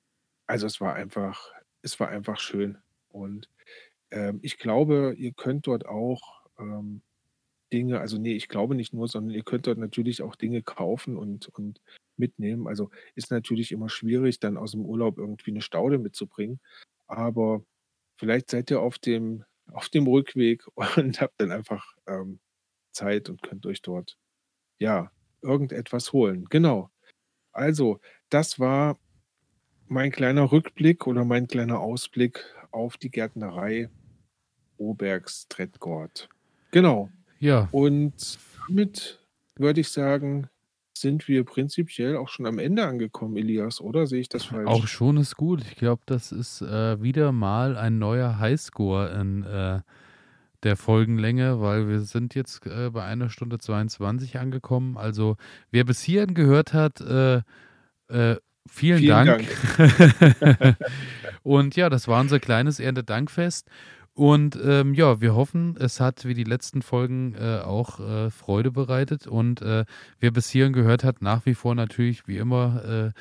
[0.46, 1.52] also, es war einfach
[1.82, 2.78] es war einfach schön.
[3.10, 3.48] Und,
[4.10, 7.02] ähm, ich glaube, ihr könnt dort auch, ähm,
[7.72, 11.16] Dinge also, ne, ich glaube nicht nur, sondern ihr könnt dort natürlich auch Dinge kaufen
[11.16, 11.80] und und
[12.16, 12.68] mitnehmen.
[12.68, 16.60] Also, ist natürlich immer schwierig, dann aus'm Urlaub irgendwie 'ne Staude mitzubringen,
[17.08, 17.64] aber
[18.18, 20.64] vielleicht seid ihr auf dem auf dem Rückweg
[20.98, 22.40] und habt dann einfach, ähm,
[22.92, 24.18] Zeit und könnt euch dort,
[24.80, 25.12] ja,
[25.42, 26.46] irgendetwas holen.
[26.50, 26.90] Genau.
[27.52, 28.00] Also,
[28.30, 28.98] das war
[29.88, 33.90] mein kleiner Rückblick oder mein kleiner Ausblick auf die Gärtnerei
[34.80, 36.28] Åbergs Trädgård.
[36.72, 37.10] Genau.
[37.38, 37.68] Ja.
[37.70, 38.38] Und
[38.68, 39.20] damit
[39.56, 40.48] würde ich sagen,
[40.96, 44.50] sind wir prinzipiell auch schon am Ende angekommen, Elias, oder sehe ich das Auch
[44.80, 44.90] falsch?
[44.90, 45.62] schon ist gut.
[45.62, 49.80] Ich glaube, das ist, äh, wieder mal ein neuer Highscore in, äh,
[50.62, 54.98] der Folgenlänge, weil wir sind jetzt, äh, bei 1 Stunde 22 angekommen.
[54.98, 55.36] Also,
[55.70, 57.36] wer bis hierhin gehört hat, äh,
[58.08, 58.36] äh,
[58.68, 59.48] vielen Vielen Dank.
[59.78, 60.76] Dank.
[61.42, 63.68] Und ja, das war unser kleines Erntedankfest.
[64.20, 68.70] Und, ähm, ja, wir hoffen, es hat wie die letzten Folgen, äh, auch, äh, Freude
[68.70, 69.26] bereitet.
[69.26, 69.86] Und, äh,
[70.18, 73.12] wer bis hierhin gehört hat, nach wie vor natürlich wie immer, äh,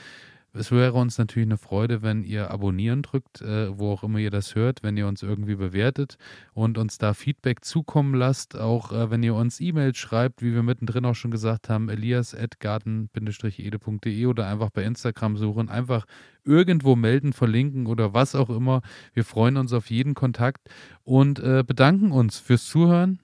[0.60, 4.30] es wäre uns natürlich 'ne Freude, wenn ihr abonnieren drückt, äh, wo auch immer ihr
[4.32, 6.18] das hört, wenn ihr uns irgendwie bewertet
[6.54, 10.64] und uns da Feedback zukommen lasst, auch, äh, wenn ihr uns E-Mails schreibt, wie wir
[10.64, 15.70] mittendrin auch schon gesagt haben, elias@garten-ede.de oder einfach bei Instagram suchen.
[15.70, 16.06] Einfach
[16.44, 18.82] irgendwo melden, verlinken oder was auch immer.
[19.14, 20.70] Wir freuen uns auf jeden Kontakt
[21.04, 23.20] und, äh, bedanken uns fürs Zuhören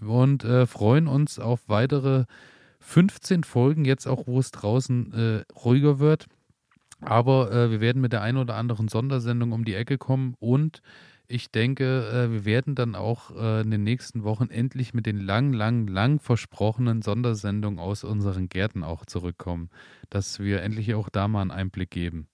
[0.00, 2.24] und, äh, freuen uns auf weitere
[2.80, 6.26] 15 Folgen, jetzt auch, wo es draußen, äh, ruhiger wird.
[7.00, 10.82] Aber, äh, wir werden mit der einen oder anderen Sondersendung um die Ecke kommen und
[11.30, 15.20] ich denke, äh, wir werden dann auch äh, in den nächsten Wochen endlich mit den
[15.20, 19.68] lang, lang, lang versprochenen Sondersendungen aus unseren Gärten auch zurückkommen,
[20.10, 22.28] dass wir endlich auch da mal einen Einblick geben.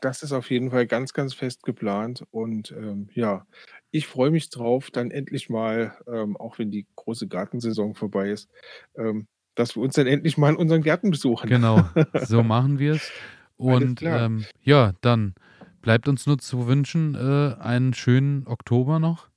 [0.00, 3.46] Das ist auf jeden Fall ganz, ganz fest geplant und, ähm, ja,
[3.92, 8.50] ich freue mich drauf, dann endlich mal, ähm, auch wenn die große Gartensaison vorbei ist,
[8.96, 11.48] ähm, dass wir uns dann endlich mal in unseren Gärten besuchen.
[11.48, 13.12] Genau, so machen wir's.
[13.12, 15.34] Alles Und, ähm, ja, dann
[15.82, 19.28] bleibt uns nur zu wünschen, äh, einen schönen Oktober noch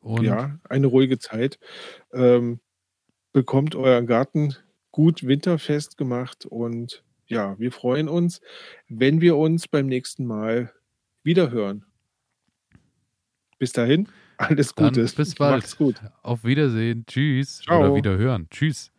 [0.00, 1.58] und Ja, eine ruhige Zeit.
[2.12, 2.60] Ähm,
[3.32, 4.56] bekommt euren Garten
[4.92, 8.40] gut winterfest gemacht und ja, wir freuen uns,
[8.88, 10.72] wenn wir uns beim nächsten Mal
[11.24, 11.86] wiederhören.
[13.58, 15.12] Bis dahin, alles Gute.
[15.14, 15.76] bis Macht's bald.
[15.76, 16.02] gut.
[16.22, 17.04] Auf Wiedersehen.
[17.06, 17.94] Tschüss oder Tschau.
[17.94, 18.48] Wiederhören.
[18.50, 18.91] Tschüss.